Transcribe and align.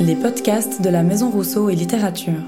Les 0.00 0.14
podcasts 0.14 0.80
de 0.82 0.88
la 0.88 1.02
Maison 1.02 1.30
Rousseau 1.30 1.68
et 1.68 1.74
Littérature. 1.74 2.40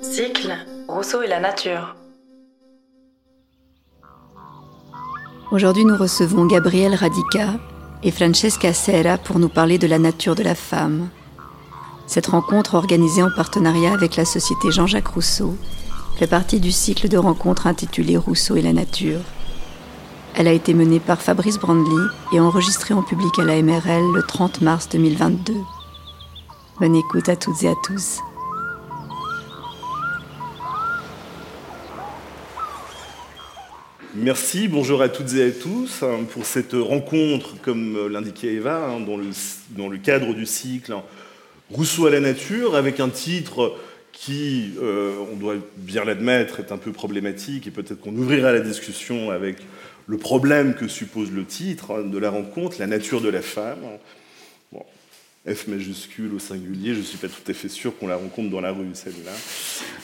Cycle 0.00 0.54
Rousseau 0.88 1.20
et 1.22 1.26
la 1.26 1.38
nature. 1.38 1.96
Aujourd'hui, 5.52 5.84
nous 5.84 5.96
recevons 5.96 6.46
Gabriel 6.46 6.94
Radica 6.94 7.60
et 8.02 8.10
Francesca 8.10 8.72
Serra 8.72 9.18
pour 9.18 9.38
nous 9.38 9.50
parler 9.50 9.76
de 9.76 9.86
la 9.86 9.98
nature 9.98 10.34
de 10.34 10.42
la 10.42 10.54
femme. 10.54 11.10
Cette 12.06 12.28
rencontre, 12.28 12.74
organisée 12.74 13.22
en 13.22 13.30
partenariat 13.34 13.92
avec 13.92 14.16
la 14.16 14.24
Société 14.24 14.70
Jean-Jacques 14.70 15.08
Rousseau, 15.08 15.56
fait 16.18 16.26
partie 16.26 16.60
du 16.60 16.72
cycle 16.72 17.08
de 17.08 17.18
rencontres 17.18 17.66
intitulé 17.66 18.16
Rousseau 18.16 18.56
et 18.56 18.62
la 18.62 18.72
nature. 18.72 19.20
Elle 20.38 20.48
a 20.48 20.52
été 20.52 20.74
menée 20.74 21.00
par 21.00 21.22
Fabrice 21.22 21.58
Brandly 21.58 21.96
et 22.30 22.40
enregistrée 22.40 22.92
en 22.92 23.02
public 23.02 23.38
à 23.38 23.44
la 23.44 23.62
MRL 23.62 24.12
le 24.14 24.22
30 24.22 24.60
mars 24.60 24.86
2022. 24.90 25.54
Bonne 26.78 26.94
écoute 26.94 27.30
à 27.30 27.36
toutes 27.36 27.62
et 27.62 27.68
à 27.68 27.74
tous. 27.82 28.18
Merci, 34.14 34.68
bonjour 34.68 35.00
à 35.00 35.08
toutes 35.08 35.32
et 35.32 35.44
à 35.44 35.50
tous 35.50 36.02
hein, 36.02 36.24
pour 36.30 36.44
cette 36.44 36.74
rencontre, 36.74 37.58
comme 37.62 38.06
l'indiquait 38.08 38.52
Eva, 38.52 38.90
hein, 38.90 39.00
dans, 39.00 39.16
le, 39.88 39.96
cadre 39.96 40.34
du 40.34 40.44
cycle 40.44 40.94
Rousseau 41.70 42.08
à 42.08 42.10
la 42.10 42.20
nature, 42.20 42.76
avec 42.76 43.00
un 43.00 43.08
titre 43.08 43.74
qui, 44.12 44.74
euh, 44.82 45.14
on 45.32 45.36
doit 45.36 45.56
bien 45.78 46.04
l'admettre, 46.04 46.60
est 46.60 46.72
un 46.72 46.78
peu 46.78 46.92
problématique, 46.92 47.66
et 47.66 47.70
peut-être 47.70 48.00
qu'on 48.00 48.14
ouvrira 48.16 48.52
la 48.52 48.60
discussion 48.60 49.30
avec 49.30 49.56
le 50.06 50.18
problème 50.18 50.74
que 50.74 50.88
suppose 50.88 51.32
le 51.32 51.44
titre 51.44 51.92
hein, 51.92 52.02
de 52.02 52.18
la 52.18 52.30
rencontre, 52.30 52.76
la 52.78 52.86
nature 52.86 53.20
de 53.20 53.28
la 53.28 53.42
femme. 53.42 53.78
F 55.48 55.68
majuscule 55.68 56.34
au 56.34 56.40
singulier, 56.40 56.92
je 56.92 56.98
ne 56.98 57.04
suis 57.04 57.18
pas 57.18 57.28
tout 57.28 57.48
à 57.48 57.54
fait 57.54 57.68
sûr 57.68 57.96
qu'on 57.96 58.08
la 58.08 58.16
rencontre 58.16 58.50
dans 58.50 58.60
la 58.60 58.72
rue, 58.72 58.88
celle-là. 58.94 59.30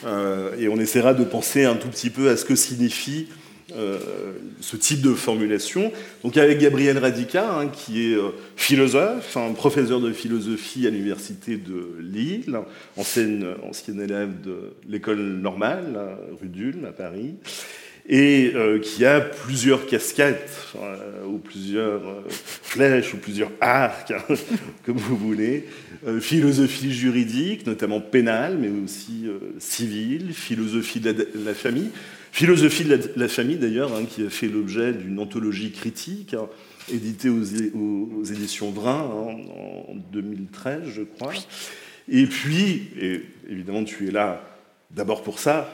Euh, 0.08 0.56
et 0.56 0.68
on 0.68 0.76
essaiera 0.76 1.14
de 1.14 1.24
penser 1.24 1.64
un 1.64 1.74
tout 1.74 1.88
petit 1.88 2.10
peu 2.10 2.30
à 2.30 2.36
ce 2.36 2.44
que 2.44 2.54
signifie 2.54 3.26
euh, 3.74 3.98
ce 4.60 4.76
type 4.76 5.00
de 5.00 5.14
formulation. 5.14 5.90
Donc 6.22 6.36
avec 6.36 6.58
Gabriel 6.58 6.96
Radica, 6.98 7.58
hein, 7.58 7.68
qui 7.68 8.12
est 8.12 8.14
euh, 8.14 8.30
philosophe, 8.54 9.36
professeur 9.56 10.00
de 10.00 10.12
philosophie 10.12 10.86
à 10.86 10.90
l'université 10.90 11.56
de 11.56 11.96
Lille, 12.00 12.60
ancienne, 12.96 13.54
ancienne 13.68 14.00
élève 14.00 14.40
de 14.42 14.74
l'école 14.88 15.18
normale, 15.18 16.18
rue 16.40 16.48
d'Ulm, 16.48 16.84
à 16.84 16.92
Paris, 16.92 17.34
et 18.08 18.52
euh, 18.54 18.80
qui 18.80 19.04
a 19.04 19.20
plusieurs 19.20 19.86
casquettes, 19.86 20.74
euh, 20.76 21.24
ou 21.24 21.38
plusieurs 21.38 22.06
euh, 22.06 22.22
flèches, 22.28 23.14
ou 23.14 23.18
plusieurs 23.18 23.52
arcs, 23.60 24.10
hein, 24.10 24.34
comme 24.84 24.96
vous 24.96 25.16
voulez. 25.16 25.66
philosophie 26.20 26.92
juridique, 26.92 27.66
notamment 27.66 28.00
pénale, 28.00 28.58
mais 28.58 28.70
aussi 28.70 29.26
civile, 29.58 30.34
philosophie 30.34 30.98
de 30.98 31.28
la, 31.44 31.54
famille. 31.54 31.90
Philosophie 32.32 32.84
de 32.84 32.98
la, 33.14 33.28
famille, 33.28 33.56
d'ailleurs, 33.56 33.94
hein, 33.94 34.04
qui 34.04 34.26
a 34.26 34.30
fait 34.30 34.48
l'objet 34.48 34.92
d'une 34.92 35.20
anthologie 35.20 35.70
critique, 35.70 36.34
hein, 36.34 36.48
éditée 36.92 37.28
aux, 37.28 38.24
éditions 38.24 38.72
Vrin 38.72 39.02
en 39.02 39.94
2013, 40.12 40.82
je 40.92 41.02
crois. 41.02 41.34
Et 42.08 42.26
puis, 42.26 42.88
et 43.00 43.22
évidemment, 43.48 43.84
tu 43.84 44.08
es 44.08 44.10
là 44.10 44.44
d'abord 44.90 45.22
pour 45.22 45.38
ça, 45.38 45.72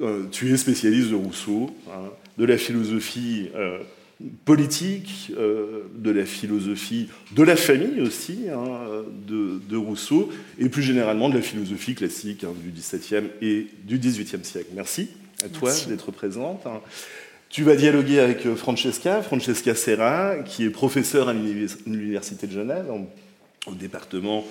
euh, 0.00 0.24
tu 0.30 0.52
es 0.52 0.56
spécialiste 0.56 1.10
de 1.10 1.14
Rousseau, 1.14 1.70
hein, 1.88 2.10
de 2.36 2.44
la 2.44 2.58
philosophie 2.58 3.48
euh, 3.56 3.78
politique, 4.44 5.32
euh, 5.36 5.84
de 5.94 6.10
la 6.10 6.24
philosophie 6.24 7.08
de 7.32 7.42
la 7.42 7.56
famille 7.56 8.00
aussi, 8.00 8.46
hein, 8.52 9.04
de, 9.26 9.76
Rousseau, 9.76 10.30
et 10.58 10.68
plus 10.68 10.82
généralement 10.82 11.28
de 11.28 11.34
la 11.34 11.42
philosophie 11.42 11.94
classique 11.94 12.44
hein, 12.44 12.52
du 12.62 12.70
XVIIe 12.70 13.28
et 13.42 13.66
du 13.84 13.98
XVIIIe 13.98 14.44
siècle. 14.44 14.70
Merci 14.74 15.08
à 15.44 15.48
toi 15.48 15.72
d'être 15.88 16.10
présente. 16.10 16.64
Tu 17.48 17.62
vas 17.62 17.76
dialoguer 17.76 18.20
avec 18.20 18.54
Francesca, 18.54 19.22
Francesca 19.22 19.74
Serra, 19.74 20.36
qui 20.44 20.64
est 20.64 20.70
professeure 20.70 21.28
à 21.28 21.32
l'Université 21.32 22.46
de 22.46 22.52
Genève, 22.52 22.86
au 23.66 23.74
département 23.74 24.44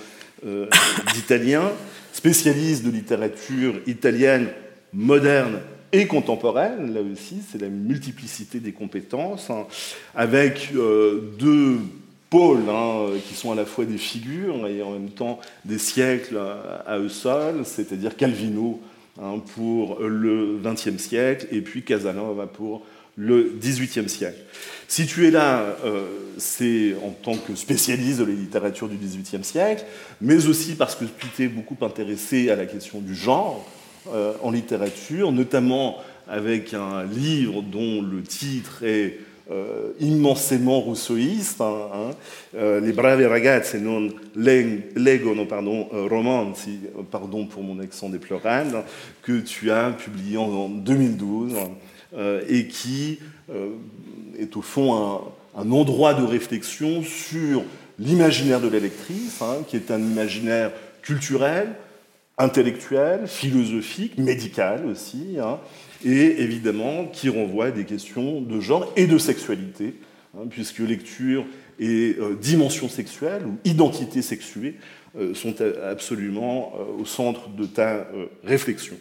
d'italien, 1.13 1.72
spécialiste 2.13 2.84
de 2.84 2.90
littérature 2.90 3.75
italienne 3.85 4.47
moderne 4.94 5.59
et 5.92 6.08
contemporaine, 6.08 6.94
là 6.94 7.02
aussi, 7.02 7.42
c'est 7.50 7.62
la 7.62 7.70
multiplicité 7.70 8.59
des 8.59 8.74
compétences, 8.74 9.50
hein, 9.50 9.66
avec 10.16 10.70
euh, 10.75 11.34
deux 11.40 11.78
pôles 12.30 12.70
hein, 12.70 13.08
qui 13.28 13.36
sont 13.36 13.52
à 13.52 13.56
la 13.56 13.66
fois 13.66 13.86
des 13.86 13.97
figures 13.97 14.68
et 14.68 14.81
en 14.81 14.92
même 14.92 15.09
temps 15.09 15.40
des 15.64 15.78
siècles 15.78 16.38
à 16.86 17.00
eux 17.00 17.09
seuls, 17.09 17.66
c'est-à-dire 17.66 18.18
Calvino 18.18 18.81
hein, 19.22 19.40
pour 19.56 20.00
le 20.02 20.59
XXe 20.62 20.97
siècle 20.97 21.47
et 21.52 21.62
puis 21.62 21.84
Casanova 21.84 22.47
pour 22.47 22.86
le 23.18 23.53
XVIIIe 23.59 24.09
siècle. 24.09 24.40
Si 24.88 25.08
tu 25.08 25.28
es 25.28 25.31
là, 25.31 25.78
euh, 25.84 26.06
c'est 26.38 26.96
en 27.03 27.09
tant 27.09 27.36
que 27.36 27.56
spécialiste 27.56 28.20
de 28.20 28.26
la 28.26 28.34
littérature 28.34 28.88
du 28.88 28.96
XVIIIe 28.96 29.44
siècle, 29.44 29.84
mais 30.22 30.47
aussi 30.47 30.76
parce 30.76 30.96
que 30.96 31.06
tu 31.06 31.28
t'es 31.36 31.47
beaucoup 31.47 31.84
intéressé 31.84 32.50
à 32.52 32.56
la 32.56 32.66
question 32.66 33.00
du 33.00 33.16
genre, 33.16 33.68
euh, 34.13 34.34
en 34.41 34.51
littérature, 34.51 35.31
notamment 35.31 35.97
avec 36.28 36.73
un 36.73 37.03
livre 37.03 37.62
dont 37.62 38.01
le 38.01 38.22
titre 38.22 38.84
est 38.84 39.19
euh, 39.50 39.91
immensément 40.00 40.79
rousseauiste, 40.81 41.62
hein, 41.62 41.90
hein, 41.94 42.12
euh, 42.56 42.79
Les 42.79 42.91
brave 42.91 43.25
ragazze 43.28 43.75
non 43.75 44.09
pardon, 45.47 45.88
romanzi, 45.91 46.79
pardon 47.12 47.46
pour 47.46 47.63
mon 47.63 47.79
accent 47.79 48.09
déplorable, 48.09 48.84
que 49.22 49.40
tu 49.40 49.72
as 49.72 49.91
publié 49.91 50.38
en, 50.38 50.69
2012 50.69 51.53
et 52.50 52.67
qui 52.67 53.19
est 54.40 54.56
au 54.56 54.62
fond 54.62 54.96
un, 55.56 55.62
un, 55.62 55.72
endroit 55.72 56.13
de 56.13 56.23
réflexion 56.23 57.03
sur 57.03 57.63
l'imaginaire 58.00 58.62
de 58.62 58.69
la 58.69 58.79
lectrice, 58.79 59.41
hein, 59.41 59.63
qui 59.67 59.75
est 59.75 59.91
un 59.91 60.00
imaginaire 60.00 60.72
culturel, 61.01 61.69
intellectuelle, 62.38 63.28
philosophique, 63.28 64.18
médicale 64.18 64.86
aussi, 64.86 65.38
hein, 65.42 65.59
et 66.06 66.42
évidemment 66.42 67.06
qui 67.06 67.30
renvoie 67.30 67.66
à 67.66 67.72
des 67.72 67.86
questions 67.86 68.42
de 68.42 68.59
genre 68.59 68.92
et 68.96 69.08
de 69.08 69.18
sexualité, 69.18 69.96
hein, 70.36 70.46
puisque 70.50 70.80
lecture 70.80 71.46
et 71.80 72.16
euh, 72.20 72.36
dimension 72.40 72.90
sexuelle 72.90 73.44
ou 73.46 73.58
identité 73.64 74.22
sexuée 74.22 74.76
euh, 75.18 75.34
sont 75.34 75.56
absolument 75.84 76.74
euh, 76.76 77.02
au 77.02 77.06
centre 77.06 77.50
de 77.50 77.66
ta 77.66 78.08
réflexion. 78.44 78.96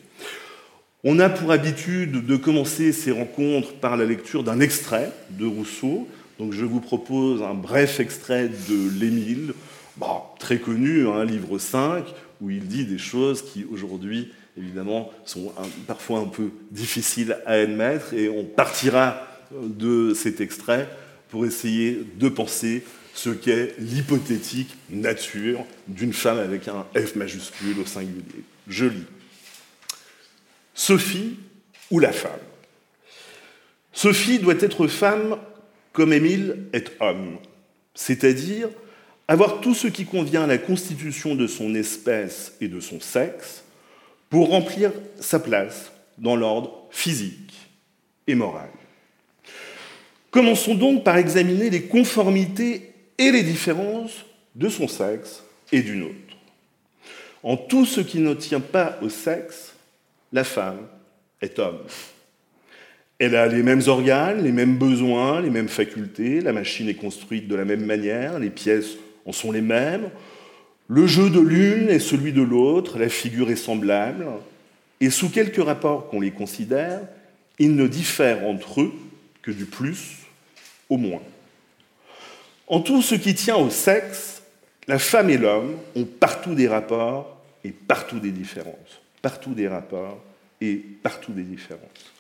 On 1.04 1.18
a 1.18 1.28
pour 1.28 1.52
habitude 1.52 2.26
de 2.26 2.36
commencer 2.36 2.92
ces 2.92 3.12
rencontres 3.12 3.74
par 3.74 3.96
la 3.96 4.06
lecture 4.06 4.42
d'un 4.42 4.60
extrait 4.60 5.12
de 5.30 5.46
Rousseau. 5.46 6.08
Donc 6.38 6.52
je 6.52 6.64
vous 6.64 6.80
propose 6.80 7.42
un 7.42 7.54
bref 7.54 8.00
extrait 8.00 8.48
de 8.48 8.98
L'Émile, 8.98 9.52
très 10.38 10.58
connu, 10.58 11.06
hein, 11.08 11.24
livre 11.24 11.58
5, 11.58 12.04
où 12.40 12.50
il 12.50 12.66
dit 12.66 12.84
des 12.84 12.98
choses 12.98 13.42
qui 13.42 13.64
aujourd'hui, 13.64 14.32
évidemment, 14.58 15.10
sont 15.24 15.52
parfois 15.86 16.20
un 16.20 16.26
peu 16.26 16.50
difficiles 16.70 17.38
à 17.46 17.52
admettre, 17.52 18.14
et 18.14 18.28
on 18.28 18.44
partira 18.44 19.26
de 19.52 20.12
cet 20.14 20.40
extrait 20.40 20.88
pour 21.28 21.46
essayer 21.46 22.04
de 22.16 22.28
penser 22.28 22.84
ce 23.14 23.30
qu'est 23.30 23.74
l'hypothétique 23.78 24.76
nature 24.90 25.64
d'une 25.88 26.12
femme 26.12 26.38
avec 26.38 26.68
un 26.68 26.86
F 26.94 27.16
majuscule 27.16 27.80
au 27.80 27.86
singulier. 27.86 28.44
Je 28.68 28.84
lis. 28.84 29.06
Sophie 30.74 31.36
ou 31.90 31.98
la 31.98 32.12
femme? 32.12 32.32
Sophie 33.92 34.38
doit 34.38 34.60
être 34.60 34.86
femme 34.88 35.38
comme 35.92 36.12
Émile 36.12 36.64
est 36.74 36.92
homme, 37.00 37.38
c'est-à-dire 37.94 38.68
avoir 39.28 39.60
tout 39.60 39.74
ce 39.74 39.88
qui 39.88 40.04
convient 40.04 40.44
à 40.44 40.46
la 40.46 40.58
constitution 40.58 41.34
de 41.34 41.46
son 41.46 41.74
espèce 41.74 42.54
et 42.60 42.68
de 42.68 42.80
son 42.80 43.00
sexe 43.00 43.64
pour 44.30 44.48
remplir 44.48 44.92
sa 45.20 45.38
place 45.38 45.92
dans 46.18 46.36
l'ordre 46.36 46.86
physique 46.90 47.52
et 48.26 48.34
moral. 48.34 48.68
Commençons 50.30 50.74
donc 50.74 51.04
par 51.04 51.16
examiner 51.16 51.70
les 51.70 51.82
conformités 51.82 52.92
et 53.18 53.30
les 53.32 53.42
différences 53.42 54.24
de 54.54 54.68
son 54.68 54.88
sexe 54.88 55.42
et 55.72 55.82
du 55.82 55.96
nôtre. 55.96 56.14
En 57.42 57.56
tout 57.56 57.86
ce 57.86 58.00
qui 58.00 58.18
ne 58.18 58.34
tient 58.34 58.60
pas 58.60 58.98
au 59.02 59.08
sexe, 59.08 59.74
la 60.32 60.44
femme 60.44 60.86
est 61.40 61.58
homme. 61.58 61.78
Elle 63.18 63.34
a 63.34 63.46
les 63.46 63.62
mêmes 63.62 63.82
organes, 63.86 64.42
les 64.42 64.52
mêmes 64.52 64.76
besoins, 64.76 65.40
les 65.40 65.50
mêmes 65.50 65.68
facultés, 65.68 66.40
la 66.40 66.52
machine 66.52 66.88
est 66.88 66.94
construite 66.94 67.48
de 67.48 67.54
la 67.54 67.64
même 67.64 67.84
manière, 67.84 68.38
les 68.38 68.50
pièces 68.50 68.96
en 69.26 69.32
sont 69.32 69.52
les 69.52 69.60
mêmes. 69.60 70.10
Le 70.88 71.06
jeu 71.06 71.30
de 71.30 71.40
l'une 71.40 71.88
est 71.88 71.98
celui 71.98 72.32
de 72.32 72.42
l'autre, 72.42 72.98
la 72.98 73.08
figure 73.08 73.50
est 73.50 73.56
semblable, 73.56 74.26
et 75.00 75.10
sous 75.10 75.30
quelque 75.30 75.60
rapport 75.60 76.08
qu'on 76.08 76.20
les 76.20 76.30
considère, 76.30 77.00
ils 77.58 77.74
ne 77.74 77.86
diffèrent 77.86 78.46
entre 78.46 78.82
eux 78.82 78.92
que 79.42 79.50
du 79.50 79.64
plus 79.64 80.18
au 80.88 80.96
moins. 80.96 81.22
En 82.68 82.80
tout 82.80 83.02
ce 83.02 83.14
qui 83.14 83.34
tient 83.34 83.56
au 83.56 83.70
sexe, 83.70 84.36
La 84.88 85.00
femme 85.00 85.30
et 85.30 85.36
l'homme 85.36 85.74
ont 85.96 86.04
partout 86.04 86.54
des 86.54 86.68
rapports 86.68 87.42
et 87.64 87.70
partout 87.70 88.20
des 88.20 88.30
différences. 88.30 89.00
Partout 89.20 89.52
des 89.52 89.66
rapports 89.66 90.22
et 90.60 90.76
partout 90.76 91.32
des 91.32 91.42
différences. 91.42 92.12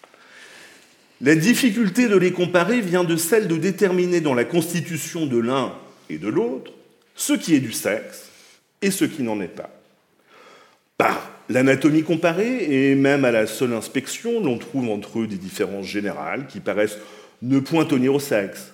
La 1.20 1.36
difficulté 1.36 2.08
de 2.08 2.16
les 2.16 2.32
comparer 2.32 2.80
vient 2.80 3.04
de 3.04 3.16
celle 3.16 3.46
de 3.46 3.56
déterminer 3.56 4.20
dans 4.20 4.34
la 4.34 4.44
constitution 4.44 5.26
de 5.26 5.38
l'un 5.38 5.72
et 6.10 6.18
de 6.18 6.28
l'autre 6.28 6.72
ce 7.16 7.32
qui 7.32 7.54
est 7.54 7.60
du 7.60 7.72
sexe 7.72 8.26
et 8.82 8.90
ce 8.90 9.04
qui 9.04 9.22
n'en 9.22 9.40
est 9.40 9.48
pas. 9.48 9.70
Par 10.98 11.30
l'anatomie 11.48 12.02
comparée 12.02 12.90
et 12.90 12.94
même 12.94 13.24
à 13.24 13.32
la 13.32 13.46
seule 13.46 13.72
inspection, 13.72 14.40
l'on 14.42 14.58
trouve 14.58 14.90
entre 14.90 15.20
eux 15.20 15.26
des 15.26 15.36
différences 15.36 15.86
générales 15.86 16.46
qui 16.46 16.60
paraissent 16.60 16.98
ne 17.42 17.58
point 17.58 17.84
tenir 17.84 18.14
au 18.14 18.20
sexe. 18.20 18.72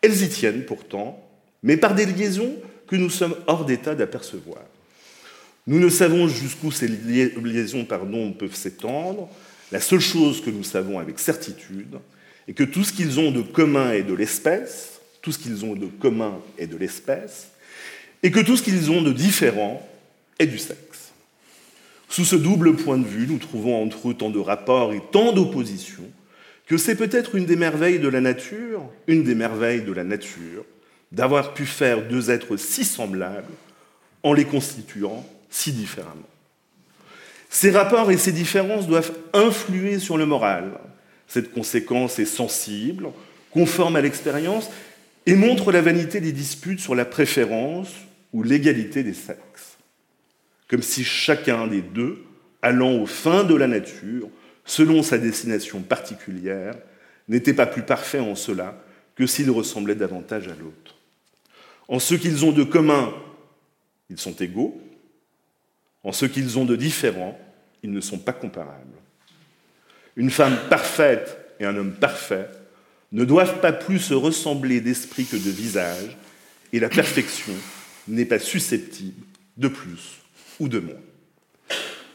Elles 0.00 0.22
y 0.22 0.28
tiennent 0.28 0.64
pourtant, 0.64 1.22
mais 1.62 1.76
par 1.76 1.94
des 1.94 2.06
liaisons 2.06 2.54
que 2.86 2.96
nous 2.96 3.10
sommes 3.10 3.36
hors 3.46 3.64
d'état 3.64 3.94
d'apercevoir. 3.94 4.62
Nous 5.66 5.78
ne 5.78 5.88
savons 5.88 6.26
jusqu'où 6.28 6.72
ces 6.72 6.88
liaisons 6.88 7.84
pardon, 7.84 8.32
peuvent 8.32 8.54
s'étendre. 8.54 9.28
La 9.70 9.80
seule 9.80 10.00
chose 10.00 10.42
que 10.42 10.50
nous 10.50 10.64
savons 10.64 10.98
avec 10.98 11.18
certitude 11.18 11.98
est 12.48 12.52
que 12.52 12.64
tout 12.64 12.82
ce 12.82 12.92
qu'ils 12.92 13.20
ont 13.20 13.30
de 13.30 13.42
commun 13.42 13.92
est 13.92 14.02
de 14.02 14.12
l'espèce, 14.12 15.00
tout 15.22 15.30
ce 15.30 15.38
qu'ils 15.38 15.64
ont 15.64 15.74
de 15.74 15.86
commun 15.86 16.40
est 16.58 16.66
de 16.66 16.76
l'espèce, 16.76 17.51
et 18.22 18.30
que 18.30 18.40
tout 18.40 18.56
ce 18.56 18.62
qu'ils 18.62 18.90
ont 18.90 19.02
de 19.02 19.12
différent 19.12 19.86
est 20.38 20.46
du 20.46 20.58
sexe. 20.58 21.12
Sous 22.08 22.24
ce 22.24 22.36
double 22.36 22.76
point 22.76 22.98
de 22.98 23.06
vue, 23.06 23.26
nous 23.26 23.38
trouvons 23.38 23.82
entre 23.82 24.10
eux 24.10 24.14
tant 24.14 24.30
de 24.30 24.38
rapports 24.38 24.92
et 24.92 25.02
tant 25.12 25.32
d'oppositions 25.32 26.10
que 26.66 26.76
c'est 26.76 26.96
peut-être 26.96 27.34
une 27.34 27.46
des 27.46 27.56
merveilles 27.56 27.98
de 27.98 28.08
la 28.08 28.20
nature, 28.20 28.82
une 29.06 29.24
des 29.24 29.34
merveilles 29.34 29.82
de 29.82 29.92
la 29.92 30.04
nature, 30.04 30.64
d'avoir 31.10 31.54
pu 31.54 31.66
faire 31.66 32.06
deux 32.06 32.30
êtres 32.30 32.56
si 32.56 32.84
semblables 32.84 33.52
en 34.22 34.32
les 34.32 34.44
constituant 34.44 35.26
si 35.50 35.72
différemment. 35.72 36.28
Ces 37.50 37.70
rapports 37.70 38.10
et 38.10 38.16
ces 38.16 38.32
différences 38.32 38.86
doivent 38.86 39.12
influer 39.34 39.98
sur 39.98 40.16
le 40.16 40.24
moral. 40.24 40.72
Cette 41.28 41.52
conséquence 41.52 42.18
est 42.18 42.24
sensible, 42.24 43.08
conforme 43.50 43.96
à 43.96 44.00
l'expérience 44.00 44.70
et 45.26 45.34
montre 45.34 45.72
la 45.72 45.82
vanité 45.82 46.20
des 46.20 46.32
disputes 46.32 46.80
sur 46.80 46.94
la 46.94 47.04
préférence 47.04 47.88
ou 48.32 48.42
l'égalité 48.42 49.02
des 49.02 49.14
sexes. 49.14 49.78
Comme 50.68 50.82
si 50.82 51.04
chacun 51.04 51.66
des 51.66 51.82
deux, 51.82 52.24
allant 52.62 52.94
aux 52.94 53.06
fins 53.06 53.44
de 53.44 53.54
la 53.54 53.66
nature, 53.66 54.28
selon 54.64 55.02
sa 55.02 55.18
destination 55.18 55.82
particulière, 55.82 56.74
n'était 57.28 57.54
pas 57.54 57.66
plus 57.66 57.82
parfait 57.82 58.20
en 58.20 58.34
cela 58.34 58.82
que 59.14 59.26
s'il 59.26 59.50
ressemblait 59.50 59.94
davantage 59.94 60.48
à 60.48 60.54
l'autre. 60.54 60.96
En 61.88 61.98
ce 61.98 62.14
qu'ils 62.14 62.44
ont 62.44 62.52
de 62.52 62.64
commun, 62.64 63.12
ils 64.08 64.18
sont 64.18 64.34
égaux, 64.34 64.80
en 66.04 66.12
ce 66.12 66.26
qu'ils 66.26 66.58
ont 66.58 66.64
de 66.64 66.76
différent, 66.76 67.38
ils 67.82 67.92
ne 67.92 68.00
sont 68.00 68.18
pas 68.18 68.32
comparables. 68.32 68.96
Une 70.16 70.30
femme 70.30 70.56
parfaite 70.70 71.38
et 71.60 71.64
un 71.64 71.76
homme 71.76 71.92
parfait 71.92 72.48
ne 73.12 73.24
doivent 73.24 73.60
pas 73.60 73.72
plus 73.72 73.98
se 73.98 74.14
ressembler 74.14 74.80
d'esprit 74.80 75.26
que 75.26 75.36
de 75.36 75.50
visage, 75.50 76.16
et 76.72 76.80
la 76.80 76.88
perfection 76.88 77.52
n'est 78.08 78.24
pas 78.24 78.38
susceptible 78.38 79.22
de 79.56 79.68
plus 79.68 80.20
ou 80.60 80.68
de 80.68 80.78
moins. 80.78 80.94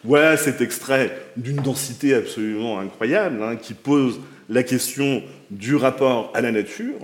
Voilà 0.03 0.37
cet 0.37 0.61
extrait 0.61 1.17
d'une 1.37 1.57
densité 1.57 2.13
absolument 2.13 2.79
incroyable 2.79 3.41
hein, 3.41 3.55
qui 3.55 3.73
pose 3.73 4.19
la 4.49 4.63
question 4.63 5.23
du 5.51 5.75
rapport 5.75 6.31
à 6.33 6.41
la 6.41 6.51
nature 6.51 6.99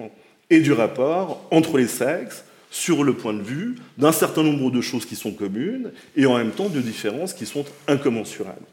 et 0.50 0.62
du 0.62 0.72
rapport 0.72 1.48
entre 1.52 1.78
les 1.78 1.88
sexes 1.88 2.46
sur 2.70 3.04
le 3.04 3.14
point 3.14 3.34
de 3.34 3.42
vue 3.42 3.76
d'un 3.98 4.12
certain 4.12 4.44
nombre 4.44 4.72
de 4.72 4.82
choses 4.82 5.06
qui 5.06 5.16
sont 5.16 5.32
communes 5.32 5.92
et 6.16 6.26
en 6.26 6.38
même 6.38 6.52
temps 6.52 6.70
de 6.70 6.82
différences 6.82 7.34
qui 7.34 7.46
sont 7.46 7.66
incommensurables. 7.88 8.66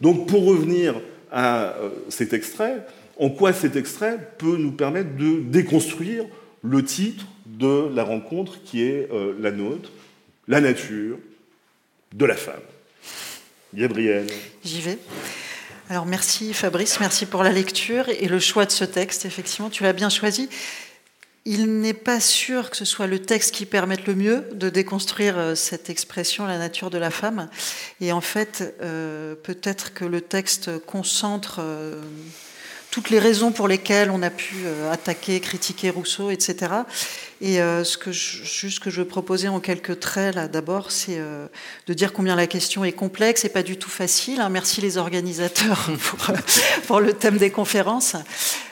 Donc 0.00 0.28
pour 0.28 0.44
revenir 0.44 0.94
à 1.30 1.74
euh, 1.78 1.90
cet 2.08 2.32
extrait, 2.32 2.86
en 3.18 3.30
quoi 3.30 3.52
cet 3.52 3.76
extrait 3.76 4.18
peut 4.38 4.56
nous 4.56 4.72
permettre 4.72 5.16
de 5.16 5.40
déconstruire 5.40 6.24
le 6.62 6.84
titre 6.84 7.26
de 7.58 7.90
la 7.94 8.04
rencontre 8.04 8.62
qui 8.62 8.82
est 8.82 9.08
euh, 9.12 9.34
la 9.40 9.50
nôtre, 9.50 9.90
la 10.46 10.60
nature 10.60 11.18
de 12.14 12.24
la 12.24 12.36
femme. 12.36 12.62
Gabriel. 13.74 14.26
J'y 14.64 14.80
vais. 14.80 14.98
Alors 15.90 16.06
merci 16.06 16.54
Fabrice, 16.54 17.00
merci 17.00 17.26
pour 17.26 17.42
la 17.42 17.52
lecture 17.52 18.08
et 18.08 18.28
le 18.28 18.38
choix 18.38 18.64
de 18.64 18.70
ce 18.70 18.84
texte. 18.84 19.24
Effectivement, 19.24 19.70
tu 19.70 19.82
l'as 19.82 19.92
bien 19.92 20.08
choisi 20.08 20.48
il 21.48 21.80
n'est 21.80 21.94
pas 21.94 22.20
sûr 22.20 22.68
que 22.68 22.76
ce 22.76 22.84
soit 22.84 23.06
le 23.06 23.20
texte 23.20 23.54
qui 23.54 23.64
permette 23.64 24.06
le 24.06 24.14
mieux 24.14 24.44
de 24.52 24.68
déconstruire 24.68 25.38
euh, 25.38 25.54
cette 25.54 25.88
expression, 25.88 26.46
la 26.46 26.58
nature 26.58 26.90
de 26.90 26.98
la 26.98 27.10
femme. 27.10 27.48
Et 28.02 28.12
en 28.12 28.20
fait, 28.20 28.74
euh, 28.82 29.34
peut-être 29.34 29.94
que 29.94 30.04
le 30.04 30.20
texte 30.20 30.78
concentre 30.84 31.60
toutes 32.90 33.10
les 33.10 33.18
raisons 33.18 33.52
pour 33.52 33.68
lesquelles 33.68 34.10
on 34.10 34.22
a 34.22 34.30
pu 34.30 34.56
attaquer, 34.90 35.40
critiquer 35.40 35.90
Rousseau, 35.90 36.30
etc. 36.30 36.72
Et 37.40 37.56
ce 37.56 37.96
que 37.98 38.12
je, 38.12 38.44
juste 38.44 38.80
que 38.80 38.90
je 38.90 39.02
proposer 39.02 39.48
en 39.48 39.60
quelques 39.60 40.00
traits, 40.00 40.34
là, 40.34 40.48
d'abord, 40.48 40.90
c'est 40.90 41.20
de 41.86 41.94
dire 41.94 42.12
combien 42.12 42.34
la 42.34 42.46
question 42.46 42.84
est 42.84 42.92
complexe 42.92 43.44
et 43.44 43.50
pas 43.50 43.62
du 43.62 43.76
tout 43.76 43.90
facile. 43.90 44.40
Hein. 44.40 44.48
Merci 44.48 44.80
les 44.80 44.96
organisateurs 44.96 45.90
pour, 46.02 46.34
pour, 46.86 47.00
le 47.00 47.12
thème 47.12 47.36
des 47.36 47.50
conférences. 47.50 48.16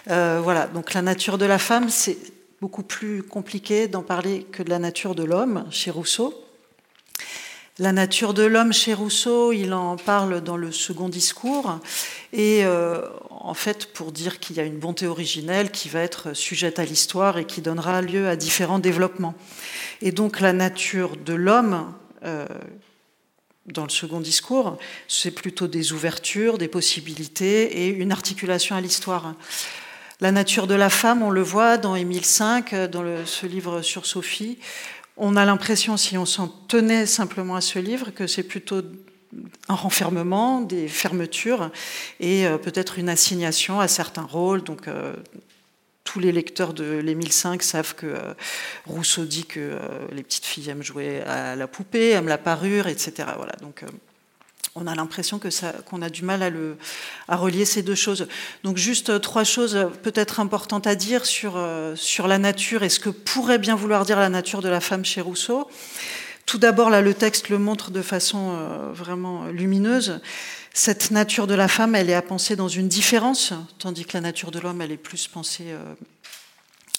voilà, 0.07 0.67
donc 0.67 0.95
la 0.95 1.03
nature 1.03 1.37
de 1.37 1.45
la 1.45 1.59
femme, 1.59 1.91
c'est 1.91 2.17
beaucoup 2.61 2.83
plus 2.83 3.23
compliqué 3.23 3.87
d'en 3.87 4.03
parler 4.03 4.47
que 4.51 4.63
de 4.63 4.71
la 4.71 4.79
nature 4.79 5.15
de 5.15 5.25
l'homme 5.25 5.67
chez 5.71 5.91
Rousseau. 5.91 6.35
La 7.79 7.93
nature 7.93 8.33
de 8.33 8.43
l'homme 8.43 8.73
chez 8.73 8.95
Rousseau, 8.95 9.53
il 9.53 9.75
en 9.75 9.97
parle 9.97 10.41
dans 10.41 10.57
le 10.57 10.73
second 10.73 11.11
discours, 11.11 11.79
et 12.33 12.65
euh, 12.65 13.03
en 13.47 13.55
fait 13.55 13.93
pour 13.93 14.11
dire 14.11 14.41
qu'il 14.41 14.57
y 14.57 14.61
a 14.61 14.65
une 14.65 14.79
bonté 14.79 15.07
originelle 15.07 15.71
qui 15.71 15.89
va 15.89 16.01
être 16.01 16.35
sujette 16.35 16.81
à 16.81 16.85
l'histoire 16.85 17.39
et 17.39 17.45
qui 17.45 17.61
donnera 17.61 18.03
lieu 18.03 18.29
à 18.29 18.35
différents 18.35 18.81
développements. 18.81 19.35
Et 20.03 20.11
donc 20.11 20.41
la 20.41 20.53
nature 20.53 21.17
de 21.17 21.33
l'homme, 21.33 21.95
euh, 22.25 22.45
dans 23.67 23.85
le 23.85 23.91
second 23.91 24.21
discours, 24.21 24.79
c'est 25.07 25.31
plutôt 25.31 25.69
des 25.69 25.93
ouvertures, 25.93 26.59
des 26.59 26.67
possibilités 26.67 27.85
et 27.85 27.89
une 27.89 28.11
articulation 28.11 28.75
à 28.75 28.81
l'histoire. 28.81 29.35
La 30.21 30.33
nature 30.33 30.67
de 30.67 30.75
la 30.75 30.91
femme, 30.91 31.23
on 31.23 31.31
le 31.31 31.43
voit 31.43 31.79
dans 31.79 31.95
Émile 31.95 32.23
V, 32.23 32.89
dans 32.89 33.05
ce 33.27 33.47
livre 33.47 33.81
sur 33.83 34.07
Sophie. 34.07 34.59
On 35.17 35.37
a 35.37 35.45
l'impression, 35.45 35.97
si 35.97 36.19
on 36.19 36.27
s'en 36.27 36.49
tenait 36.49 37.07
simplement 37.07 37.55
à 37.55 37.61
ce 37.61 37.79
livre, 37.79 38.11
que 38.11 38.27
c'est 38.27 38.43
plutôt 38.43 38.83
un 39.69 39.75
renfermement, 39.75 40.61
des 40.61 40.89
fermetures 40.89 41.71
et 42.21 42.47
euh, 42.47 42.59
peut-être 42.59 42.99
une 42.99 43.09
assignation 43.09 43.81
à 43.81 43.89
certains 43.89 44.23
rôles. 44.23 44.63
Donc, 44.63 44.89
euh, 44.89 45.15
tous 46.05 46.21
les 46.21 46.31
lecteurs 46.31 46.73
de 46.73 46.99
l'Émile 46.99 47.31
V 47.31 47.59
savent 47.61 47.95
que 47.95 48.07
euh, 48.07 48.35
Rousseau 48.87 49.25
dit 49.25 49.45
que 49.45 49.79
les 50.13 50.23
petites 50.23 50.45
filles 50.45 50.71
aiment 50.71 50.83
jouer 50.83 51.21
à 51.23 51.57
la 51.57 51.67
poupée, 51.67 52.11
aiment 52.11 52.29
la 52.29 52.39
parure, 52.39 52.87
etc. 52.87 53.29
Voilà. 53.37 53.55
Donc, 53.61 53.83
on 54.77 54.87
a 54.87 54.95
l'impression 54.95 55.39
que 55.39 55.49
qu'on 55.83 56.03
a 56.03 56.11
du 56.11 56.23
mal 56.23 56.43
à, 56.43 56.51
à 57.33 57.37
relier 57.37 57.65
ces 57.65 57.83
deux 57.83 57.95
choses. 57.95 58.29
Donc 58.63 58.77
juste 58.77 59.23
trois 59.23 59.43
choses 59.43 59.89
peut-être 60.03 60.39
importantes 60.39 60.87
à 60.87 60.95
dire 60.95 61.25
sur, 61.25 61.59
sur 61.95 62.29
la 62.29 62.37
nature 62.37 62.83
et 62.83 62.91
ce 62.91 63.01
que 63.01 63.09
pourrait 63.09 63.59
bien 63.59 63.75
vouloir 63.75 64.05
dire 64.05 64.19
la 64.19 64.29
nature 64.29 64.61
de 64.61 64.69
la 64.69 64.81
femme 64.81 65.03
chez 65.03 65.23
Rousseau. 65.23 65.67
Tout 66.47 66.59
d'abord, 66.59 66.91
là, 66.91 67.03
le 67.03 67.13
texte 67.13 67.49
le 67.49 67.59
montre 67.59 67.91
de 67.91 68.03
façon 68.03 68.53
euh, 68.53 68.93
vraiment 68.93 69.47
lumineuse. 69.47 70.21
Cette 70.73 71.11
nature 71.11 71.47
de 71.47 71.55
la 71.55 71.69
femme, 71.69 71.95
elle 71.95 72.09
est 72.09 72.15
à 72.15 72.23
penser 72.23 72.57
dans 72.57 72.69
une 72.69 72.89
différence, 72.89 73.53
tandis 73.79 74.05
que 74.05 74.15
la 74.15 74.21
nature 74.21 74.51
de 74.51 74.61
l'homme, 74.61 74.81
elle 74.81 74.93
est 74.93 74.97
plus 74.97 75.27
pensée, 75.27 75.75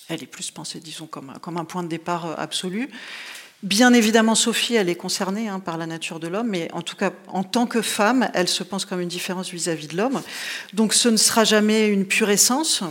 elle 0.10 0.24
est 0.24 0.28
plus 0.28 0.50
pensée, 0.50 0.80
disons, 0.80 1.06
comme, 1.06 1.58
un 1.58 1.66
point 1.66 1.84
de 1.84 1.88
départ 1.88 2.40
absolu. 2.40 2.90
Bien 3.64 3.92
évidemment, 3.94 4.36
Sophie, 4.36 4.76
elle 4.76 4.88
est 4.88 4.96
concernée 4.96 5.48
hein, 5.48 5.60
par 5.60 5.78
la 5.78 5.88
nature 5.88 6.20
de 6.20 6.28
l'homme, 6.28 6.50
mais 6.50 6.70
en 6.74 6.84
tout 6.84 6.96
cas, 6.96 7.12
en 7.28 7.44
tant 7.44 7.66
que 7.66 7.82
femme, 7.82 8.30
elle 8.36 8.48
se 8.48 8.64
pense 8.64 8.86
comme 8.86 9.02
une 9.02 9.08
différence 9.08 9.50
vis-à-vis 9.50 9.88
de 9.88 9.98
l'homme. 9.98 10.22
Donc 10.74 10.94
ce 10.94 11.10
ne 11.10 11.18
sera 11.18 11.44
jamais 11.44 11.88
une 11.88 12.06
pure 12.06 12.30
essence. 12.30 12.84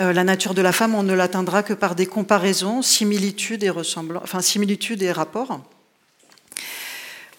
Euh, 0.00 0.12
la 0.12 0.24
nature 0.24 0.54
de 0.54 0.62
la 0.62 0.72
femme, 0.72 0.94
on 0.94 1.02
ne 1.02 1.12
l'atteindra 1.12 1.62
que 1.62 1.74
par 1.74 1.94
des 1.94 2.06
comparaisons, 2.06 2.82
similitudes 2.82 3.64
et 3.64 3.70
ressemblances, 3.70 4.22
enfin 4.22 4.40
similitudes 4.40 5.02
et 5.02 5.10
rapports. 5.10 5.60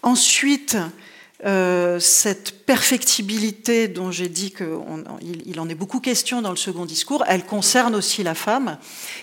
Ensuite, 0.02 0.78
euh, 1.46 2.02
cette 2.02 2.66
perfectibilité 2.66 3.88
dont 3.88 4.12
j'ai 4.12 4.28
dit 4.28 4.52
qu'il 4.52 5.60
en 5.60 5.70
est 5.70 5.76
beaucoup 5.76 6.02
question 6.02 6.42
dans 6.42 6.50
le 6.50 6.58
second 6.58 6.86
discours, 6.86 7.24
elle 7.28 7.46
concerne 7.46 7.96
aussi 7.96 8.24
la 8.24 8.36
femme, 8.36 8.78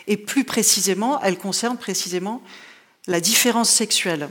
et 0.06 0.16
plus 0.16 0.44
précisément, 0.44 1.20
elle 1.22 1.36
concerne 1.36 1.76
précisément 1.76 2.40
la 3.06 3.20
différence 3.20 3.68
sexuelle. 3.68 4.30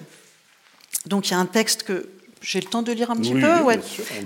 Donc 1.06 1.30
il 1.30 1.32
y 1.32 1.36
a 1.36 1.40
un 1.40 1.46
texte 1.46 1.84
que 1.84 2.10
j'ai 2.42 2.60
le 2.60 2.68
temps 2.68 2.82
de 2.82 2.92
lire 2.92 3.12
un 3.12 3.16
petit 3.16 3.34
peu 3.34 3.62
ouais. 3.62 3.80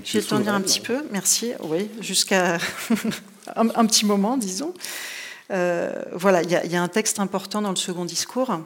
J'ai 0.04 0.20
le 0.20 0.24
temps 0.24 0.38
de 0.38 0.44
lire 0.44 0.54
un 0.54 0.60
petit 0.62 0.80
peu, 0.80 1.04
merci. 1.10 1.52
Oui, 1.62 1.88
jusqu'à 2.00 2.56
un, 3.56 3.86
petit 3.86 4.06
moment, 4.06 4.36
disons. 4.36 4.74
Euh, 5.50 5.92
voilà, 6.12 6.42
il 6.42 6.50
y, 6.50 6.76
a 6.76 6.82
un 6.82 6.88
texte 6.88 7.18
important 7.18 7.62
dans 7.62 7.70
le 7.70 7.76
second 7.76 8.04
discours. 8.04 8.60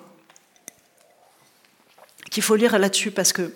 qu'il 2.30 2.42
faut 2.42 2.56
lire 2.56 2.78
là-dessus 2.78 3.10
parce 3.10 3.32
que 3.32 3.52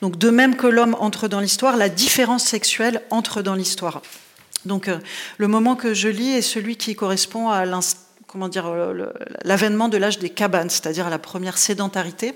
donc 0.00 0.18
de 0.18 0.30
même 0.30 0.56
que 0.56 0.66
l'homme 0.66 0.96
entre 1.00 1.28
dans 1.28 1.40
l'histoire, 1.40 1.76
la 1.76 1.88
différence 1.88 2.44
sexuelle 2.44 3.02
entre 3.10 3.42
dans 3.42 3.54
l'histoire. 3.54 4.02
Donc 4.64 4.88
euh, 4.88 4.98
le 5.38 5.48
moment 5.48 5.76
que 5.76 5.94
je 5.94 6.08
lis 6.08 6.32
est 6.32 6.42
celui 6.42 6.76
qui 6.76 6.94
correspond 6.94 7.50
à 7.50 7.64
l'avènement 9.44 9.88
de 9.88 9.96
l'âge 9.96 10.18
des 10.18 10.30
cabanes, 10.30 10.70
c'est-à-dire 10.70 11.06
à 11.06 11.10
la 11.10 11.18
première 11.18 11.58
sédentarité. 11.58 12.34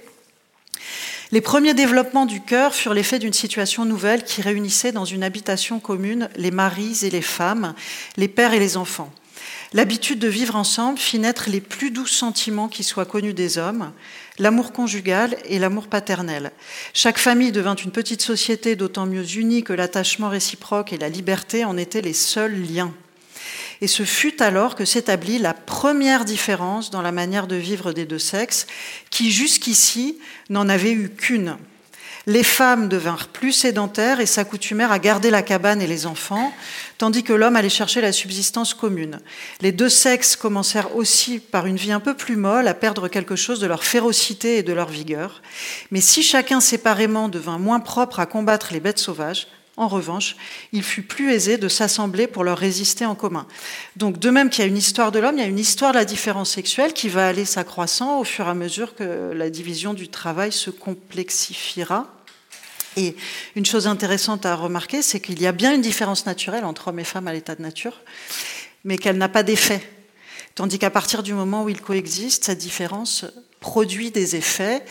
Les 1.30 1.42
premiers 1.42 1.74
développements 1.74 2.24
du 2.24 2.40
cœur 2.40 2.74
furent 2.74 2.94
l'effet 2.94 3.18
d'une 3.18 3.34
situation 3.34 3.84
nouvelle 3.84 4.24
qui 4.24 4.40
réunissait 4.40 4.92
dans 4.92 5.04
une 5.04 5.22
habitation 5.22 5.78
commune 5.78 6.30
les 6.36 6.50
maris 6.50 7.00
et 7.02 7.10
les 7.10 7.22
femmes, 7.22 7.74
les 8.16 8.28
pères 8.28 8.54
et 8.54 8.58
les 8.58 8.78
enfants. 8.78 9.12
L'habitude 9.74 10.18
de 10.18 10.28
vivre 10.28 10.56
ensemble 10.56 10.98
fit 10.98 11.18
naître 11.18 11.50
les 11.50 11.60
plus 11.60 11.90
doux 11.90 12.06
sentiments 12.06 12.68
qui 12.68 12.82
soient 12.82 13.04
connus 13.04 13.34
des 13.34 13.58
hommes, 13.58 13.92
l'amour 14.38 14.72
conjugal 14.72 15.36
et 15.44 15.58
l'amour 15.58 15.88
paternel. 15.88 16.50
Chaque 16.94 17.18
famille 17.18 17.52
devint 17.52 17.74
une 17.74 17.90
petite 17.90 18.22
société 18.22 18.74
d'autant 18.74 19.04
mieux 19.04 19.36
unie 19.36 19.64
que 19.64 19.74
l'attachement 19.74 20.30
réciproque 20.30 20.94
et 20.94 20.98
la 20.98 21.10
liberté 21.10 21.66
en 21.66 21.76
étaient 21.76 22.00
les 22.00 22.14
seuls 22.14 22.58
liens. 22.58 22.94
Et 23.80 23.86
ce 23.86 24.04
fut 24.04 24.42
alors 24.42 24.74
que 24.74 24.84
s'établit 24.84 25.38
la 25.38 25.54
première 25.54 26.24
différence 26.24 26.90
dans 26.90 27.02
la 27.02 27.12
manière 27.12 27.46
de 27.46 27.56
vivre 27.56 27.92
des 27.92 28.04
deux 28.04 28.18
sexes, 28.18 28.66
qui 29.10 29.30
jusqu'ici 29.30 30.18
n'en 30.50 30.68
avait 30.68 30.92
eu 30.92 31.10
qu'une. 31.10 31.56
Les 32.28 32.42
femmes 32.42 32.90
devinrent 32.90 33.28
plus 33.28 33.52
sédentaires 33.52 34.20
et 34.20 34.26
s'accoutumèrent 34.26 34.92
à 34.92 34.98
garder 34.98 35.30
la 35.30 35.40
cabane 35.40 35.80
et 35.80 35.86
les 35.86 36.04
enfants, 36.04 36.52
tandis 36.98 37.22
que 37.22 37.32
l'homme 37.32 37.56
allait 37.56 37.70
chercher 37.70 38.02
la 38.02 38.12
subsistance 38.12 38.74
commune. 38.74 39.20
Les 39.62 39.72
deux 39.72 39.88
sexes 39.88 40.36
commencèrent 40.36 40.94
aussi 40.94 41.38
par 41.38 41.64
une 41.64 41.76
vie 41.76 41.90
un 41.90 42.00
peu 42.00 42.14
plus 42.14 42.36
molle 42.36 42.68
à 42.68 42.74
perdre 42.74 43.08
quelque 43.08 43.34
chose 43.34 43.60
de 43.60 43.66
leur 43.66 43.82
férocité 43.82 44.58
et 44.58 44.62
de 44.62 44.74
leur 44.74 44.88
vigueur. 44.88 45.40
Mais 45.90 46.02
si 46.02 46.22
chacun 46.22 46.60
séparément 46.60 47.30
devint 47.30 47.58
moins 47.58 47.80
propre 47.80 48.20
à 48.20 48.26
combattre 48.26 48.74
les 48.74 48.80
bêtes 48.80 48.98
sauvages, 48.98 49.46
en 49.78 49.86
revanche, 49.86 50.36
il 50.72 50.82
fut 50.82 51.02
plus 51.02 51.32
aisé 51.32 51.56
de 51.56 51.68
s'assembler 51.68 52.26
pour 52.26 52.42
leur 52.42 52.58
résister 52.58 53.06
en 53.06 53.14
commun. 53.14 53.46
Donc, 53.96 54.18
de 54.18 54.28
même 54.28 54.50
qu'il 54.50 54.64
y 54.64 54.64
a 54.64 54.68
une 54.68 54.76
histoire 54.76 55.12
de 55.12 55.20
l'homme, 55.20 55.36
il 55.36 55.40
y 55.40 55.44
a 55.44 55.48
une 55.48 55.58
histoire 55.58 55.92
de 55.92 55.98
la 55.98 56.04
différence 56.04 56.50
sexuelle 56.50 56.92
qui 56.92 57.08
va 57.08 57.28
aller 57.28 57.44
s'accroissant 57.44 58.18
au 58.18 58.24
fur 58.24 58.46
et 58.46 58.50
à 58.50 58.54
mesure 58.54 58.96
que 58.96 59.32
la 59.32 59.50
division 59.50 59.94
du 59.94 60.08
travail 60.08 60.50
se 60.50 60.70
complexifiera. 60.70 62.12
Et 62.96 63.14
une 63.54 63.64
chose 63.64 63.86
intéressante 63.86 64.44
à 64.44 64.56
remarquer, 64.56 65.00
c'est 65.00 65.20
qu'il 65.20 65.40
y 65.40 65.46
a 65.46 65.52
bien 65.52 65.72
une 65.72 65.82
différence 65.82 66.26
naturelle 66.26 66.64
entre 66.64 66.88
hommes 66.88 66.98
et 66.98 67.04
femmes 67.04 67.28
à 67.28 67.32
l'état 67.32 67.54
de 67.54 67.62
nature, 67.62 68.00
mais 68.82 68.98
qu'elle 68.98 69.16
n'a 69.16 69.28
pas 69.28 69.44
d'effet. 69.44 69.88
Tandis 70.56 70.80
qu'à 70.80 70.90
partir 70.90 71.22
du 71.22 71.34
moment 71.34 71.62
où 71.62 71.68
ils 71.68 71.80
coexistent, 71.80 72.46
cette 72.46 72.58
différence 72.58 73.24
produit 73.60 74.10
des 74.10 74.36
effets. 74.36 74.82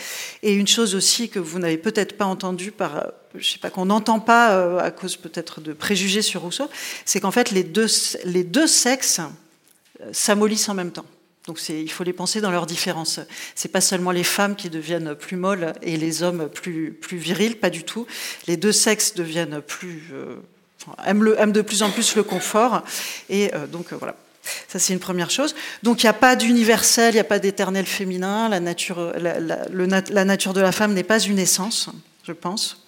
Et 0.42 0.54
une 0.54 0.66
chose 0.66 0.94
aussi 0.94 1.28
que 1.28 1.38
vous 1.38 1.58
n'avez 1.58 1.78
peut-être 1.78 2.16
pas 2.16 2.24
entendue 2.24 2.72
par, 2.72 3.06
je 3.38 3.50
sais 3.50 3.58
pas, 3.58 3.70
qu'on 3.70 3.86
n'entend 3.86 4.20
pas 4.20 4.52
euh, 4.52 4.78
à 4.78 4.90
cause 4.90 5.16
peut-être 5.16 5.60
de 5.60 5.72
préjugés 5.72 6.22
sur 6.22 6.42
Rousseau, 6.42 6.68
c'est 7.04 7.20
qu'en 7.20 7.30
fait 7.30 7.50
les 7.50 7.64
deux, 7.64 7.86
les 8.24 8.44
deux 8.44 8.66
sexes 8.66 9.20
euh, 10.00 10.08
s'amollissent 10.12 10.68
en 10.68 10.74
même 10.74 10.92
temps. 10.92 11.06
Donc 11.46 11.66
il 11.68 11.90
faut 11.90 12.04
les 12.04 12.12
penser 12.12 12.42
dans 12.42 12.50
leurs 12.50 12.66
différences. 12.66 13.20
C'est 13.54 13.72
pas 13.72 13.80
seulement 13.80 14.10
les 14.10 14.24
femmes 14.24 14.54
qui 14.54 14.68
deviennent 14.68 15.14
plus 15.14 15.36
molles 15.36 15.72
et 15.80 15.96
les 15.96 16.22
hommes 16.22 16.48
plus, 16.48 16.92
plus 16.92 17.16
virils, 17.16 17.56
pas 17.56 17.70
du 17.70 17.84
tout. 17.84 18.06
Les 18.46 18.58
deux 18.58 18.72
sexes 18.72 19.14
deviennent 19.14 19.62
plus, 19.62 20.10
euh, 20.12 20.36
aiment, 21.06 21.52
de 21.52 21.62
plus 21.62 21.82
en 21.82 21.90
plus 21.90 22.16
le 22.16 22.22
confort. 22.22 22.82
Et 23.30 23.50
donc 23.72 23.94
voilà. 23.94 24.14
Ça, 24.68 24.78
c'est 24.78 24.92
une 24.92 24.98
première 24.98 25.30
chose. 25.30 25.54
Donc, 25.82 26.02
il 26.02 26.06
n'y 26.06 26.10
a 26.10 26.14
pas 26.14 26.36
d'universel, 26.36 27.14
il 27.14 27.16
n'y 27.16 27.20
a 27.20 27.24
pas 27.24 27.38
d'éternel 27.38 27.86
féminin. 27.86 28.48
La 28.48 28.60
nature, 28.60 29.12
la, 29.16 30.24
nature 30.24 30.52
de 30.52 30.60
la 30.60 30.72
femme 30.72 30.94
n'est 30.94 31.02
pas 31.02 31.18
une 31.18 31.38
essence, 31.38 31.90
je 32.24 32.32
pense. 32.32 32.87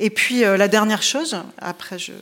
Et 0.00 0.10
puis, 0.10 0.44
euh, 0.44 0.56
la 0.56 0.68
dernière 0.68 1.02
chose, 1.02 1.36
après, 1.58 1.98
je, 1.98 2.12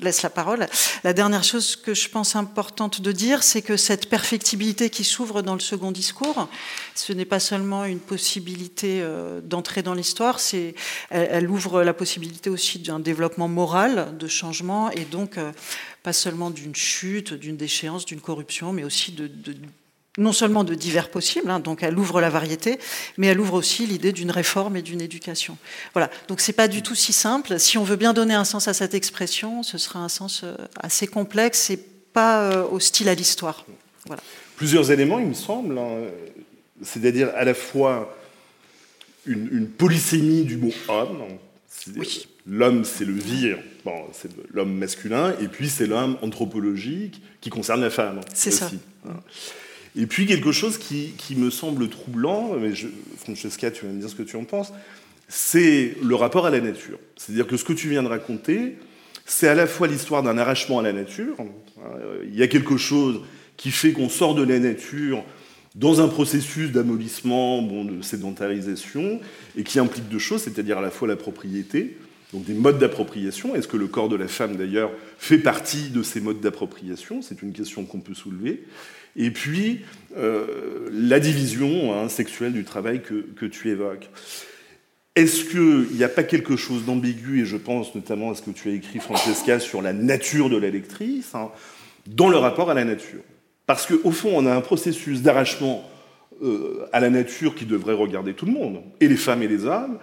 laisse 0.00 0.22
la 0.22 0.30
parole. 0.30 0.66
La 1.04 1.12
dernière 1.12 1.44
chose 1.44 1.76
que 1.76 1.94
je 1.94 2.08
pense 2.08 2.36
importante 2.36 3.00
de 3.00 3.12
dire, 3.12 3.42
c'est 3.42 3.62
que 3.62 3.76
cette 3.76 4.08
perfectibilité 4.08 4.90
qui 4.90 5.04
s'ouvre 5.04 5.42
dans 5.42 5.54
le 5.54 5.60
second 5.60 5.92
discours, 5.92 6.48
ce 6.94 7.12
n'est 7.12 7.24
pas 7.24 7.40
seulement 7.40 7.84
une 7.84 8.00
possibilité 8.00 9.00
euh, 9.00 9.40
d'entrer 9.40 9.82
dans 9.82 9.94
l'histoire, 9.94 10.40
c'est, 10.40 10.74
elle, 11.10 11.48
ouvre 11.48 11.82
la 11.82 11.94
possibilité 11.94 12.50
aussi 12.50 12.78
d'un 12.78 13.00
développement 13.00 13.48
moral, 13.48 14.16
de 14.18 14.28
changement, 14.28 14.90
et 14.90 15.04
donc 15.04 15.38
euh, 15.38 15.52
pas 16.02 16.12
seulement 16.12 16.50
d'une 16.50 16.74
chute, 16.74 17.32
d'une 17.32 17.56
déchéance, 17.56 18.04
d'une 18.04 18.20
corruption, 18.20 18.72
mais 18.72 18.84
aussi 18.84 19.12
de 19.12 19.30
non 20.18 20.32
seulement 20.32 20.64
de 20.64 20.74
divers 20.74 21.10
possibles, 21.10 21.50
hein, 21.50 21.60
donc 21.60 21.82
elle 21.82 21.98
ouvre 21.98 22.20
la 22.20 22.30
variété, 22.30 22.78
mais 23.16 23.28
elle 23.28 23.40
ouvre 23.40 23.54
aussi 23.54 23.86
l'idée 23.86 24.12
d'une 24.12 24.30
réforme 24.30 24.76
et 24.76 24.82
d'une 24.82 25.00
éducation. 25.00 25.56
Voilà, 25.92 26.10
donc 26.28 26.40
c'est 26.40 26.52
pas 26.52 26.68
du 26.68 26.82
tout 26.82 26.94
si 26.94 27.12
simple. 27.12 27.58
Si 27.58 27.78
on 27.78 27.84
veut 27.84 27.96
bien 27.96 28.12
donner 28.12 28.34
un 28.34 28.44
sens 28.44 28.68
à 28.68 28.74
cette 28.74 28.94
expression, 28.94 29.62
ce 29.62 29.78
sera 29.78 30.00
un 30.00 30.08
sens 30.08 30.42
euh, 30.44 30.54
assez 30.80 31.06
complexe 31.06 31.70
et 31.70 31.78
pas 32.12 32.50
euh, 32.50 32.64
hostile 32.70 33.08
à 33.08 33.14
l'histoire. 33.14 33.66
Voilà. 34.06 34.22
Plusieurs 34.56 34.90
éléments, 34.90 35.18
il 35.18 35.26
me 35.26 35.34
semble, 35.34 35.78
hein, 35.78 35.98
c'est-à-dire 36.82 37.30
à 37.34 37.44
la 37.44 37.54
fois 37.54 38.16
une, 39.26 39.48
une, 39.52 39.68
polysémie 39.68 40.44
du 40.44 40.56
mot 40.56 40.72
homme. 40.88 41.24
Oui. 41.96 42.26
L'homme, 42.46 42.84
c'est 42.84 43.04
le 43.04 43.12
vir, 43.12 43.58
bon, 43.84 44.06
c'est 44.12 44.30
l'homme 44.52 44.72
masculin, 44.72 45.34
et 45.40 45.48
puis 45.48 45.68
c'est 45.68 45.86
l'homme 45.86 46.16
anthropologique 46.22 47.20
qui 47.40 47.50
concerne 47.50 47.80
la 47.80 47.90
femme. 47.90 48.20
C'est 48.34 48.52
ça. 48.52 48.70
Hein. 49.06 49.20
Et 49.96 50.06
puis 50.06 50.26
quelque 50.26 50.52
chose 50.52 50.76
qui, 50.76 51.14
me 51.36 51.48
semble 51.48 51.88
troublant, 51.88 52.54
mais 52.60 52.72
Francesca, 53.16 53.70
tu 53.70 53.86
vas 53.86 53.92
me 53.92 54.00
dire 54.00 54.10
ce 54.10 54.14
que 54.14 54.22
tu 54.22 54.36
en 54.36 54.44
penses, 54.44 54.72
c'est 55.26 55.96
le 56.02 56.14
rapport 56.14 56.46
à 56.46 56.50
la 56.50 56.60
nature. 56.60 56.98
C'est-à-dire 57.16 57.46
que 57.46 57.56
ce 57.56 57.64
que 57.64 57.72
tu 57.72 57.88
viens 57.88 58.02
de 58.02 58.08
raconter, 58.08 58.76
c'est 59.24 59.48
à 59.48 59.54
la 59.54 59.66
fois 59.66 59.88
l'histoire 59.88 60.22
d'un 60.22 60.36
arrachement 60.36 60.78
à 60.80 60.82
la 60.82 60.92
nature. 60.92 61.36
Il 62.24 62.36
y 62.36 62.42
a 62.42 62.46
quelque 62.46 62.76
chose 62.76 63.22
qui 63.56 63.70
fait 63.70 63.92
qu'on 63.92 64.10
sort 64.10 64.34
de 64.34 64.42
la 64.42 64.58
nature 64.58 65.24
dans 65.74 66.00
un 66.00 66.08
processus 66.08 66.70
d'amollissement, 66.70 67.62
bon, 67.62 67.84
de 67.84 68.02
sédentarisation, 68.02 69.20
et 69.56 69.62
qui 69.62 69.78
implique 69.78 70.08
deux 70.08 70.18
choses, 70.18 70.42
c'est-à-dire 70.42 70.78
à 70.78 70.82
la 70.82 70.90
fois 70.90 71.08
la 71.08 71.16
propriété, 71.16 71.96
donc 72.32 72.44
des 72.44 72.54
modes 72.54 72.78
d'appropriation. 72.78 73.54
Est-ce 73.54 73.68
que 73.68 73.76
le 73.76 73.86
corps 73.86 74.08
de 74.08 74.16
la 74.16 74.28
femme, 74.28 74.56
d'ailleurs, 74.56 74.90
fait 75.18 75.38
partie 75.38 75.88
de 75.88 76.02
ces 76.02 76.20
modes 76.20 76.40
d'appropriation? 76.40 77.22
C'est 77.22 77.40
une 77.42 77.52
question 77.52 77.84
qu'on 77.84 78.00
peut 78.00 78.14
soulever 78.14 78.62
et 79.16 79.30
puis 79.30 79.80
euh, 80.16 80.88
la 80.92 81.20
division 81.20 81.94
hein, 81.94 82.08
sexuelle 82.08 82.52
du 82.52 82.64
travail 82.64 83.02
que, 83.02 83.46
tu 83.46 83.70
évoques. 83.70 84.08
Est-ce 85.14 85.44
qu'il 85.44 85.96
n'y 85.96 86.04
a 86.04 86.08
pas 86.08 86.22
quelque 86.22 86.56
chose 86.56 86.84
d'ambigu, 86.84 87.42
et 87.42 87.46
je 87.46 87.56
pense 87.56 87.94
notamment 87.94 88.30
à 88.30 88.34
ce 88.34 88.42
que 88.42 88.50
tu 88.50 88.68
as 88.68 88.72
écrit, 88.72 88.98
Francesca, 88.98 89.58
sur 89.60 89.82
la 89.82 89.92
nature 89.92 90.50
de 90.50 90.56
la 90.56 90.70
lectrice, 90.70 91.34
hein, 91.34 91.50
dans 92.06 92.28
le 92.28 92.36
rapport 92.36 92.70
à 92.70 92.74
la 92.74 92.84
nature? 92.84 93.20
Parce 93.66 93.86
qu'au 93.86 94.10
fond, 94.10 94.30
on 94.34 94.46
a 94.46 94.54
un 94.54 94.60
processus 94.60 95.22
d'arrachement 95.22 95.88
euh, 96.42 96.86
à 96.92 97.00
la 97.00 97.10
nature 97.10 97.54
qui 97.54 97.64
devrait 97.64 97.94
regarder 97.94 98.34
tout 98.34 98.46
le 98.46 98.52
monde, 98.52 98.82
et 99.00 99.08
les 99.08 99.16
femmes 99.16 99.42
et 99.42 99.48
les 99.48 99.64
hommes, 99.64 99.98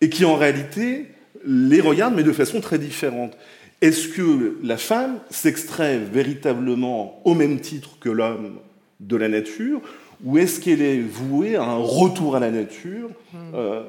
et 0.00 0.08
qui 0.08 0.24
en 0.24 0.36
réalité 0.36 1.06
les 1.46 1.80
regarde, 1.80 2.14
mais 2.14 2.22
de 2.22 2.32
façon 2.32 2.60
très 2.60 2.78
différente. 2.78 3.36
Est-ce 3.80 4.08
que 4.08 4.58
la 4.62 4.76
femme 4.76 5.18
s'extrait 5.30 5.98
véritablement 5.98 7.20
au 7.24 7.34
même 7.34 7.60
titre 7.60 7.98
que 8.00 8.08
l'homme 8.08 8.58
de 9.00 9.16
la 9.16 9.28
nature 9.28 9.80
ou 10.24 10.38
est-ce 10.38 10.60
qu'elle 10.60 10.82
est 10.82 11.00
vouée 11.00 11.56
à 11.56 11.64
un 11.64 11.76
retour 11.76 12.36
à 12.36 12.40
la 12.40 12.50
nature 12.50 13.10
hmm. 13.32 13.38
euh, 13.54 13.82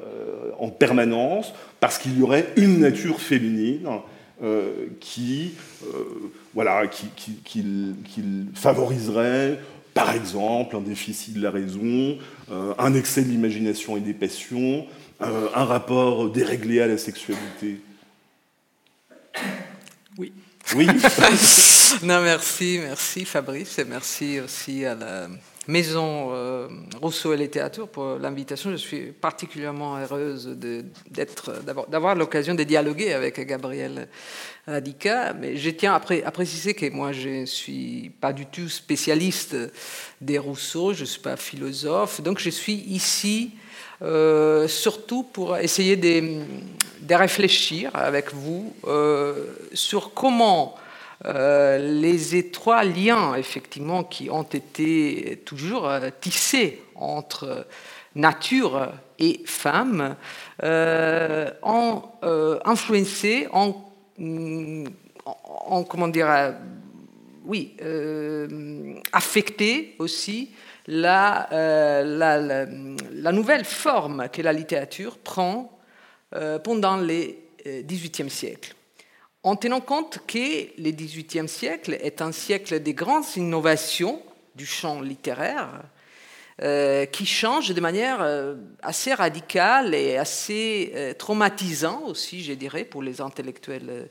en 0.58 0.68
permanence 0.68 1.52
parce 1.80 1.98
qu'il 1.98 2.18
y 2.18 2.22
aurait 2.22 2.52
une 2.56 2.80
nature 2.80 3.20
féminine 3.20 3.88
euh, 4.42 4.86
qui, 5.00 5.52
euh, 5.84 6.30
voilà, 6.54 6.86
qui, 6.88 7.06
qui, 7.16 7.32
qui, 7.42 7.64
qui, 8.04 8.22
favoriserait, 8.54 9.58
par 9.94 10.14
exemple, 10.14 10.76
un 10.76 10.82
déficit 10.82 11.34
de 11.34 11.42
la 11.42 11.50
raison, 11.50 12.18
un 12.78 12.92
excès 12.92 13.22
de 13.22 13.30
l'imagination 13.30 13.96
et 13.96 14.00
des 14.00 14.12
passions, 14.12 14.84
un 15.20 15.64
rapport 15.64 16.28
déréglé 16.28 16.82
à 16.82 16.86
la 16.86 16.98
sexualité? 16.98 17.80
Oui. 20.18 20.32
Oui. 20.74 20.86
non, 22.02 22.20
merci, 22.22 22.80
merci 22.82 23.24
Fabrice 23.24 23.78
et 23.78 23.84
merci 23.84 24.40
aussi 24.40 24.84
à 24.84 24.94
la 24.94 25.28
Maison 25.68 26.28
euh, 26.32 26.68
Rousseau 27.00 27.32
et 27.32 27.36
littérature 27.36 27.88
pour 27.88 28.18
l'invitation. 28.18 28.70
Je 28.70 28.76
suis 28.76 29.12
particulièrement 29.12 29.96
heureuse 29.98 30.56
d'avoir 31.88 32.14
l'occasion 32.14 32.54
de 32.54 32.62
dialoguer 32.62 33.12
avec 33.12 33.40
Gabriel 33.46 34.08
Radica. 34.66 35.32
Mais 35.32 35.56
je 35.56 35.70
tiens 35.70 35.94
à, 35.94 36.30
préciser 36.30 36.74
que 36.74 36.88
moi, 36.90 37.12
je 37.12 37.28
ne 37.28 37.46
suis 37.46 38.12
pas 38.20 38.32
du 38.32 38.46
tout 38.46 38.68
spécialiste 38.68 39.56
des 40.20 40.38
Rousseau, 40.38 40.92
je 40.92 41.00
ne 41.00 41.06
suis 41.06 41.20
pas 41.20 41.36
philosophe. 41.36 42.20
Donc, 42.20 42.38
je 42.38 42.50
suis 42.50 42.84
ici 42.88 43.50
euh, 44.02 44.68
surtout 44.68 45.24
pour 45.24 45.56
essayer 45.56 45.96
de, 45.96 46.42
de, 47.00 47.14
réfléchir 47.14 47.90
avec 47.94 48.32
vous 48.32 48.72
euh, 48.86 49.46
sur 49.72 50.12
comment 50.12 50.76
euh, 51.24 51.78
les 51.78 52.36
étroits 52.36 52.84
liens, 52.84 53.34
effectivement, 53.36 54.04
qui 54.04 54.28
ont 54.30 54.42
été 54.42 55.42
toujours 55.44 55.88
euh, 55.88 56.10
tissés 56.20 56.82
entre 56.94 57.66
nature 58.14 58.92
et 59.18 59.42
femme, 59.44 60.16
ont 60.62 62.02
influencé, 62.64 63.46
ont, 63.52 63.74
comment 65.84 66.08
dire, 66.08 66.54
oui, 67.44 67.76
affecté 69.12 69.96
aussi 69.98 70.50
la, 70.86 71.46
la, 71.50 72.38
la, 72.38 73.32
nouvelle 73.32 73.66
forme 73.66 74.28
que 74.32 74.40
la 74.40 74.54
littérature 74.54 75.18
prend 75.18 75.78
pendant 76.64 76.96
les 76.96 77.38
XVIIIe 77.66 78.30
siècle 78.30 78.75
en 79.46 79.54
tenant 79.54 79.80
compte 79.80 80.18
que 80.26 80.66
le 80.76 80.90
XVIIIe 80.90 81.48
siècle 81.48 81.96
est 82.02 82.20
un 82.20 82.32
siècle 82.32 82.80
des 82.80 82.94
grandes 82.94 83.24
innovations 83.36 84.20
du 84.56 84.66
champ 84.66 85.00
littéraire, 85.00 85.84
euh, 86.62 87.06
qui 87.06 87.26
change 87.26 87.70
de 87.70 87.80
manière 87.80 88.22
euh, 88.22 88.56
assez 88.82 89.14
radicale 89.14 89.94
et 89.94 90.16
assez 90.16 90.90
euh, 90.96 91.14
traumatisante 91.14 92.02
aussi, 92.08 92.42
je 92.42 92.54
dirais, 92.54 92.82
pour 92.82 93.04
les 93.04 93.20
intellectuels 93.20 94.08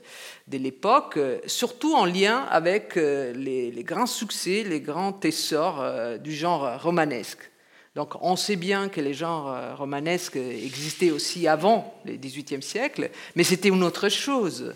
de 0.48 0.56
l'époque, 0.56 1.18
surtout 1.46 1.94
en 1.94 2.06
lien 2.06 2.46
avec 2.50 2.94
les, 2.96 3.70
les, 3.70 3.84
grands 3.84 4.06
succès, 4.06 4.64
les 4.66 4.80
grands 4.80 5.20
essors 5.22 5.84
du 6.18 6.34
genre 6.34 6.80
romanesque. 6.80 7.50
Donc 7.94 8.14
on 8.22 8.36
sait 8.36 8.56
bien 8.56 8.88
que 8.88 9.02
les 9.02 9.12
genres 9.12 9.76
romanesques 9.76 10.36
existaient 10.36 11.10
aussi 11.10 11.46
avant 11.46 12.00
le 12.06 12.16
XVIIIe 12.16 12.62
siècle, 12.62 13.10
mais 13.34 13.44
c'était 13.44 13.68
une 13.68 13.82
autre 13.82 14.08
chose. 14.08 14.72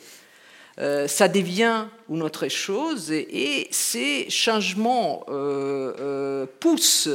Euh, 0.80 1.06
ça 1.06 1.28
devient 1.28 1.86
une 2.08 2.22
autre 2.22 2.48
chose 2.48 3.12
et, 3.12 3.68
ces 3.70 4.30
changements 4.30 5.26
euh, 5.28 5.92
euh, 6.00 6.46
poussent, 6.58 7.10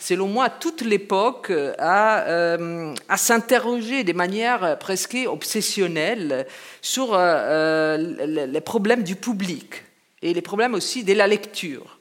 selon 0.00 0.26
moi, 0.26 0.50
toute 0.50 0.80
l'époque 0.82 1.52
à, 1.78 2.56
s'interroger 3.16 4.02
de 4.02 4.12
manière 4.12 4.78
presque 4.80 5.16
obsessionnelle 5.26 6.46
sur 6.82 7.16
les 7.16 8.60
problèmes 8.60 9.04
du 9.04 9.14
public 9.14 9.84
et 10.20 10.34
les 10.34 10.42
problèmes 10.42 10.74
aussi 10.74 11.04
de 11.04 11.12
la 11.14 11.26
lecture. 11.26 11.98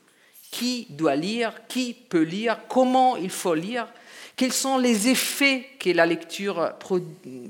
Qui 0.51 0.86
doit 0.89 1.15
lire, 1.15 1.53
qui 1.67 1.93
peut 1.93 2.22
lire, 2.22 2.60
comment 2.70 3.17
il 3.17 3.32
faut 3.32 3.55
lire 3.55 3.88
quels 4.36 4.54
sont 4.54 4.78
les 4.78 5.10
effets 5.10 5.66
que 5.80 5.92
la 5.92 6.06
lecture 6.06 6.74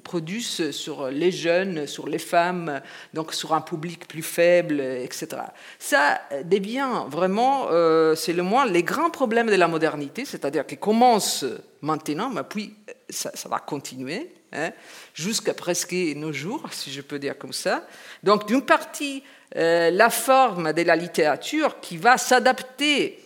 produit 0.03 0.43
sur 0.43 1.07
les 1.09 1.31
jeunes, 1.31 1.87
sur 1.87 2.07
les 2.07 2.19
femmes, 2.19 2.81
donc 3.13 3.33
sur 3.33 3.53
un 3.53 3.61
public 3.61 4.07
plus 4.07 4.23
faible, 4.23 4.81
etc. 4.81 5.43
Ça 5.79 6.21
devient 6.43 7.03
vraiment, 7.07 7.67
euh, 7.71 8.15
c'est 8.15 8.33
le 8.33 8.43
moins, 8.43 8.65
les 8.65 8.83
grands 8.83 9.09
problèmes 9.09 9.47
de 9.47 9.55
la 9.55 9.67
modernité, 9.67 10.25
c'est-à-dire 10.25 10.65
qui 10.65 10.77
commence 10.77 11.45
maintenant, 11.81 12.29
mais 12.29 12.43
puis 12.43 12.75
ça, 13.09 13.31
va 13.49 13.59
continuer. 13.59 14.33
Hein, 14.55 14.71
jusqu'à 15.15 15.55
presque 15.55 15.93
nos 15.93 16.31
jours, 16.31 16.67
si 16.71 16.91
je 16.91 17.01
peux 17.01 17.17
dire 17.17 17.37
comme 17.39 17.53
ça. 17.53 17.87
Donc, 18.21 18.45
d'une 18.45 18.61
partie, 18.61 19.23
euh, 19.55 19.89
la 19.89 20.11
forme 20.11 20.73
de 20.73 20.81
la 20.83 20.95
littérature 20.95 21.79
qui 21.79 21.97
va 21.97 22.19
s'adapter 22.19 23.22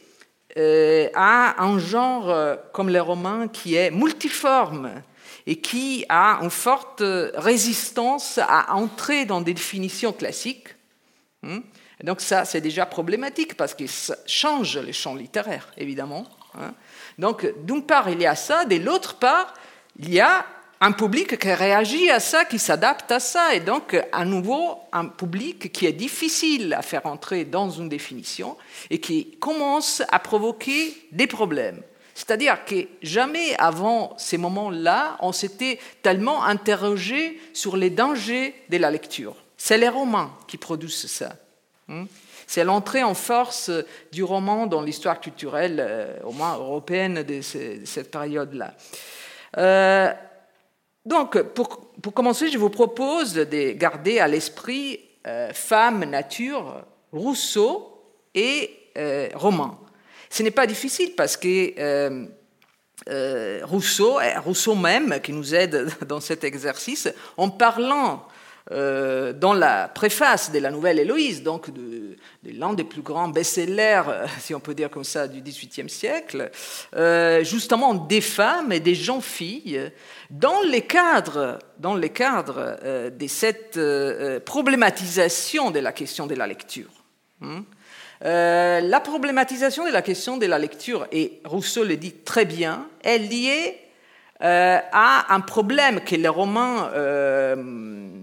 euh, 0.58 1.10
a 1.14 1.62
un 1.64 1.78
genre 1.80 2.30
euh, 2.30 2.56
comme 2.74 2.90
les 2.90 3.00
romans 3.00 3.48
qui 3.48 3.76
est 3.76 3.92
multiforme 3.92 4.92
et 5.46 5.58
qui 5.58 6.06
a 6.10 6.40
une 6.42 6.50
forte 6.50 7.04
résistance 7.36 8.38
à 8.38 8.74
entrer 8.76 9.26
dans 9.26 9.42
des 9.42 9.54
définitions 9.54 10.14
classiques. 10.14 10.70
Hmm? 11.44 11.60
donc 12.04 12.22
ça, 12.22 12.46
c'est 12.46 12.62
déjà 12.62 12.86
problématique 12.86 13.56
parce 13.56 13.76
ça 13.88 14.16
change 14.26 14.78
les 14.78 14.94
champs 14.94 15.16
littéraires, 15.16 15.72
évidemment. 15.78 16.26
Hein. 16.60 16.74
Donc 17.18 17.48
d'une 17.64 17.84
part, 17.84 18.10
il 18.10 18.22
y 18.22 18.26
a 18.26 18.36
ça, 18.36 18.66
de 18.66 18.76
l'autre 18.76 19.16
part, 19.16 19.54
il 20.00 20.14
y 20.14 20.20
a 20.20 20.46
un 20.80 20.92
public 20.92 21.40
qui 21.40 21.52
réagit 21.52 22.10
à 22.12 22.20
ça, 22.20 22.46
qui 22.46 22.60
s'adapte 22.60 23.12
à 23.12 23.20
ça, 23.20 23.56
et 23.56 23.60
donc 23.60 23.98
à 24.12 24.26
nouveau 24.26 24.78
un 24.92 25.06
public 25.06 25.72
qui 25.72 25.86
est 25.86 25.94
difficile 25.94 26.74
à 26.74 26.82
faire 26.82 27.06
entrer 27.06 27.46
dans 27.46 27.70
une 27.70 27.90
définition 27.90 28.58
et 28.90 29.00
qui 29.00 29.38
commence 29.40 30.04
à 30.12 30.20
provoquer 30.20 30.96
des 31.12 31.28
problèmes. 31.28 31.82
C'est-à-dire 32.14 32.66
que 32.66 32.88
jamais 33.02 33.56
avant 33.58 34.16
ces 34.18 34.38
moments-là, 34.38 35.18
on 35.20 35.32
s'était 35.32 35.80
tellement 36.02 36.44
interrogé 36.44 37.40
sur 37.54 37.78
les 37.78 37.92
dangers 37.92 38.56
de 38.70 38.78
la 38.78 38.90
lecture. 38.90 39.36
C'est 39.56 39.78
les 39.78 39.90
romans 39.90 40.32
qui 40.48 40.58
produisent 40.58 41.08
ça. 41.08 41.34
Hmm? 41.88 42.06
C'est 42.48 42.64
l'entrée 42.64 43.04
en 43.04 43.14
force 43.14 43.70
du 44.12 44.24
roman 44.24 44.68
dans 44.68 44.82
l'histoire 44.82 45.20
culturelle, 45.20 45.78
euh, 45.80 46.18
au 46.24 46.32
moins 46.32 46.56
européenne, 46.56 47.24
de 47.24 47.42
cette 47.42 48.10
période-là. 48.10 48.74
Euh, 49.58 50.14
donc, 51.08 51.42
pour, 51.54 52.14
commencer, 52.14 52.50
je 52.50 52.58
vous 52.58 52.70
propose 52.70 53.34
de 53.34 53.72
garder 53.72 54.20
à 54.20 54.28
l'esprit 54.28 55.00
euh, 55.26 55.54
femme, 55.54 56.04
nature, 56.04 56.84
Rousseau 57.14 58.04
et 58.36 58.70
euh, 58.98 59.30
roman. 59.34 59.80
Ce 60.30 60.44
n'est 60.44 60.52
pas 60.52 60.68
difficile 60.68 61.14
parce 61.16 61.38
que 61.38 61.74
euh, 61.80 62.28
Rousseau, 63.64 64.20
Rousseau 64.44 64.76
même, 64.76 65.22
qui 65.24 65.32
nous 65.32 65.56
aide 65.56 65.88
dans 66.06 66.20
cet 66.20 66.44
exercice, 66.44 67.08
en 67.38 67.50
parlant 67.50 68.28
euh, 68.72 69.32
dans 69.32 69.54
la 69.54 69.88
préface 69.88 70.52
de 70.52 70.60
la 70.60 70.72
Nouvelle 70.72 71.00
Héloïse, 71.00 71.42
donc 71.42 71.72
de, 71.72 72.18
l'un 72.44 72.74
des 72.74 72.84
plus 72.84 73.02
grands 73.02 73.30
best-sellers, 73.30 74.04
euh, 74.10 74.26
si 74.42 74.54
on 74.54 74.60
peut 74.60 74.74
dire 74.74 74.90
comme 74.90 75.06
ça, 75.06 75.26
du 75.28 75.42
XVIIIe 75.42 75.90
siècle, 75.90 76.52
euh, 76.94 77.46
justement 77.46 77.94
des 77.94 78.20
femmes 78.20 78.74
et 78.74 78.82
des 78.82 78.94
jeunes 78.94 79.22
filles, 79.22 79.90
dans 80.30 80.62
les 80.70 80.82
cadres, 80.82 81.60
dans 81.80 81.96
les 81.96 82.10
cadres 82.10 82.78
de 83.10 83.28
cette 83.28 83.80
problématisation 84.44 85.72
de 85.72 85.80
la 85.80 85.94
question 85.94 86.28
de 86.28 86.36
la 86.36 86.46
lecture. 86.46 86.90
Hein. 87.42 87.64
la 88.22 89.00
problématisation 89.00 89.86
de 89.86 89.92
la 89.92 90.02
question 90.02 90.36
de 90.36 90.46
la 90.46 90.60
lecture, 90.60 91.08
et 91.14 91.40
Rousseau 91.46 91.86
le 91.86 91.96
dit 91.96 92.12
très 92.12 92.44
bien, 92.44 92.90
est 93.02 93.20
liée 93.20 93.87
euh, 94.44 94.80
un 94.94 95.40
problème 95.42 96.02
que 96.02 96.16
les 96.16 96.28
romans, 96.28 96.90
euh, 96.94 97.56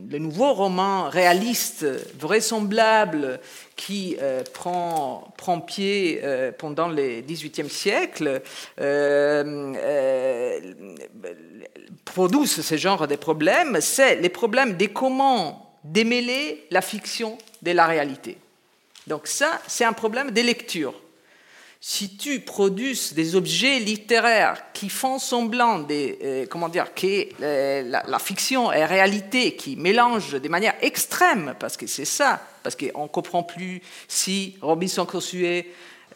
les 0.08 0.20
nouveaux 0.20 0.52
romans 0.52 1.08
réalistes, 1.08 1.84
vraisemblables, 2.18 3.40
qui 3.74 4.16
euh, 4.22 4.44
prend, 4.54 5.32
prend, 5.36 5.60
pied 5.60 6.20
euh, 6.22 6.52
pendant 6.56 6.88
le 6.88 7.20
XVIIIe 7.22 7.68
siècle, 7.68 8.42
produisent 12.04 12.60
ce 12.60 12.76
genre 12.76 13.08
de 13.08 13.16
problèmes, 13.16 13.80
c'est 13.80 14.16
les 14.16 14.28
problèmes 14.28 14.76
de 14.76 14.86
comment 14.86 15.78
démêler 15.82 16.64
la 16.70 16.80
fiction 16.80 17.36
de 17.62 17.72
la 17.72 17.86
réalité. 17.86 18.38
Donc 19.08 19.26
ça, 19.26 19.60
c'est 19.66 19.84
un 19.84 19.92
problème 19.92 20.30
de 20.30 20.40
lecture 20.40 20.94
si 21.86 22.16
tu 22.16 22.40
produis 22.40 22.98
des 23.14 23.36
objets 23.36 23.78
littéraires 23.78 24.72
qui 24.72 24.88
font 24.88 25.18
semblant 25.18 25.80
de, 25.80 26.16
euh, 26.24 26.46
comment 26.48 26.70
dire, 26.70 26.94
que 26.94 27.28
euh, 27.42 28.00
la, 28.06 28.18
fiction 28.18 28.72
est 28.72 28.86
réalité, 28.86 29.54
qui 29.54 29.76
mélange 29.76 30.32
de 30.32 30.48
manière 30.48 30.72
extrême, 30.80 31.54
parce 31.60 31.76
que 31.76 31.86
c'est 31.86 32.06
ça, 32.06 32.40
parce 32.62 32.74
qu'on 32.74 33.02
ne 33.02 33.08
comprend 33.08 33.42
plus 33.42 33.82
si 34.08 34.56
Robinson 34.62 35.04
Crusoe 35.04 35.66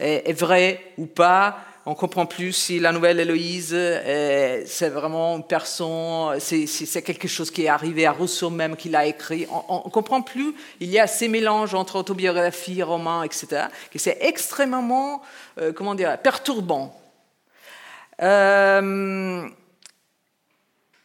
est 0.01 0.33
vrai 0.33 0.95
ou 0.97 1.05
pas, 1.05 1.59
on 1.89 1.95
comprend 1.95 2.27
plus 2.27 2.53
si 2.53 2.79
la 2.79 2.93
nouvelle 2.93 3.19
Héloïse, 3.19 3.73
euh, 3.75 4.63
c'est 4.67 4.91
vraiment 4.91 5.37
une 5.37 5.43
personne, 5.43 6.39
c'est 6.39 7.03
quelque 7.03 7.27
chose 7.27 7.51
qui 7.51 7.65
est 7.65 7.69
arrivé 7.69 8.05
à 8.05 8.13
Rousseau 8.13 8.51
même, 8.51 8.77
qu'il 8.77 8.95
a 8.95 9.07
écrit. 9.07 9.47
On 9.71 9.85
ne 9.87 9.91
comprend 9.91 10.21
plus. 10.21 10.55
Il 10.81 10.91
y 10.91 10.99
a 10.99 11.07
ces 11.07 11.29
mélanges 11.29 11.75
entre 11.75 11.97
autobiographie, 11.97 12.83
roman, 12.83 13.23
etc., 13.23 13.69
que 13.91 13.99
c'est 13.99 14.19
extrêmement, 14.21 15.23
euh, 15.59 15.73
comment 15.73 15.95
dire, 15.95 16.19
perturbant. 16.19 16.95
Euh, 18.21 19.49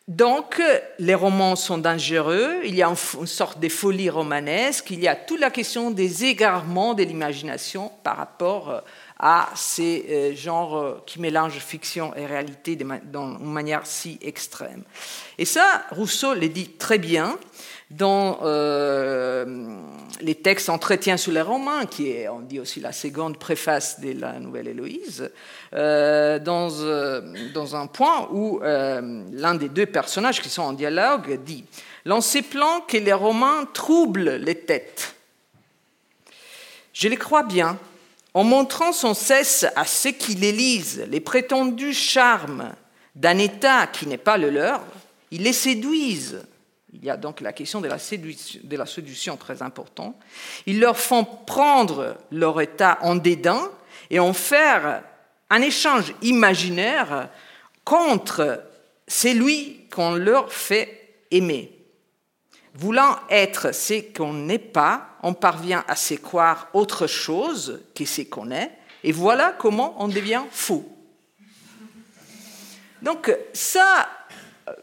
donc, 0.09 0.61
les 0.99 1.15
romans 1.15 1.55
sont 1.55 1.77
dangereux, 1.77 2.57
il 2.65 2.75
y 2.75 2.83
a 2.83 2.89
une 2.89 3.25
sorte 3.25 3.57
de 3.57 3.69
folie 3.69 4.09
romanesque, 4.09 4.91
il 4.91 4.99
y 4.99 5.07
a 5.07 5.15
toute 5.15 5.39
la 5.39 5.49
question 5.49 5.91
des 5.91 6.25
égarements 6.25 6.93
de 6.93 7.03
l'imagination 7.03 7.89
par 8.03 8.17
rapport 8.17 8.83
à 9.25 9.47
ces 9.55 10.05
euh, 10.09 10.35
genres 10.35 10.77
euh, 10.77 11.03
qui 11.05 11.21
mélangent 11.21 11.57
fiction 11.59 12.13
et 12.13 12.25
réalité 12.25 12.75
d'une 12.75 12.99
manière 13.39 13.87
si 13.87 14.19
extrême. 14.21 14.83
Et 15.37 15.45
ça, 15.45 15.85
Rousseau 15.91 16.33
le 16.33 16.49
dit 16.49 16.71
très 16.71 16.97
bien 16.97 17.39
dans 17.89 18.39
euh, 18.43 19.77
les 20.19 20.35
textes 20.35 20.67
Entretien 20.67 21.15
sur 21.15 21.31
les 21.31 21.41
romans, 21.41 21.85
qui 21.85 22.09
est, 22.09 22.27
on 22.27 22.41
dit 22.41 22.59
aussi 22.59 22.81
la 22.81 22.91
seconde 22.91 23.37
préface 23.37 24.01
de 24.01 24.11
la 24.19 24.39
Nouvelle 24.39 24.67
Héloïse, 24.67 25.31
dans, 25.71 26.39
dans, 27.53 27.75
un 27.75 27.87
point 27.87 28.27
où 28.31 28.59
l'un 28.61 29.55
des 29.55 29.69
deux 29.69 29.85
personnages 29.85 30.41
qui 30.41 30.49
sont 30.49 30.63
en 30.63 30.73
dialogue 30.73 31.39
dit 31.45 31.65
L'on 32.05 32.19
plan 32.49 32.81
que 32.87 32.97
les 32.97 33.13
romans 33.13 33.65
troublent 33.73 34.35
les 34.37 34.55
têtes. 34.55 35.15
Je 36.93 37.07
les 37.07 37.17
crois 37.17 37.43
bien, 37.43 37.77
en 38.33 38.43
montrant 38.43 38.91
sans 38.91 39.13
cesse 39.13 39.65
à 39.75 39.85
ceux 39.85 40.11
qui 40.11 40.35
les 40.35 40.51
lisent 40.51 41.05
les 41.09 41.19
prétendus 41.19 41.93
charmes 41.93 42.73
d'un 43.15 43.37
état 43.37 43.87
qui 43.87 44.07
n'est 44.07 44.17
pas 44.17 44.37
le 44.37 44.49
leur, 44.49 44.81
ils 45.31 45.43
les 45.43 45.53
séduisent. 45.53 46.41
Il 46.93 47.03
y 47.03 47.09
a 47.09 47.17
donc 47.17 47.41
la 47.41 47.53
question 47.53 47.81
de 47.81 47.87
la, 47.87 47.97
séduction, 47.97 49.37
très 49.37 49.61
importante. 49.61 50.15
Ils 50.65 50.79
leur 50.79 50.97
font 50.97 51.25
prendre 51.25 52.15
leur 52.31 52.61
état 52.61 52.99
en 53.01 53.15
dédain 53.15 53.69
et 54.09 54.19
en 54.19 54.33
faire 54.33 55.03
un 55.49 55.61
échange 55.61 56.13
imaginaire 56.21 57.29
contre 57.83 58.63
celui 59.07 59.87
qu'on 59.89 60.13
leur 60.13 60.51
fait 60.53 61.15
aimer. 61.31 61.82
Voulant 62.75 63.17
être 63.29 63.73
ce 63.73 64.01
qu'on 64.15 64.33
n'est 64.33 64.57
pas, 64.57 65.17
on 65.21 65.33
parvient 65.33 65.83
à 65.87 65.95
se 65.95 66.15
croire 66.15 66.69
autre 66.73 67.05
chose 67.07 67.81
que 67.93 68.05
ce 68.05 68.21
qu'on 68.23 68.51
est, 68.51 68.71
et 69.03 69.11
voilà 69.11 69.55
comment 69.57 69.95
on 70.01 70.07
devient 70.07 70.41
fou. 70.51 70.85
Donc 73.01 73.35
ça, 73.51 74.07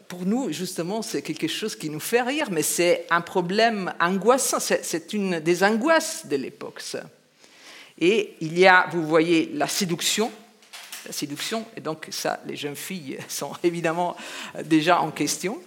pour 0.07 0.25
nous, 0.25 0.51
justement, 0.51 1.01
c'est 1.01 1.21
quelque 1.21 1.47
chose 1.47 1.75
qui 1.75 1.89
nous 1.89 1.99
fait 1.99 2.21
rire, 2.21 2.49
mais 2.51 2.61
c'est 2.61 3.07
un 3.09 3.21
problème 3.21 3.93
angoissant, 3.99 4.59
c'est 4.59 5.13
une 5.13 5.39
des 5.39 5.63
angoisses 5.63 6.27
de 6.27 6.35
l'époque. 6.35 6.81
Et 7.99 8.35
il 8.41 8.57
y 8.57 8.67
a, 8.67 8.87
vous 8.91 9.05
voyez, 9.05 9.51
la 9.53 9.67
séduction, 9.67 10.31
la 11.05 11.11
séduction, 11.11 11.65
et 11.75 11.81
donc 11.81 12.07
ça, 12.11 12.39
les 12.45 12.55
jeunes 12.55 12.75
filles 12.75 13.17
sont 13.27 13.53
évidemment 13.63 14.15
déjà 14.63 15.01
en 15.01 15.11
question. 15.11 15.59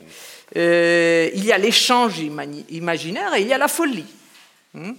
Euh, 0.56 1.30
il 1.34 1.44
y 1.44 1.52
a 1.52 1.58
l'échange 1.58 2.20
imaginaire 2.70 3.34
et 3.34 3.42
il 3.42 3.48
y 3.48 3.52
a 3.52 3.58
la 3.58 3.68
folie. 3.68 4.06
Hmm? 4.72 4.92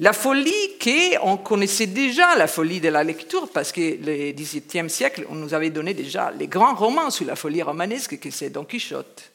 La 0.00 0.12
folie 0.12 0.78
qu'on 0.82 1.36
connaissait 1.36 1.86
déjà, 1.86 2.34
la 2.34 2.46
folie 2.46 2.80
de 2.80 2.88
la 2.88 3.04
lecture, 3.04 3.48
parce 3.52 3.72
que 3.72 3.80
le 3.80 4.32
XVIIe 4.32 4.88
siècle, 4.88 5.26
on 5.28 5.34
nous 5.34 5.54
avait 5.54 5.70
donné 5.70 5.94
déjà 5.94 6.32
les 6.36 6.46
grands 6.46 6.74
romans 6.74 7.10
sur 7.10 7.26
la 7.26 7.36
folie 7.36 7.62
romanesque, 7.62 8.18
que 8.18 8.30
c'est 8.30 8.50
Don 8.50 8.64
Quichotte. 8.64 9.30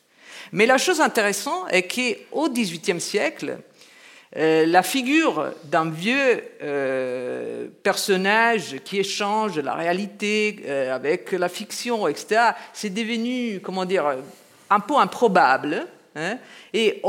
Mais 0.51 0.65
la 0.65 0.77
chose 0.77 0.99
intéressante 0.99 1.67
est 1.69 1.83
qu'au 1.83 2.49
XVIIIe 2.49 2.99
siècle, 2.99 3.60
euh, 4.36 4.65
la 4.65 4.83
figure 4.83 5.53
d'un 5.65 5.89
vieux 5.89 6.43
euh, 6.62 7.67
personnage 7.83 8.77
qui 8.83 8.99
échange 8.99 9.60
la 9.60 9.75
réalité 9.75 10.69
avec 10.91 11.31
la 11.31 11.49
fiction, 11.49 12.07
etc., 12.07 12.51
c'est 12.73 12.93
devenu, 12.93 13.62
comment 13.62 13.86
dire, 13.86 14.17
un 14.69 14.80
peu 14.80 14.97
improbable. 14.97 15.88
Hein. 16.15 16.39
et 16.73 16.99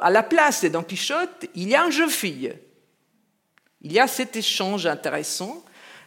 à 0.00 0.10
la 0.10 0.22
place 0.22 0.62
de 0.62 0.68
Don 0.68 0.82
Quichotte, 0.82 1.46
il 1.54 1.68
y 1.68 1.74
a 1.74 1.84
un 1.84 1.90
jeune 1.90 2.08
fille 2.08 2.54
il 3.84 3.92
y 3.92 4.00
a 4.00 4.06
cet 4.06 4.34
échange 4.34 4.86
intéressant 4.86 5.62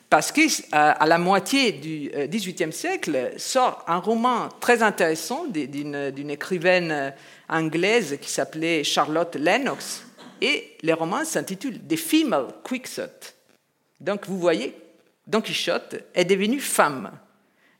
parce 0.09 0.31
qu'à 0.31 1.05
la 1.05 1.17
moitié 1.17 1.71
du 1.73 2.09
XVIIIe 2.09 2.73
siècle 2.73 3.33
sort 3.37 3.83
un 3.87 3.97
roman 3.97 4.49
très 4.59 4.81
intéressant 4.81 5.45
d'une 5.45 6.29
écrivaine 6.29 7.13
anglaise 7.47 8.17
qui 8.19 8.29
s'appelait 8.29 8.83
Charlotte 8.83 9.35
Lennox, 9.35 10.03
et 10.41 10.77
le 10.81 10.93
roman 10.93 11.25
s'intitule 11.25 11.79
The 11.79 11.97
Female 11.97 12.47
Quixote. 12.63 13.33
Donc 13.99 14.27
vous 14.27 14.39
voyez, 14.39 14.75
Don 15.25 15.41
Quichotte 15.41 15.95
est 16.13 16.25
devenue 16.25 16.59
femme. 16.59 17.11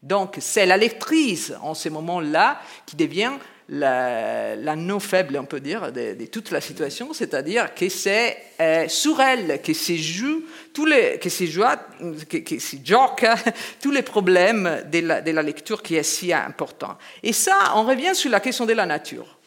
Donc 0.07 0.37
c'est 0.39 0.65
la 0.65 0.77
lectrice 0.77 1.51
en 1.61 1.73
ce 1.73 1.89
moment-là 1.89 2.61
qui 2.85 2.95
devient 2.95 3.33
la, 3.69 4.75
non 4.77 5.01
faible, 5.01 5.37
on 5.37 5.43
peut 5.43 5.59
dire, 5.59 5.91
de, 5.91 6.25
toute 6.27 6.51
la 6.51 6.61
situation, 6.61 7.11
c'est-à-dire 7.11 7.75
que 7.75 7.89
c'est 7.89 8.37
euh, 8.61 8.87
sur 8.87 9.19
elle 9.19 9.61
que 9.61 9.73
se 9.73 9.97
jouent 9.97 10.43
tous 10.73 10.85
les, 10.85 11.19
que 11.19 11.27
se 11.29 11.43
que, 11.43 12.37
que 12.37 12.59
se 12.59 12.77
tous 13.81 13.91
les 13.91 14.01
problèmes 14.01 14.83
de 14.89 14.99
la, 14.99 15.19
de 15.19 15.31
la, 15.31 15.43
lecture 15.43 15.83
qui 15.83 15.95
est 15.95 16.03
si 16.03 16.31
important. 16.31 16.97
Et 17.21 17.33
ça, 17.33 17.73
on 17.75 17.83
revient 17.83 18.15
sur 18.15 18.31
la 18.31 18.39
question 18.39 18.65
de 18.65 18.73
la 18.73 18.85
nature, 18.85 19.37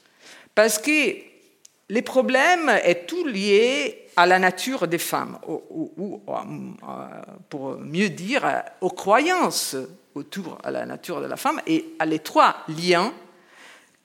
parce 0.55 0.79
que 0.79 1.30
les 1.91 2.03
problèmes 2.03 2.71
est 2.85 3.07
tout 3.07 3.27
lié 3.27 4.07
à 4.17 4.25
la 4.25 4.39
nature 4.39 4.87
des 4.87 4.99
femmes, 4.99 5.39
ou, 5.47 6.23
pour 7.49 7.79
mieux 7.79 8.09
dire, 8.09 8.63
aux 8.81 8.91
croyances 8.91 9.77
autour 10.15 10.59
de 10.65 10.71
la 10.71 10.87
nature 10.87 11.21
de 11.21 11.27
la 11.27 11.37
femme 11.37 11.61
et 11.67 11.95
à 11.99 12.07
les 12.07 12.21
trois 12.21 12.57
liens 12.69 13.13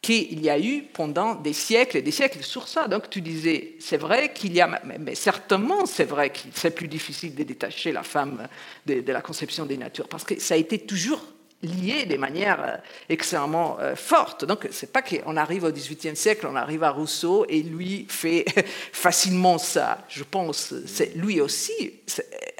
qu'il 0.01 0.39
y 0.43 0.49
a 0.49 0.59
eu 0.59 0.83
pendant 0.93 1.35
des 1.35 1.53
siècles 1.53 1.97
et 1.97 2.01
des 2.01 2.11
siècles 2.11 2.43
sur 2.43 2.67
ça. 2.67 2.87
Donc 2.87 3.09
tu 3.09 3.21
disais, 3.21 3.75
c'est 3.79 3.97
vrai 3.97 4.33
qu'il 4.33 4.53
y 4.53 4.61
a, 4.61 4.81
mais 4.99 5.15
certainement 5.15 5.85
c'est 5.85 6.03
vrai 6.05 6.29
que 6.31 6.39
c'est 6.53 6.71
plus 6.71 6.87
difficile 6.87 7.33
de 7.35 7.43
détacher 7.43 7.91
la 7.91 8.03
femme 8.03 8.47
de, 8.85 9.03
la 9.11 9.21
conception 9.21 9.65
des 9.65 9.77
natures, 9.77 10.07
parce 10.07 10.23
que 10.23 10.39
ça 10.39 10.55
a 10.55 10.57
été 10.57 10.79
toujours 10.79 11.23
liés 11.61 12.05
de 12.05 12.17
manière 12.17 12.59
euh, 12.61 12.77
extrêmement 13.09 13.77
euh, 13.79 13.95
forte. 13.95 14.45
Donc, 14.45 14.67
c'est 14.71 14.91
pas 14.91 15.01
qu'on 15.01 15.37
arrive 15.37 15.63
au 15.63 15.71
XVIIIe 15.71 16.15
siècle, 16.15 16.47
on 16.49 16.55
arrive 16.55 16.83
à 16.83 16.91
Rousseau 16.91 17.45
et 17.49 17.61
lui 17.61 18.05
fait 18.09 18.45
facilement 18.91 19.57
ça. 19.57 19.99
Je 20.09 20.23
pense, 20.23 20.73
c'est 20.85 21.15
lui 21.15 21.41
aussi, 21.41 21.93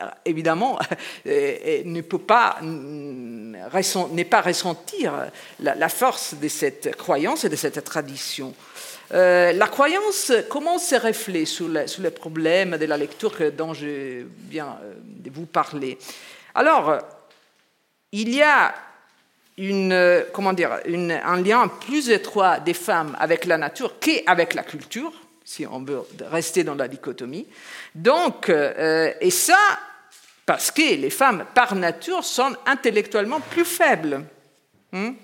euh, 0.02 0.06
évidemment, 0.26 0.80
ne 1.26 2.02
peut 2.02 2.20
pas 2.20 2.58
n'est 2.62 4.26
pas 4.26 4.42
ressentir 4.42 5.14
la, 5.60 5.90
force 5.90 6.36
de 6.36 6.48
cette 6.48 6.96
croyance 6.96 7.46
et 7.46 7.50
de 7.50 7.56
cette 7.56 7.84
tradition. 7.84 8.54
la 9.12 9.68
croyance, 9.68 10.32
comment 10.50 10.78
se 10.78 10.96
reflète 10.96 11.48
sur, 11.48 11.68
sur 11.88 12.02
les 12.02 12.12
problèmes 12.12 12.78
de 12.78 12.86
la 12.86 12.98
lecture 12.98 13.34
dont 13.58 13.74
je 13.74 14.26
viens 14.50 14.78
de 15.06 15.30
vous 15.32 15.46
parler 15.46 15.98
Alors, 16.54 17.00
il 18.16 18.34
y 18.34 18.42
a 18.42 18.74
une, 19.58 20.26
comment 20.32 20.54
dire, 20.54 20.80
un 20.86 21.42
lien 21.42 21.68
plus 21.68 22.10
étroit 22.10 22.60
des 22.60 22.74
femmes 22.74 23.16
avec 23.20 23.44
la 23.44 23.58
nature 23.58 24.00
qu'avec 24.00 24.54
la 24.54 24.64
culture, 24.64 25.12
si 25.44 25.66
on 25.66 25.84
veut 25.84 26.02
rester 26.32 26.64
dans 26.64 26.76
la 26.76 26.88
dichotomie. 26.88 27.46
Donc, 27.94 28.48
euh, 28.48 29.14
et 29.20 29.32
ça, 29.32 29.60
parce 30.46 30.72
que 30.72 30.96
les 30.96 31.10
femmes, 31.10 31.46
par 31.54 31.76
nature, 31.76 32.24
sont 32.24 32.56
intellectuellement 32.66 33.42
plus 33.42 33.66
faibles. 33.66 34.24
Hein, 34.94 35.16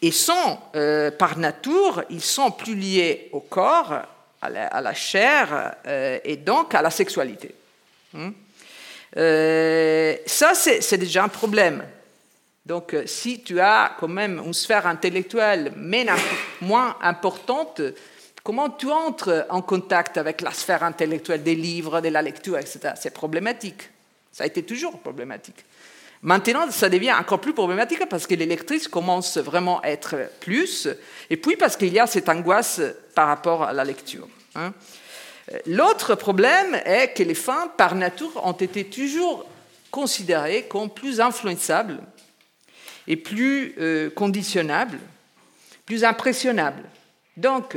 et 0.00 0.12
sont, 0.12 0.58
euh, 0.76 1.10
par 1.10 1.36
nature, 1.36 2.04
ils 2.08 2.22
sont 2.22 2.50
plus 2.52 2.74
liés 2.74 3.28
au 3.32 3.40
corps, 3.40 4.00
à 4.40 4.80
la, 4.80 4.94
chair, 4.94 5.74
euh, 5.86 6.18
et 6.24 6.36
donc 6.36 6.74
à 6.74 6.80
la 6.80 6.90
sexualité. 6.90 7.54
Hein. 8.14 8.32
ça, 10.26 10.54
c'est 10.54 10.98
déjà 10.98 11.24
un 11.24 11.28
problème. 11.28 11.82
Donc, 12.66 12.94
euh, 12.94 13.06
si 13.06 13.42
tu 13.42 13.60
as 13.60 13.94
quand 13.98 14.08
même 14.08 14.40
une 14.44 14.54
sphère 14.54 14.86
intellectuelle 14.86 15.72
moins 16.62 16.96
importante, 17.02 17.82
comment 18.42 18.70
tu 18.70 18.90
entres 18.90 19.46
en 19.50 19.60
contact 19.60 20.16
avec 20.16 20.40
la 20.40 20.50
sphère 20.50 20.82
intellectuelle 20.82 21.42
des 21.42 21.54
livres, 21.54 22.00
de 22.00 22.08
la 22.08 22.22
lecture, 22.22 22.58
etc. 22.58 22.94
C'est 22.96 23.12
problématique. 23.12 23.90
Ça 24.32 24.44
a 24.44 24.46
été 24.46 24.62
toujours 24.62 24.98
problématique. 24.98 25.64
Maintenant, 26.22 26.70
ça 26.70 26.88
devient 26.88 27.12
encore 27.12 27.38
plus 27.38 27.52
problématique 27.52 28.08
parce 28.08 28.26
que 28.26 28.34
les 28.34 28.46
lectrices 28.46 28.88
commencent 28.88 29.36
vraiment 29.36 29.80
à 29.80 29.88
être 29.88 30.16
plus, 30.40 30.88
et 31.28 31.36
puis 31.36 31.56
parce 31.56 31.76
qu'il 31.76 31.92
y 31.92 32.00
a 32.00 32.06
cette 32.06 32.30
angoisse 32.30 32.80
par 33.14 33.28
rapport 33.28 33.62
à 33.64 33.74
la 33.74 33.84
lecture. 33.84 34.26
Hein. 34.54 34.72
L'autre 35.66 36.14
problème 36.14 36.80
est 36.86 37.12
que 37.12 37.22
les 37.22 37.34
femmes, 37.34 37.68
par 37.76 37.94
nature, 37.94 38.40
ont 38.42 38.52
été 38.52 38.84
toujours 38.84 39.44
considérées 39.90 40.62
comme 40.62 40.88
plus 40.88 41.20
influençables 41.20 42.00
et 43.06 43.16
plus 43.16 43.74
euh, 43.78 44.10
conditionnable, 44.10 44.98
plus 45.86 46.04
impressionnable. 46.04 46.84
Donc, 47.36 47.76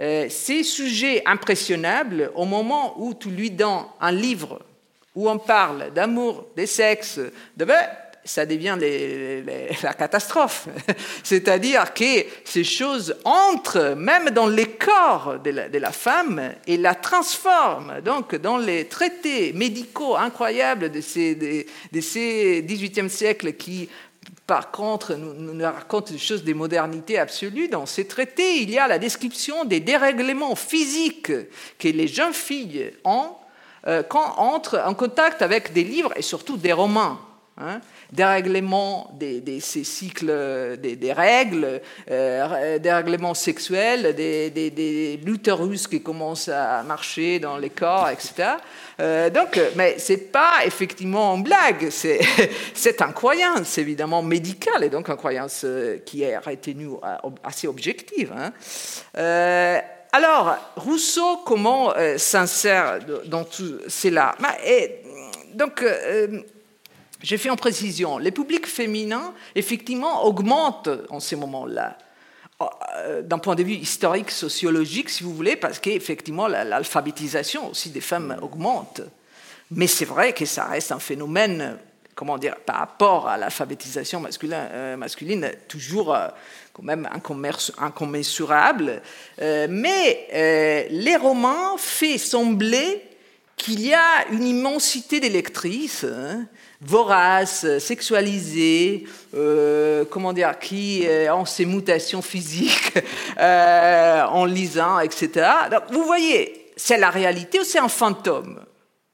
euh, 0.00 0.26
ces 0.30 0.62
sujets 0.62 1.22
impressionnables, 1.26 2.30
au 2.34 2.44
moment 2.44 2.94
où 2.98 3.14
tu 3.14 3.30
lui 3.30 3.50
donnes 3.50 3.84
un 4.00 4.12
livre 4.12 4.60
où 5.14 5.28
on 5.28 5.38
parle 5.38 5.92
d'amour, 5.92 6.46
de 6.56 6.64
sexe, 6.64 7.20
de 7.56 7.64
ben, 7.64 7.86
ça 8.24 8.46
devient 8.46 8.78
la 9.82 9.94
catastrophe. 9.94 10.68
C'est-à-dire 11.24 11.92
que 11.92 12.24
ces 12.44 12.64
choses 12.64 13.16
entrent 13.24 13.94
même 13.96 14.30
dans 14.30 14.46
les 14.46 14.68
corps 14.68 15.40
de 15.40 15.50
la, 15.50 15.92
femme 15.92 16.52
et 16.66 16.76
la 16.76 16.94
transforment. 16.94 18.00
Donc, 18.00 18.36
dans 18.36 18.58
les 18.58 18.86
traités 18.86 19.52
médicaux 19.52 20.16
incroyables 20.16 20.90
de 20.90 21.00
ces, 21.00 21.34
de, 21.34 21.66
de 21.90 22.00
ces 22.00 22.62
18e 22.62 23.08
siècles 23.08 23.54
qui 23.54 23.88
par 24.46 24.70
contre, 24.70 25.14
nous, 25.14 25.34
nous 25.34 25.64
raconte 25.64 26.12
des 26.12 26.18
choses 26.18 26.42
des 26.42 26.54
modernités 26.54 27.18
absolues. 27.18 27.68
Dans 27.68 27.86
ces 27.86 28.06
traités, 28.06 28.62
il 28.62 28.70
y 28.70 28.78
a 28.78 28.88
la 28.88 28.98
description 28.98 29.64
des 29.64 29.80
dérèglements 29.80 30.56
physiques 30.56 31.32
que 31.78 31.88
les 31.88 32.08
jeunes 32.08 32.32
filles 32.32 32.92
ont 33.04 33.30
euh, 33.86 34.02
quand 34.02 34.34
entrent 34.38 34.80
en 34.84 34.94
contact 34.94 35.42
avec 35.42 35.72
des 35.72 35.84
livres 35.84 36.12
et 36.16 36.22
surtout 36.22 36.56
des 36.56 36.72
romans. 36.72 37.18
Hein, 37.58 37.80
dérèglement 38.12 39.10
des, 39.18 39.60
ces 39.60 39.84
cycles 39.84 40.78
des, 40.78 41.12
règles, 41.12 41.80
euh, 42.10 42.78
dérèglement 42.78 43.34
sexuel, 43.34 44.14
des, 44.14 44.50
des, 44.50 45.20
l'utérus 45.24 45.86
qui 45.88 46.02
commencent 46.02 46.48
à 46.48 46.82
marcher 46.82 47.38
dans 47.38 47.56
les 47.56 47.70
corps, 47.70 48.08
etc. 48.10 48.56
Euh, 49.00 49.30
donc, 49.30 49.58
mais 49.76 49.96
c'est 49.98 50.30
pas 50.30 50.64
effectivement 50.64 51.34
une 51.36 51.42
blague, 51.42 51.88
c'est, 51.90 52.20
c'est 52.74 53.00
croyance 53.12 53.78
évidemment 53.78 54.22
médicale 54.22 54.84
et 54.84 54.88
donc 54.88 55.08
une 55.08 55.16
croyance 55.16 55.62
euh, 55.64 55.98
qui 56.04 56.22
est 56.22 56.38
retenue 56.38 56.90
assez 57.42 57.66
objective. 57.66 58.32
Hein. 58.36 58.52
Euh, 59.18 59.78
alors, 60.12 60.56
Rousseau, 60.76 61.38
comment 61.46 61.94
s'insère 62.18 62.98
dans 63.26 63.44
tout 63.44 63.78
cela? 63.88 64.34
Et, 64.66 65.00
Donc, 65.54 65.82
j'ai 67.22 67.38
fait 67.38 67.50
en 67.50 67.56
précision, 67.56 68.18
les 68.18 68.32
publics 68.32 68.66
féminins, 68.66 69.32
effectivement, 69.54 70.24
augmentent 70.24 70.90
en 71.08 71.20
ces 71.20 71.36
moments-là 71.36 71.96
euh, 72.60 73.22
d'un 73.22 73.38
point 73.38 73.54
de 73.54 73.62
vue 73.62 73.74
historique, 73.74 74.30
sociologique, 74.30 75.08
si 75.08 75.22
vous 75.22 75.34
voulez, 75.34 75.56
parce 75.56 75.78
qu'effectivement, 75.78 76.48
l'alphabétisation 76.48 77.70
aussi 77.70 77.90
des 77.90 78.00
femmes 78.00 78.36
augmente. 78.42 79.02
Mais 79.70 79.86
c'est 79.86 80.04
vrai 80.04 80.32
que 80.32 80.44
ça 80.44 80.64
reste 80.64 80.92
un 80.92 80.98
phénomène, 80.98 81.78
comment 82.14 82.38
dire, 82.38 82.56
par 82.56 82.76
rapport 82.76 83.28
à 83.28 83.38
l'alphabétisation 83.38 84.20
masculine, 84.20 84.68
euh, 84.72 84.96
masculine, 84.96 85.50
toujours 85.68 86.14
euh, 86.14 86.28
quand 86.72 86.82
même 86.82 87.08
incommensurable. 87.12 89.00
mais 89.38 90.88
les 90.90 91.16
romans 91.16 91.76
font 91.76 92.18
sembler 92.18 93.02
qu'il 93.56 93.80
y 93.80 93.94
a 93.94 94.26
une 94.32 94.44
immensité 94.44 95.20
d'électrices. 95.20 96.04
Hein, 96.04 96.46
vorace, 96.84 97.78
sexualisé, 97.78 99.04
euh, 99.34 100.04
comment 100.10 100.32
dire, 100.32 100.58
qui 100.58 101.06
ont 101.30 101.44
ses 101.44 101.64
mutations 101.64 102.22
physiques 102.22 102.98
euh, 103.38 104.22
en 104.24 104.44
lisant, 104.44 104.98
etc. 105.00 105.48
Vous 105.90 106.04
voyez, 106.04 106.72
c'est 106.76 106.98
la 106.98 107.10
réalité 107.10 107.60
ou 107.60 107.64
c'est 107.64 107.78
un 107.78 107.88
fantôme? 107.88 108.60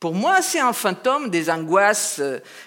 Pour 0.00 0.14
moi, 0.14 0.42
c'est 0.42 0.60
un 0.60 0.72
fantôme 0.72 1.28
des 1.28 1.50
angoisses 1.50 2.22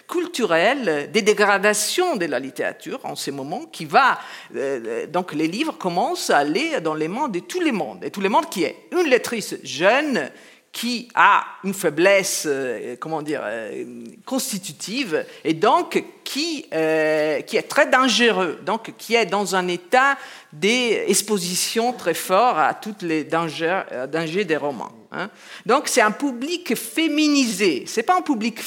culturelles, 0.10 1.10
des 1.14 1.22
dégradations 1.22 2.18
de 2.18 2.26
la 2.26 2.40
littérature 2.40 3.00
en 3.04 3.16
ces 3.16 3.32
moments, 3.32 3.68
qui 3.72 3.86
va. 3.86 4.20
Euh, 4.54 5.08
donc, 5.08 5.32
les 5.32 5.48
livres 5.48 5.78
commencent 5.78 6.30
à 6.30 6.40
aller 6.40 6.82
dans 6.82 6.94
les 6.94 7.08
mondes 7.08 7.32
de 7.32 7.40
tous 7.40 7.62
les 7.62 7.72
mondes, 7.72 8.04
et 8.04 8.12
tous 8.12 8.20
les 8.20 8.28
mondes 8.28 8.50
qui 8.50 8.66
est 8.66 8.76
une 8.92 9.10
lectrice 9.10 9.56
jeune 9.64 10.30
qui 10.72 11.10
a 11.16 11.44
une 11.64 11.74
faiblesse, 11.74 12.46
euh, 12.48 12.96
comment 13.00 13.22
dire, 13.22 13.42
euh, 13.44 13.84
constitutive, 14.26 15.26
et 15.44 15.54
donc 15.54 15.98
euh, 15.98 17.42
qui 17.42 17.58
est 17.58 17.68
très 17.68 17.88
dangereux, 17.88 18.60
donc 18.66 18.94
qui 18.98 19.16
est 19.16 19.26
dans 19.26 19.56
un 19.56 19.68
état 19.68 20.18
d'exposition 20.54 21.94
très 21.94 22.14
fort 22.14 22.58
à 22.60 22.74
tous 22.74 23.02
les 23.02 23.24
dangers, 23.24 23.82
dangers 24.12 24.46
des 24.46 24.58
romans. 24.58 24.92
Hein. 25.14 25.30
Donc 25.66 25.90
c'est 25.90 26.00
un 26.00 26.12
public 26.12 26.74
féminisé, 26.74 27.84
c'est 27.86 28.04
pas 28.04 28.18
un 28.18 28.22
public 28.22 28.58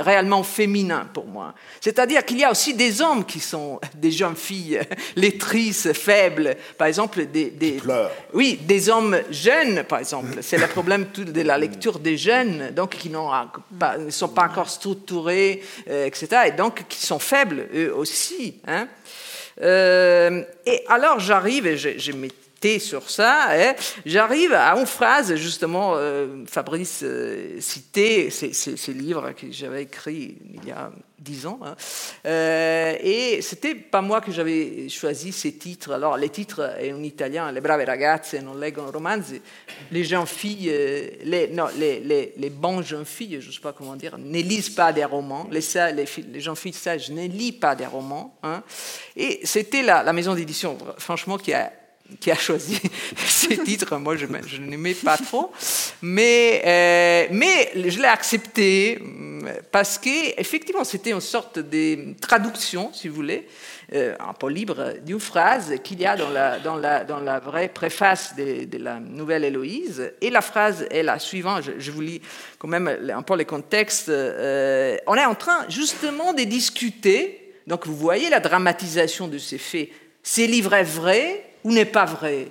réellement 0.00 0.42
féminin 0.42 1.08
pour 1.14 1.26
moi. 1.26 1.54
C'est-à-dire 1.80 2.24
qu'il 2.24 2.38
y 2.38 2.44
a 2.44 2.50
aussi 2.50 2.74
des 2.74 3.00
hommes 3.00 3.24
qui 3.24 3.38
sont 3.38 3.80
des 3.94 4.10
jeunes 4.10 4.34
filles 4.34 4.80
lettrices, 5.16 5.92
faibles, 5.92 6.56
par 6.76 6.88
exemple 6.88 7.24
des, 7.26 7.50
des 7.50 7.80
oui 8.32 8.58
des 8.62 8.88
hommes 8.88 9.16
jeunes 9.30 9.84
par 9.84 10.00
exemple. 10.00 10.38
C'est 10.40 10.58
le 10.58 10.66
problème 10.66 11.06
de 11.16 11.40
la 11.42 11.56
lecture 11.56 12.00
des 12.00 12.16
jeunes, 12.16 12.72
donc 12.74 12.96
qui 12.96 13.08
ne 13.08 14.10
sont 14.10 14.28
pas 14.28 14.48
encore 14.48 14.70
structurés, 14.70 15.62
euh, 15.88 16.06
etc. 16.06 16.26
Et 16.46 16.50
donc 16.50 16.82
qui 16.88 17.06
sont 17.06 17.20
faibles 17.20 17.68
eux 17.72 17.94
aussi. 17.94 18.56
Hein. 18.66 18.88
Euh, 19.60 20.42
et 20.64 20.82
alors 20.88 21.20
j'arrive 21.20 21.66
et 21.66 21.76
j'ai 21.76 22.12
sur 22.78 23.10
ça. 23.10 23.48
Hein. 23.50 23.74
J'arrive 24.06 24.52
à 24.52 24.76
une 24.78 24.86
phrase, 24.86 25.34
justement, 25.34 25.94
euh, 25.96 26.44
Fabrice 26.46 27.00
euh, 27.02 27.60
citait 27.60 28.28
ces, 28.30 28.92
livres 28.92 29.32
que 29.32 29.50
j'avais 29.50 29.82
écrits 29.82 30.38
il 30.54 30.68
y 30.68 30.70
a 30.70 30.90
dix 31.18 31.46
ans. 31.46 31.58
Hein. 31.64 31.74
Euh, 32.26 32.94
et 33.00 33.42
c'était 33.42 33.74
pas 33.74 34.00
moi 34.00 34.20
que 34.20 34.32
j'avais 34.32 34.88
choisi 34.88 35.32
ces 35.32 35.52
titres. 35.52 35.92
Alors, 35.92 36.16
les 36.16 36.28
titres 36.28 36.76
en 36.80 37.02
italien, 37.02 37.50
Les 37.52 37.60
brave 37.60 37.84
ragazze 37.84 38.34
non 38.42 38.54
leggono 38.54 38.90
romanzi, 38.90 39.40
les 39.90 40.04
jeunes 40.04 40.26
filles, 40.26 40.70
euh, 40.70 41.46
non, 41.52 41.66
les, 41.78 42.32
les, 42.36 42.50
bonnes 42.50 42.84
jeunes 42.84 43.04
filles, 43.04 43.38
je 43.40 43.48
ne 43.48 43.52
sais 43.52 43.60
pas 43.60 43.72
comment 43.72 43.96
dire, 43.96 44.18
ne 44.18 44.40
lisent 44.40 44.70
pas 44.70 44.92
des 44.92 45.04
romans. 45.04 45.48
Les, 45.50 45.60
jeunes 46.40 46.56
filles 46.56 46.72
sages 46.72 47.10
ne 47.10 47.26
lisent 47.26 47.60
pas 47.60 47.74
des 47.74 47.86
romans. 47.86 48.36
Hein. 48.42 48.62
Et 49.16 49.40
c'était 49.44 49.82
la 49.82 50.12
maison 50.12 50.34
d'édition, 50.34 50.76
franchement, 50.98 51.38
qui 51.38 51.52
a 51.52 51.72
qui 52.20 52.30
a 52.30 52.36
choisi 52.36 52.80
ces 53.16 53.58
titres. 53.58 53.96
Moi, 53.96 54.16
je, 54.16 54.26
je 54.46 54.60
n'aimais 54.60 54.94
pas 54.94 55.16
trop. 55.16 55.52
Mais, 56.02 56.62
euh, 56.64 57.26
mais 57.30 57.72
je 57.74 57.98
l'ai 57.98 58.08
accepté 58.08 59.00
parce 59.70 59.98
qu'effectivement, 59.98 60.84
c'était 60.84 61.10
une 61.10 61.20
sorte 61.20 61.58
de 61.58 62.14
traduction, 62.20 62.92
si 62.92 63.08
vous 63.08 63.14
voulez, 63.14 63.46
euh, 63.94 64.14
un 64.20 64.32
peu 64.32 64.48
libre, 64.48 64.94
d'une 65.04 65.20
phrase 65.20 65.74
qu'il 65.82 66.00
y 66.00 66.06
a 66.06 66.16
dans 66.16 66.30
la, 66.30 66.58
dans 66.58 66.76
la, 66.76 67.04
dans 67.04 67.20
la 67.20 67.40
vraie 67.40 67.68
préface 67.68 68.34
de, 68.36 68.78
la 68.78 69.00
nouvelle 69.00 69.44
Héloïse. 69.44 70.12
Et 70.20 70.30
la 70.30 70.40
phrase 70.40 70.86
est 70.90 71.02
la 71.02 71.18
suivante. 71.18 71.64
Je, 71.78 71.90
vous 71.90 72.00
lis 72.00 72.20
quand 72.58 72.68
même 72.68 72.88
un 72.88 73.22
peu 73.22 73.36
les 73.36 73.44
contextes. 73.44 74.08
Euh, 74.08 74.96
on 75.06 75.14
est 75.14 75.24
en 75.24 75.34
train 75.34 75.66
justement 75.68 76.32
de 76.32 76.42
discuter. 76.42 77.54
Donc, 77.66 77.86
vous 77.86 77.96
voyez 77.96 78.30
la 78.30 78.40
dramatisation 78.40 79.28
de 79.28 79.38
ces 79.38 79.58
faits. 79.58 79.90
Ces 80.22 80.46
livres 80.46 80.74
est 80.74 80.84
vrai 80.84 81.51
ou 81.64 81.72
n'est 81.72 81.84
pas 81.84 82.04
vrai 82.04 82.48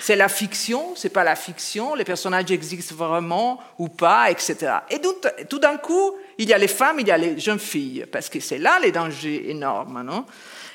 C'est 0.00 0.16
la 0.16 0.28
fiction, 0.28 0.94
c'est 0.96 1.08
pas 1.08 1.24
la 1.24 1.36
fiction, 1.36 1.94
les 1.94 2.04
personnages 2.04 2.50
existent 2.50 2.94
vraiment 2.94 3.60
ou 3.78 3.88
pas, 3.88 4.30
etc. 4.30 4.56
Et 4.90 5.00
tout, 5.48 5.58
d'un 5.58 5.76
coup, 5.76 6.12
il 6.38 6.48
y 6.48 6.52
a 6.52 6.58
les 6.58 6.68
femmes, 6.68 7.00
il 7.00 7.08
y 7.08 7.10
a 7.10 7.18
les 7.18 7.38
jeunes 7.38 7.58
filles, 7.58 8.06
parce 8.10 8.28
que 8.28 8.40
c'est 8.40 8.58
là 8.58 8.78
les 8.80 8.92
dangers 8.92 9.50
énormes, 9.50 10.02
non? 10.02 10.24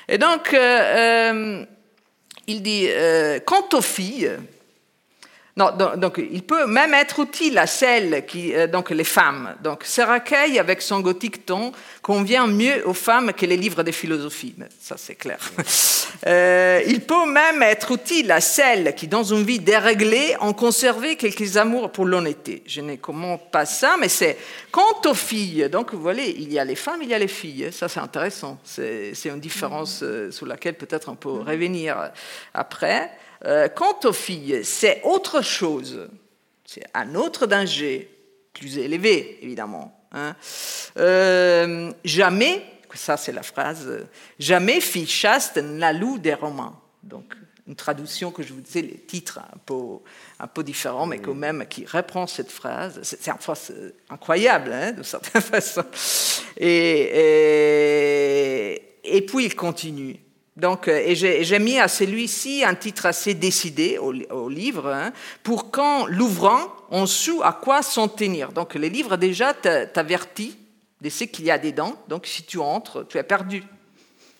Et 0.08 0.18
donc, 0.18 0.54
euh, 0.54 0.58
euh, 0.58 1.64
il 2.46 2.62
dit, 2.62 2.86
euh, 2.88 3.40
quant 3.40 3.68
aux 3.74 3.82
filles, 3.82 4.30
non, 5.58 5.72
donc, 5.96 6.18
il 6.18 6.44
peut 6.44 6.66
même 6.66 6.94
être 6.94 7.18
utile 7.18 7.58
à 7.58 7.66
celles 7.66 8.24
qui, 8.26 8.54
euh, 8.54 8.68
donc 8.68 8.90
les 8.90 9.02
femmes. 9.02 9.56
Donc, 9.60 9.82
ce 9.82 10.00
recueil 10.02 10.56
avec 10.60 10.80
son 10.80 11.00
gothique 11.00 11.44
ton 11.44 11.72
convient 12.00 12.46
mieux 12.46 12.86
aux 12.86 12.94
femmes 12.94 13.32
que 13.32 13.44
les 13.44 13.56
livres 13.56 13.82
de 13.82 13.90
philosophie. 13.90 14.54
ça, 14.80 14.94
c'est 14.96 15.16
clair. 15.16 15.38
Euh, 16.26 16.82
il 16.86 17.02
peut 17.02 17.30
même 17.30 17.62
être 17.62 17.92
utile 17.92 18.32
à 18.32 18.40
celles 18.40 18.94
qui, 18.94 19.06
dans 19.06 19.22
une 19.22 19.44
vie 19.44 19.60
déréglée, 19.60 20.34
ont 20.40 20.54
conservé 20.54 21.16
quelques 21.16 21.56
amours 21.58 21.92
pour 21.92 22.06
l'honnêteté. 22.06 22.62
Je 22.66 22.80
ne 22.80 22.96
commente 22.96 23.50
pas 23.52 23.66
ça, 23.66 23.96
mais 24.00 24.08
c'est 24.08 24.36
quant 24.72 25.00
aux 25.04 25.14
filles. 25.14 25.68
Donc, 25.70 25.92
vous 25.92 26.00
voyez, 26.00 26.34
il 26.40 26.50
y 26.50 26.58
a 26.58 26.64
les 26.64 26.74
femmes, 26.74 27.02
il 27.02 27.10
y 27.10 27.14
a 27.14 27.18
les 27.18 27.28
filles. 27.28 27.68
Ça, 27.72 27.88
c'est 27.88 28.00
intéressant. 28.00 28.58
C'est 28.64 29.12
une 29.26 29.38
différence 29.38 30.00
euh, 30.02 30.30
sur 30.30 30.46
laquelle 30.46 30.74
peut-être 30.74 31.08
on 31.10 31.14
peut 31.14 31.28
revenir 31.28 32.10
après. 32.54 33.10
Euh, 33.44 33.68
quant 33.68 33.98
aux 34.04 34.12
filles, 34.12 34.64
c'est 34.64 35.00
autre 35.04 35.42
chose. 35.42 36.08
C'est 36.64 36.84
un 36.94 37.14
autre 37.14 37.46
danger, 37.46 38.10
plus 38.52 38.78
élevé, 38.78 39.38
évidemment. 39.42 40.06
Hein. 40.12 40.34
Euh, 40.98 41.92
jamais, 42.04 42.64
ça 42.94 43.16
c'est 43.16 43.32
la 43.32 43.42
phrase, 43.42 44.06
jamais 44.38 44.80
fille 44.80 45.06
chaste 45.06 45.58
n'a 45.58 45.92
lu 45.92 46.18
des 46.18 46.34
romans. 46.34 46.80
Donc, 47.02 47.34
une 47.66 47.76
traduction 47.76 48.30
que 48.30 48.42
je 48.42 48.54
vous 48.54 48.60
disais, 48.60 48.82
les 48.82 48.98
titres 48.98 49.38
un 49.38 49.58
peu, 49.58 49.74
un 50.40 50.62
différents, 50.62 51.06
mais 51.06 51.18
quand 51.18 51.34
même 51.34 51.66
qui 51.68 51.84
reprend 51.84 52.26
cette 52.26 52.50
phrase. 52.50 53.00
C'est 53.02 53.30
incroyable, 54.08 54.72
hein, 54.72 54.92
de 54.92 55.02
certaine 55.02 55.42
façon. 55.42 55.84
et 56.56 58.80
puis 59.26 59.44
il 59.44 59.54
continue. 59.54 60.16
Donc, 60.58 60.88
euh, 60.88 61.00
et 61.04 61.14
j'ai 61.14 61.58
mis 61.60 61.78
à 61.78 61.86
celui-ci 61.86 62.64
un 62.64 62.74
titre 62.74 63.06
assez 63.06 63.34
décidé 63.34 63.96
au, 63.98 64.48
livre, 64.48 64.88
hein, 64.88 65.12
pour 65.44 65.70
quand 65.70 66.06
l'ouvrant, 66.06 66.74
on 66.90 67.06
sait 67.06 67.30
à 67.44 67.52
quoi 67.52 67.82
s'en 67.82 68.08
tenir. 68.08 68.50
Donc, 68.50 68.74
les 68.74 68.90
livres 68.90 69.16
déjà 69.16 69.54
t'avertissent 69.54 70.56
de 71.00 71.08
ce 71.10 71.24
qu'il 71.24 71.44
y 71.44 71.52
a 71.52 71.58
dedans. 71.58 71.94
Donc, 72.08 72.26
si 72.26 72.42
tu 72.42 72.58
entres, 72.58 73.06
tu 73.06 73.18
es 73.18 73.22
perdu. 73.22 73.62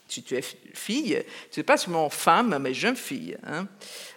Si 0.09 0.25
tu 0.25 0.37
es 0.37 0.43
fille, 0.75 1.23
tu 1.53 1.61
n'es 1.61 1.65
pas 1.65 1.77
seulement 1.77 2.11
femme, 2.11 2.59
mais 2.61 2.75
jeune 2.75 2.97
fille. 2.97 3.37
Hein. 3.47 3.69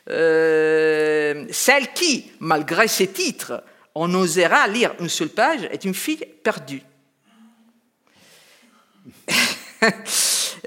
Euh, 0.10 1.46
celle 1.52 1.94
qui, 1.94 2.32
malgré 2.40 2.88
ses 2.88 3.08
titres, 3.10 3.64
on 3.94 4.12
osera 4.16 4.68
lire 4.68 4.96
une 5.00 5.10
seule 5.10 5.30
page, 5.30 5.66
est 5.72 5.86
une 5.86 5.94
fille 5.94 6.26
perdue. 6.44 6.82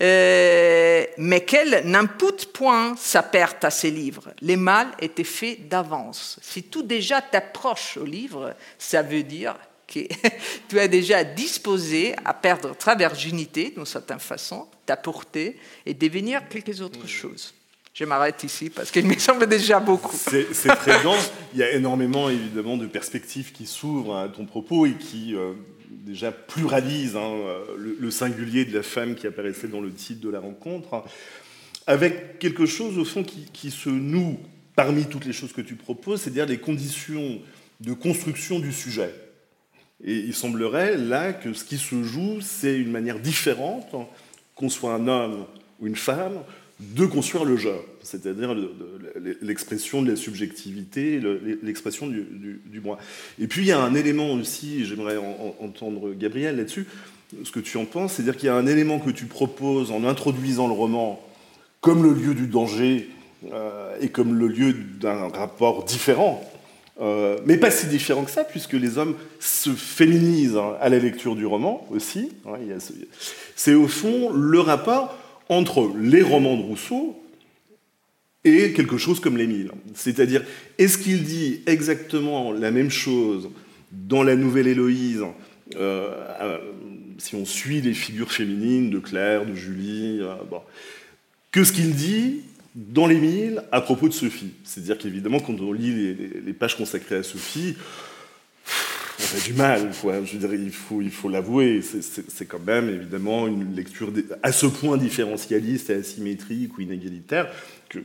Euh, 0.00 0.73
mais 1.18 1.44
qu'elle 1.44 1.82
n'impute 1.84 2.52
point 2.52 2.94
sa 2.96 3.22
perte 3.22 3.64
à 3.64 3.70
ses 3.70 3.90
livres. 3.90 4.32
Les 4.40 4.56
mal 4.56 4.88
étaient 5.00 5.24
faits 5.24 5.68
d'avance. 5.68 6.38
Si 6.42 6.64
tout 6.64 6.82
déjà 6.82 7.20
t'approche 7.22 7.96
au 7.96 8.04
livre, 8.04 8.54
ça 8.78 9.02
veut 9.02 9.22
dire 9.22 9.56
que 9.86 10.00
tu 10.68 10.78
es 10.78 10.88
déjà 10.88 11.24
disposé 11.24 12.14
à 12.24 12.34
perdre 12.34 12.74
ta 12.76 12.94
virginité, 12.94 13.70
d'une 13.70 13.86
certaine 13.86 14.20
façon, 14.20 14.66
ta 14.86 14.96
portée, 14.96 15.58
et 15.86 15.94
devenir 15.94 16.48
quelque 16.48 16.80
autre 16.80 17.06
chose. 17.06 17.54
Je 17.94 18.04
m'arrête 18.04 18.42
ici 18.42 18.70
parce 18.70 18.90
qu'il 18.90 19.06
me 19.06 19.16
semble 19.18 19.46
déjà 19.46 19.78
beaucoup. 19.78 20.16
C'est 20.16 20.68
très 20.76 21.00
dense. 21.04 21.30
Il 21.52 21.60
y 21.60 21.62
a 21.62 21.70
énormément, 21.70 22.28
évidemment, 22.28 22.76
de 22.76 22.86
perspectives 22.86 23.52
qui 23.52 23.66
s'ouvrent 23.66 24.16
à 24.16 24.28
ton 24.28 24.46
propos 24.46 24.84
et 24.86 24.94
qui 24.94 25.36
euh, 25.36 25.52
déjà 26.04 26.32
pluralisent 26.32 27.16
hein, 27.16 27.32
le, 27.76 28.10
singulier 28.10 28.64
de 28.64 28.74
la 28.74 28.82
femme 28.82 29.14
qui 29.14 29.26
apparaissait 29.26 29.68
dans 29.68 29.80
le 29.80 29.92
titre 29.92 30.20
de 30.20 30.30
la 30.30 30.40
rencontre, 30.40 31.04
avec 31.86 32.38
quelque 32.38 32.66
chose, 32.66 32.98
au 32.98 33.04
fond, 33.04 33.24
qui, 33.24 33.48
qui 33.52 33.70
se 33.70 33.90
noue 33.90 34.38
parmi 34.76 35.06
toutes 35.06 35.24
les 35.24 35.32
choses 35.32 35.52
que 35.52 35.60
tu 35.60 35.74
proposes, 35.74 36.22
c'est-à-dire 36.22 36.46
les 36.46 36.58
conditions 36.58 37.40
de 37.80 37.92
construction 37.92 38.58
du 38.58 38.72
sujet. 38.72 39.14
Et 40.02 40.16
il 40.16 40.34
semblerait 40.34 40.96
là 40.96 41.32
que 41.32 41.52
ce 41.52 41.64
qui 41.64 41.78
se 41.78 42.02
joue, 42.02 42.40
c'est 42.40 42.76
une 42.76 42.90
manière 42.90 43.20
différente, 43.20 43.94
qu'on 44.54 44.68
soit 44.68 44.94
un 44.94 45.08
homme 45.08 45.46
ou 45.80 45.86
une 45.86 45.96
femme, 45.96 46.42
de 46.80 47.06
construire 47.06 47.44
le 47.44 47.56
jeu, 47.56 47.74
c'est-à-dire 48.02 48.54
l'expression 49.42 50.02
de 50.02 50.10
la 50.10 50.16
subjectivité, 50.16 51.20
l'expression 51.62 52.08
du, 52.08 52.80
moi. 52.82 52.98
Et 53.38 53.46
puis 53.46 53.62
il 53.62 53.68
y 53.68 53.72
a 53.72 53.80
un 53.80 53.94
élément 53.94 54.32
aussi, 54.32 54.84
j'aimerais 54.84 55.16
entendre 55.60 56.12
Gabriel 56.14 56.56
là-dessus, 56.56 56.86
ce 57.44 57.50
que 57.50 57.60
tu 57.60 57.76
en 57.78 57.84
penses, 57.84 58.14
c'est-à-dire 58.14 58.36
qu'il 58.36 58.46
y 58.46 58.50
a 58.50 58.56
un 58.56 58.66
élément 58.66 58.98
que 58.98 59.10
tu 59.10 59.26
proposes 59.26 59.90
en 59.92 60.04
introduisant 60.04 60.66
le 60.66 60.74
roman 60.74 61.24
comme 61.80 62.02
le 62.02 62.12
lieu 62.12 62.34
du 62.34 62.46
danger 62.46 63.08
euh, 63.52 63.96
et 64.00 64.08
comme 64.08 64.38
le 64.38 64.48
lieu 64.48 64.72
d'un 64.72 65.28
rapport 65.28 65.84
différent, 65.84 66.42
euh, 67.00 67.38
mais 67.44 67.56
pas 67.56 67.70
si 67.70 67.86
différent 67.86 68.24
que 68.24 68.30
ça, 68.30 68.44
puisque 68.44 68.72
les 68.72 68.98
hommes 68.98 69.16
se 69.40 69.70
féminisent 69.70 70.56
hein, 70.56 70.76
à 70.80 70.88
la 70.88 70.98
lecture 70.98 71.36
du 71.36 71.44
roman 71.44 71.86
aussi. 71.90 72.32
Hein, 72.46 72.58
c'est 73.56 73.74
au 73.74 73.88
fond 73.88 74.30
le 74.30 74.60
rapport 74.60 75.16
entre 75.56 75.92
les 76.00 76.22
romans 76.22 76.56
de 76.56 76.62
Rousseau 76.62 77.20
et 78.44 78.72
quelque 78.72 78.98
chose 78.98 79.20
comme 79.20 79.36
l'Émile. 79.36 79.70
C'est-à-dire, 79.94 80.42
est-ce 80.78 80.98
qu'il 80.98 81.22
dit 81.24 81.60
exactement 81.66 82.52
la 82.52 82.70
même 82.70 82.90
chose 82.90 83.48
dans 83.90 84.22
la 84.22 84.36
Nouvelle 84.36 84.66
Héloïse, 84.66 85.24
euh, 85.76 86.10
euh, 86.40 86.58
si 87.18 87.36
on 87.36 87.44
suit 87.44 87.80
les 87.80 87.94
figures 87.94 88.32
féminines 88.32 88.90
de 88.90 88.98
Claire, 88.98 89.46
de 89.46 89.54
Julie, 89.54 90.18
euh, 90.20 90.34
que 91.52 91.64
ce 91.64 91.72
qu'il 91.72 91.94
dit 91.94 92.40
dans 92.74 93.06
l'Émile 93.06 93.62
à 93.70 93.80
propos 93.80 94.08
de 94.08 94.12
Sophie 94.12 94.52
C'est-à-dire 94.64 94.98
qu'évidemment, 94.98 95.38
quand 95.38 95.58
on 95.60 95.72
lit 95.72 96.14
les 96.44 96.52
pages 96.52 96.76
consacrées 96.76 97.16
à 97.16 97.22
Sophie, 97.22 97.76
on 99.20 99.36
a 99.36 99.40
du 99.40 99.52
mal, 99.52 99.90
Je 100.24 100.36
veux 100.36 100.38
dire, 100.38 100.54
il 100.54 100.70
faut, 100.70 101.00
il 101.00 101.10
faut 101.10 101.28
l'avouer. 101.28 101.80
C'est 101.82 102.46
quand 102.46 102.64
même 102.64 102.88
évidemment 102.88 103.46
une 103.46 103.74
lecture 103.74 104.12
à 104.42 104.52
ce 104.52 104.66
point 104.66 104.96
différentialiste 104.96 105.90
et 105.90 105.94
asymétrique 105.94 106.76
ou 106.76 106.82
inégalitaire 106.82 107.48
que, 107.88 107.98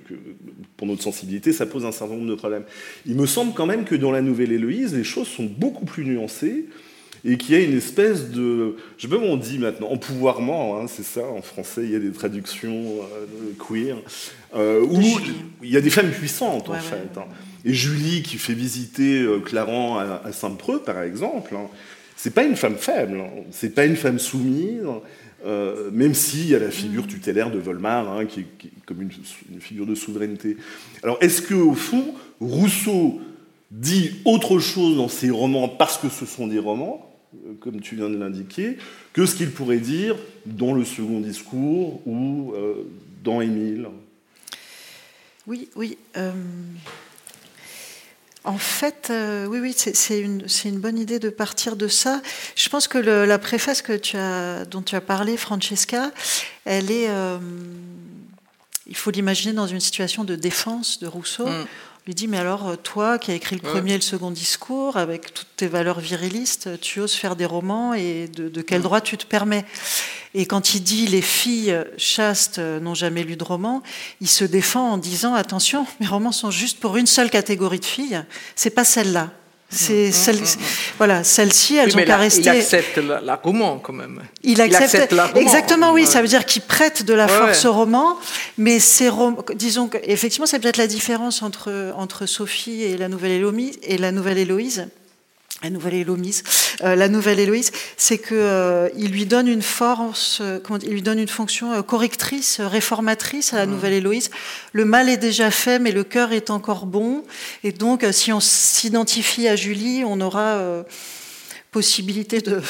pour 0.78 0.88
notre 0.88 1.02
sensibilité, 1.02 1.54
ça 1.54 1.66
pose 1.66 1.86
un 1.86 1.92
certain 1.92 2.14
nombre 2.16 2.30
de 2.30 2.36
problèmes. 2.36 2.64
Il 3.06 3.16
me 3.16 3.26
semble 3.26 3.54
quand 3.54 3.66
même 3.66 3.86
que 3.86 3.96
dans 3.96 4.12
la 4.12 4.22
Nouvelle 4.22 4.52
Héloïse, 4.52 4.94
les 4.94 5.04
choses 5.04 5.28
sont 5.28 5.46
beaucoup 5.46 5.86
plus 5.86 6.06
nuancées 6.06 6.66
et 7.26 7.38
qu'il 7.38 7.56
y 7.56 7.58
a 7.58 7.62
une 7.62 7.78
espèce 7.78 8.30
de, 8.30 8.78
je 8.98 9.02
sais 9.02 9.08
pas 9.08 9.18
comment 9.18 9.34
on 9.34 9.38
dit 9.38 9.60
maintenant, 9.60 9.90
empouvoirment, 9.90 10.80
hein, 10.80 10.86
c'est 10.88 11.04
ça, 11.04 11.28
en 11.28 11.42
français, 11.42 11.82
il 11.84 11.92
y 11.92 11.96
a 11.96 12.00
des 12.00 12.12
traductions 12.12 12.72
euh, 12.72 13.54
queer, 13.60 13.98
euh, 14.56 14.82
où 14.82 15.02
il 15.62 15.70
y 15.70 15.76
a 15.76 15.82
des 15.82 15.90
femmes 15.90 16.12
puissantes, 16.12 16.70
en 16.70 16.76
fait. 16.76 17.18
Hein. 17.18 17.26
Et 17.66 17.74
Julie, 17.74 18.22
qui 18.24 18.38
fait 18.38 18.54
visiter 18.54 19.22
euh, 19.22 19.40
Clarent 19.40 20.00
à, 20.00 20.32
Saint-Preux, 20.32 20.82
par 20.82 21.02
exemple, 21.02 21.56
hein, 21.56 21.68
c'est 22.16 22.34
pas 22.34 22.44
une 22.44 22.56
femme 22.56 22.78
faible, 22.78 23.20
hein. 23.20 23.30
c'est 23.52 23.74
pas 23.74 23.86
une 23.86 23.96
femme 23.96 24.20
soumise, 24.20 24.84
euh, 25.46 25.90
même 25.92 26.14
s'il 26.14 26.50
y 26.50 26.56
a 26.56 26.60
la 26.60 26.72
figure 26.72 27.08
tutélaire 27.08 27.52
de 27.52 27.60
Volmar, 27.60 28.10
hein, 28.12 28.26
qui, 28.26 28.42
est, 28.42 28.46
comme 28.86 29.02
une, 29.02 29.12
figure 29.60 29.86
de 29.86 29.96
souveraineté. 29.96 30.58
Alors, 31.04 31.18
est-ce 31.22 31.42
que 31.42 31.54
au 31.54 31.74
fond, 31.74 32.14
Rousseau 32.40 33.22
dit 33.72 34.12
autre 34.26 34.60
chose 34.60 34.98
dans 34.98 35.10
ses 35.10 35.30
romans 35.30 35.68
parce 35.68 35.98
que 35.98 36.10
ce 36.10 36.26
sont 36.26 36.48
des 36.48 36.60
romans, 36.60 37.14
euh, 37.46 37.54
comme 37.60 37.82
tu 37.82 37.96
viens 37.96 38.10
de 38.10 38.18
l'indiquer, 38.18 38.78
que 39.12 39.26
ce 39.26 39.36
qu'il 39.36 39.52
pourrait 39.52 39.78
dire 39.78 40.16
dans 40.46 40.74
le 40.74 40.86
second 40.86 41.20
discours 41.20 42.02
ou 42.08 42.54
dans 43.24 43.42
Émile? 43.42 43.88
Oui, 45.46 45.70
oui. 45.76 45.98
En 48.46 48.58
fait, 48.58 49.10
euh, 49.10 49.46
oui, 49.48 49.60
oui, 49.60 49.76
c'est 49.76 50.20
une, 50.20 50.46
une, 50.66 50.80
bonne 50.80 50.98
idée 50.98 51.20
de 51.20 51.30
partir 51.30 51.76
de 51.76 51.88
ça. 51.88 52.22
Je 52.56 52.70
pense 52.70 52.88
que 52.88 52.98
la 52.98 53.38
préface 53.38 53.82
que 53.82 53.94
tu 53.94 54.18
as, 54.18 54.66
dont 54.66 54.82
tu 54.82 54.96
as 54.96 55.02
parlé, 55.02 55.36
Francesca, 55.38 56.12
elle 56.66 56.90
est. 56.90 57.10
Euh, 57.10 57.38
il 58.88 58.96
faut 58.96 59.12
l'imaginer 59.12 59.54
dans 59.54 59.68
une 59.68 59.82
situation 59.82 60.24
de 60.24 60.36
défense 60.36 61.00
de 61.00 61.08
Rousseau. 61.08 61.48
Mm 61.48 61.66
lui 62.10 62.16
dit, 62.16 62.28
mais 62.28 62.40
alors 62.40 62.70
euh, 62.70 62.76
toi 62.76 63.20
qui 63.20 63.30
as 63.30 63.36
écrit 63.36 63.56
le 63.56 63.62
premier 63.62 63.92
et 63.92 63.96
le 63.96 64.02
second 64.02 64.32
discours, 64.32 64.98
avec 64.98 65.32
toutes 65.32 65.56
tes 65.56 65.68
valeurs 65.68 66.00
virilistes, 66.00 66.80
tu 66.82 67.02
oses 67.02 67.14
faire 67.14 67.36
des 67.36 67.46
romans 67.46 67.94
et 67.94 68.28
de, 68.28 68.62
quel 68.62 68.82
droit 68.82 69.00
tu 69.00 69.16
te 69.16 69.28
permets? 69.28 69.64
Et 70.36 70.46
quand 70.46 70.76
il 70.76 70.84
dit 70.84 71.08
les 71.08 71.22
filles 71.22 71.76
chastes 71.98 72.60
n'ont 72.60 72.94
jamais 72.94 73.24
lu 73.24 73.36
de 73.36 73.44
romans, 73.44 73.82
il 74.22 74.30
se 74.30 74.46
défend 74.46 74.92
en 74.92 74.98
disant, 74.98 75.34
attention, 75.34 75.88
mes 76.00 76.08
romans 76.08 76.32
sont 76.32 76.52
juste 76.52 76.80
pour 76.80 76.98
une 76.98 77.08
seule 77.08 77.30
catégorie 77.30 77.80
de 77.80 77.86
filles, 77.86 78.24
c'est 78.56 78.70
pas 78.70 78.84
celle-là. 78.84 79.32
C'est 79.72 80.10
mmh, 80.10 80.12
celle, 80.12 80.36
mmh, 80.38 80.42
mmh. 80.42 80.64
voilà, 80.98 81.24
celles-ci, 81.24 81.76
elles 81.76 81.96
ont 81.96 82.04
qu'à 82.04 82.18
rester. 82.18 82.42
Il 82.42 82.50
accepte 82.50 82.98
l'argument 82.98 83.78
quand 83.78 83.94
même. 83.94 84.20
Il 84.42 84.62
accepte, 84.62 85.14
exactement, 85.36 85.92
oui. 85.92 86.08
Ça 86.08 86.24
veut 86.24 86.28
dire 86.28 86.46
qu'il 86.46 86.64
prête 86.64 87.06
de 87.06 87.14
la 87.14 87.28
force 87.28 87.66
au 87.66 87.74
roman, 87.74 88.18
mais 88.58 88.80
c'est, 88.80 89.12
disons 89.54 89.88
qu'effectivement, 89.88 90.48
c'est 90.48 90.58
peut-être 90.58 90.78
la 90.78 90.88
différence 90.88 91.44
entre 91.44 91.94
entre 91.96 92.26
Sophie 92.26 92.82
et 92.82 92.98
la 92.98 93.10
nouvelle 93.10 93.32
Héloïse, 93.32 93.78
et 93.84 94.00
la 94.00 94.12
nouvelle 94.12 94.40
Héloïse 94.40 94.88
la 95.62 95.70
nouvelle 95.70 95.96
Héloïse, 95.96 96.44
euh, 96.84 96.96
la 96.96 97.10
nouvelle 97.10 97.40
Héloïse, 97.40 97.72
c'est 97.98 98.18
que 98.18 98.34
euh, 98.36 98.90
il 98.96 99.12
lui 99.12 99.26
donne 99.26 99.48
une 99.48 99.62
force, 99.62 100.40
euh, 100.42 100.60
comment, 100.64 100.80
il 100.82 100.92
lui 100.92 101.02
donne 101.02 101.20
une 101.20 101.28
fonction 101.28 101.84
correctrice, 101.84 102.62
réformatrice 102.62 103.54
à 103.54 103.58
la 103.58 103.66
mmh. 103.66 103.70
nouvelle 103.70 103.94
Héloïse. 103.94 104.30
Le 104.72 104.86
mal 104.86 105.10
est 105.10 105.18
déjà 105.18 105.52
fait, 105.52 105.80
mais 105.80 105.92
le 105.92 106.04
cœur 106.06 106.32
est 106.32 106.50
encore 106.50 106.86
bon. 106.86 107.24
Et 107.64 107.74
donc, 107.74 108.06
si 108.12 108.32
on 108.32 108.40
s'identifie 108.40 109.48
à 109.48 109.56
Julie, 109.56 110.04
on 110.06 110.22
aura 110.22 110.86
possibilité 111.72 112.42
de, 112.42 112.62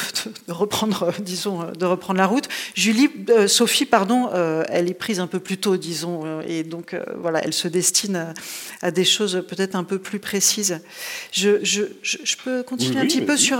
reprendre, 0.47 1.13
disons, 1.19 1.71
de 1.71 1.85
reprendre 1.85 2.17
la 2.17 2.27
route. 2.27 2.47
Julie, 2.75 3.09
euh, 3.29 3.47
Sophie, 3.47 3.85
pardon, 3.85 4.29
euh, 4.33 4.63
elle 4.69 4.89
est 4.89 4.93
prise 4.93 5.19
un 5.19 5.27
peu 5.27 5.39
plus 5.39 5.57
tôt, 5.57 5.77
disons, 5.77 6.25
euh, 6.25 6.41
et 6.47 6.63
donc 6.63 6.95
voilà, 7.17 7.41
elle 7.43 7.53
se 7.53 7.67
destine 7.67 8.33
à, 8.81 8.91
des 8.91 9.05
choses 9.05 9.43
peut-être 9.47 9.75
un 9.75 9.83
peu 9.83 9.99
plus 9.99 10.19
précises. 10.19 10.81
Je, 11.31 11.63
je, 11.63 11.83
je 12.01 12.35
peux 12.43 12.63
continuer 12.63 12.99
un 12.99 13.05
petit 13.05 13.21
peu 13.21 13.37
sur 13.37 13.59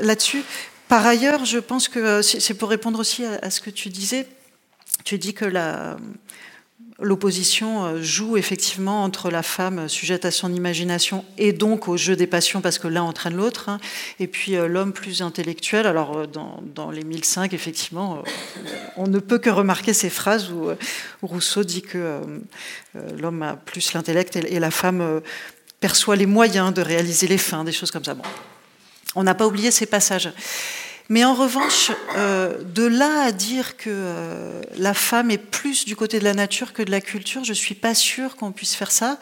là-dessus. 0.00 0.42
Par 0.88 1.04
ailleurs, 1.04 1.44
je 1.44 1.58
pense 1.58 1.88
que 1.88 2.22
c'est 2.22 2.54
pour 2.54 2.70
répondre 2.70 3.00
aussi 3.00 3.24
à, 3.24 3.38
à, 3.42 3.50
ce 3.50 3.60
que 3.60 3.70
tu 3.70 3.88
disais. 3.88 4.26
Tu 5.04 5.18
dis 5.18 5.34
que 5.34 5.44
la 5.44 5.96
l'opposition 7.00 7.84
euh, 7.84 8.02
joue 8.02 8.36
effectivement 8.36 9.04
entre 9.04 9.30
la 9.30 9.42
femme 9.42 9.88
sujette 9.88 10.24
à 10.24 10.30
son 10.30 10.52
imagination 10.52 11.24
et 11.36 11.52
donc 11.52 11.88
au 11.88 11.96
jeu 11.96 12.16
des 12.16 12.26
passions 12.26 12.60
parce 12.60 12.78
que 12.78 12.88
l'un 12.88 13.02
entraîne 13.02 13.36
l'autre, 13.36 13.68
hein, 13.68 13.78
et 14.18 14.26
puis 14.26 14.56
euh, 14.56 14.66
l'homme 14.66 14.92
plus 14.92 15.22
intellectuel. 15.22 15.86
Alors 15.86 16.16
euh, 16.16 16.26
dans, 16.26 16.90
les 16.90 17.04
1005, 17.04 17.52
effectivement, 17.52 18.22
on 18.96 19.06
ne 19.06 19.18
peut 19.18 19.38
que 19.38 19.50
remarquer 19.50 19.92
ces 19.92 20.10
phrases 20.10 20.50
où, 20.50 20.70
Rousseau 21.22 21.64
dit 21.64 21.82
que 21.82 22.20
l'homme 23.18 23.42
a 23.42 23.56
plus 23.56 23.92
l'intellect 23.92 24.36
et, 24.36 24.60
la 24.60 24.70
femme 24.70 25.20
perçoit 25.80 26.16
les 26.16 26.26
moyens 26.26 26.72
de 26.72 26.80
réaliser 26.80 27.26
les 27.26 27.38
fins, 27.38 27.64
des 27.64 27.72
choses 27.72 27.90
comme 27.90 28.04
ça. 28.04 28.14
Bon. 28.14 28.22
On 29.14 29.24
n'a 29.24 29.34
pas 29.34 29.46
oublié 29.46 29.70
ces 29.70 29.86
passages. 29.86 30.30
Mais 31.08 31.24
en 31.24 31.34
revanche, 31.34 31.92
euh, 32.16 32.62
de 32.64 32.84
là 32.84 33.22
à 33.22 33.32
dire 33.32 33.76
que 33.76 33.90
euh, 33.90 34.60
la 34.76 34.92
femme 34.92 35.30
est 35.30 35.38
plus 35.38 35.84
du 35.84 35.94
côté 35.94 36.18
de 36.18 36.24
la 36.24 36.34
nature 36.34 36.72
que 36.72 36.82
de 36.82 36.90
la 36.90 37.00
culture, 37.00 37.44
je 37.44 37.52
suis 37.52 37.76
pas 37.76 37.94
sûre 37.94 38.34
qu'on 38.36 38.50
puisse 38.50 38.74
faire 38.74 38.90
ça, 38.90 39.18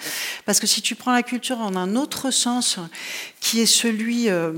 parce 0.47 0.61
que 0.61 0.67
si 0.67 0.81
tu 0.81 0.95
prends 0.95 1.13
la 1.13 1.23
culture 1.23 1.61
en 1.61 1.77
un 1.77 1.95
autre 1.95 2.31
sens, 2.31 2.79
qui 3.41 3.61
est 3.61 3.67
celui 3.67 4.31
euh, 4.31 4.53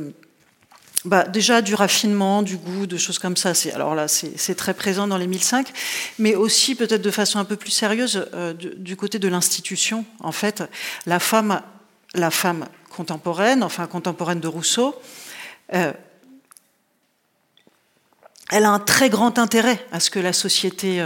bah, 1.05 1.25
déjà 1.25 1.63
du 1.63 1.75
raffinement, 1.75 2.43
du 2.43 2.59
goût, 2.59 2.87
de 2.87 2.97
choses 2.97 3.19
comme 3.19 3.37
ça. 3.37 3.53
Alors 3.75 3.97
là, 3.97 4.07
c'est, 4.07 4.55
très 4.55 4.75
présent 4.75 5.09
dans 5.09 5.19
les 5.19 5.27
1005, 5.27 5.73
mais 6.21 6.37
aussi 6.37 6.77
peut-être 6.77 7.03
de 7.03 7.11
façon 7.11 7.41
un 7.41 7.45
peu 7.45 7.57
plus 7.57 7.73
sérieuse 7.73 8.25
du, 8.59 8.71
du, 8.77 8.97
côté 8.97 9.19
de 9.19 9.29
l'institution. 9.29 10.05
En 10.21 10.33
fait, 10.33 10.63
la 11.07 11.19
femme, 11.19 11.61
la 12.15 12.31
femme 12.31 12.67
contemporaine, 12.89 13.65
enfin 13.65 13.87
contemporaine 13.87 14.41
de 14.41 14.49
Rousseau, 14.49 14.95
elle 18.51 18.65
a 18.65 18.71
un 18.71 18.79
très 18.79 19.11
grand 19.11 19.39
intérêt 19.39 19.85
à 19.93 20.01
ce 20.01 20.11
que 20.11 20.21
la 20.21 20.33
société 20.33 21.03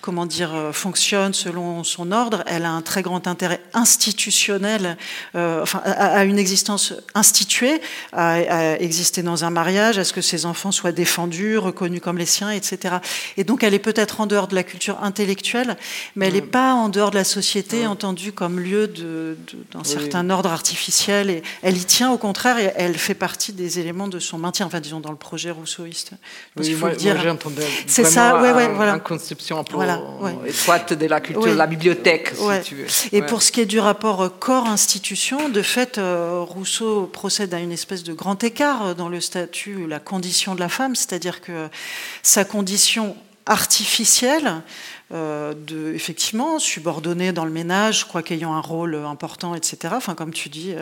comment 0.00 0.26
dire, 0.26 0.54
euh, 0.54 0.72
fonctionne 0.72 1.34
selon 1.34 1.84
son 1.84 2.12
ordre. 2.12 2.42
Elle 2.46 2.64
a 2.64 2.70
un 2.70 2.82
très 2.82 3.02
grand 3.02 3.26
intérêt 3.26 3.60
institutionnel, 3.74 4.96
euh, 5.34 5.62
enfin, 5.62 5.80
à, 5.84 6.24
une 6.24 6.38
existence 6.38 6.94
instituée, 7.14 7.80
à, 8.12 8.80
exister 8.80 9.22
dans 9.22 9.44
un 9.44 9.50
mariage, 9.50 9.98
à 9.98 10.04
ce 10.04 10.12
que 10.12 10.20
ses 10.20 10.46
enfants 10.46 10.72
soient 10.72 10.92
défendus, 10.92 11.58
reconnus 11.58 12.00
comme 12.00 12.18
les 12.18 12.26
siens, 12.26 12.50
etc. 12.50 12.96
Et 13.36 13.44
donc, 13.44 13.62
elle 13.62 13.74
est 13.74 13.78
peut-être 13.78 14.20
en 14.20 14.26
dehors 14.26 14.48
de 14.48 14.54
la 14.54 14.62
culture 14.62 15.02
intellectuelle, 15.02 15.76
mais 16.16 16.26
elle 16.26 16.34
n'est 16.34 16.40
mm. 16.40 16.50
pas 16.50 16.74
en 16.74 16.88
dehors 16.88 17.10
de 17.10 17.16
la 17.16 17.24
société, 17.24 17.84
mm. 17.84 17.90
entendue 17.90 18.32
comme 18.32 18.58
lieu 18.58 18.88
d'un 18.88 19.84
certain 19.84 20.28
ordre 20.30 20.50
artificiel. 20.50 21.30
Et 21.30 21.42
elle 21.62 21.76
y 21.76 21.84
tient, 21.84 22.10
au 22.10 22.18
contraire, 22.18 22.58
et 22.58 22.72
elle 22.76 22.96
fait 22.96 23.14
partie 23.14 23.52
des 23.52 23.78
éléments 23.78 24.08
de 24.08 24.18
son 24.18 24.38
maintien, 24.38 24.66
enfin, 24.66 24.80
disons, 24.80 25.00
dans 25.00 25.10
le 25.10 25.16
projet 25.16 25.50
rousseauiste. 25.50 26.12
Oui, 26.60 26.72
faut 26.72 26.88
dire. 26.90 27.16
C'est 27.86 28.04
ça, 28.04 28.40
ouais, 28.40 28.52
ouais, 28.52 28.68
voilà. 28.68 28.98
conception 28.98 29.64
voilà 29.72 30.00
étroite 30.46 30.92
de 30.92 31.06
la 31.06 31.20
culture, 31.20 31.54
la 31.54 31.66
bibliothèque, 31.66 32.32
si 32.34 32.68
tu 32.68 32.74
veux. 32.76 32.86
Et 33.12 33.22
pour 33.22 33.42
ce 33.42 33.52
qui 33.52 33.60
est 33.60 33.66
du 33.66 33.78
rapport 33.78 34.22
euh, 34.22 34.28
corps-institution, 34.28 35.48
de 35.48 35.62
fait, 35.62 35.98
euh, 35.98 36.44
Rousseau 36.46 37.06
procède 37.06 37.54
à 37.54 37.58
une 37.58 37.72
espèce 37.72 38.02
de 38.02 38.12
grand 38.12 38.42
écart 38.44 38.86
euh, 38.86 38.94
dans 38.94 39.08
le 39.08 39.20
statut, 39.20 39.86
la 39.86 40.00
condition 40.00 40.54
de 40.54 40.60
la 40.60 40.68
femme, 40.68 40.94
c'est-à-dire 40.94 41.40
que 41.40 41.68
sa 42.22 42.44
condition 42.44 43.16
artificielle, 43.46 44.62
de, 45.10 45.92
effectivement, 45.92 46.60
subordonnée 46.60 47.32
dans 47.32 47.44
le 47.44 47.50
ménage, 47.50 48.00
je 48.00 48.04
crois 48.04 48.22
qu'ayant 48.22 48.54
un 48.54 48.60
rôle 48.60 48.94
important, 48.94 49.56
etc. 49.56 49.94
Enfin, 49.96 50.14
comme 50.14 50.32
tu 50.32 50.48
dis, 50.48 50.72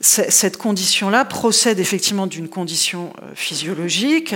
cette 0.00 0.56
condition-là 0.58 1.24
procède 1.24 1.80
effectivement 1.80 2.28
d'une 2.28 2.48
condition 2.48 3.12
euh, 3.20 3.34
physiologique. 3.34 4.32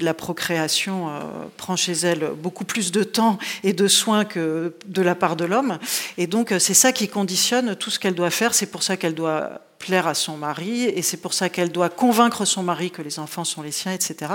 La 0.00 0.12
procréation 0.12 1.08
euh, 1.08 1.20
prend 1.56 1.74
chez 1.74 1.92
elle 1.92 2.32
beaucoup 2.36 2.66
plus 2.66 2.92
de 2.92 3.02
temps 3.02 3.38
et 3.64 3.72
de 3.72 3.88
soins 3.88 4.26
que 4.26 4.74
de 4.86 5.02
la 5.02 5.14
part 5.14 5.36
de 5.36 5.46
l'homme, 5.46 5.78
et 6.18 6.26
donc 6.26 6.52
euh, 6.52 6.58
c'est 6.58 6.74
ça 6.74 6.92
qui 6.92 7.08
conditionne 7.08 7.76
tout 7.76 7.90
ce 7.90 7.98
qu'elle 7.98 8.14
doit 8.14 8.30
faire. 8.30 8.52
C'est 8.52 8.66
pour 8.66 8.82
ça 8.82 8.98
qu'elle 8.98 9.14
doit 9.14 9.62
plaire 9.78 10.06
à 10.06 10.12
son 10.12 10.36
mari, 10.36 10.84
et 10.84 11.00
c'est 11.00 11.16
pour 11.16 11.32
ça 11.32 11.48
qu'elle 11.48 11.72
doit 11.72 11.88
convaincre 11.88 12.44
son 12.44 12.62
mari 12.62 12.90
que 12.90 13.00
les 13.00 13.18
enfants 13.18 13.44
sont 13.44 13.62
les 13.62 13.72
siens, 13.72 13.92
etc. 13.92 14.32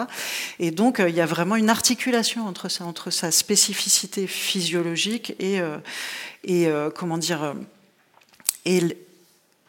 Et 0.59 0.71
donc 0.71 0.99
il 0.99 1.13
y 1.13 1.21
a 1.21 1.25
vraiment 1.27 1.57
une 1.57 1.69
articulation 1.69 2.47
entre 2.47 3.09
sa 3.09 3.31
spécificité 3.31 4.25
physiologique 4.27 5.35
et, 5.39 5.59
et 6.43 6.69
comment 6.95 7.17
dire 7.17 7.55
et 8.65 8.81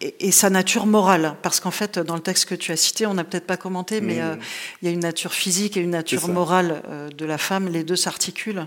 et, 0.02 0.32
sa 0.32 0.50
nature 0.50 0.86
morale. 0.86 1.36
Parce 1.42 1.60
qu'en 1.60 1.70
fait, 1.70 1.98
dans 1.98 2.14
le 2.14 2.20
texte 2.20 2.46
que 2.46 2.54
tu 2.54 2.72
as 2.72 2.76
cité, 2.76 3.06
on 3.06 3.14
n'a 3.14 3.24
peut-être 3.24 3.46
pas 3.46 3.56
commenté, 3.56 4.00
mais 4.00 4.16
mmh. 4.16 4.22
euh, 4.22 4.36
il 4.80 4.86
y 4.86 4.88
a 4.88 4.94
une 4.94 5.00
nature 5.00 5.32
physique 5.32 5.76
et 5.76 5.80
une 5.80 5.90
nature 5.90 6.28
morale 6.28 6.82
euh, 6.88 7.08
de 7.08 7.24
la 7.24 7.38
femme. 7.38 7.68
Les 7.68 7.84
deux 7.84 7.96
s'articulent. 7.96 8.66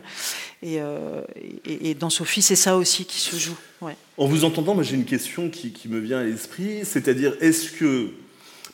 Euh, 0.63 1.21
et, 1.65 1.93
dans 1.93 2.09
Sophie, 2.09 2.41
c'est 2.41 2.55
ça 2.55 2.77
aussi 2.77 3.05
qui 3.05 3.19
se 3.19 3.35
joue. 3.37 3.55
En 4.17 4.27
vous 4.27 4.45
entendant, 4.45 4.81
j'ai 4.81 4.95
une 4.95 5.05
question 5.05 5.49
qui, 5.49 5.73
me 5.89 5.99
vient 5.99 6.19
à 6.19 6.23
l'esprit. 6.23 6.85
C'est-à-dire, 6.85 7.35
est-ce 7.41 7.71
que, 7.71 8.11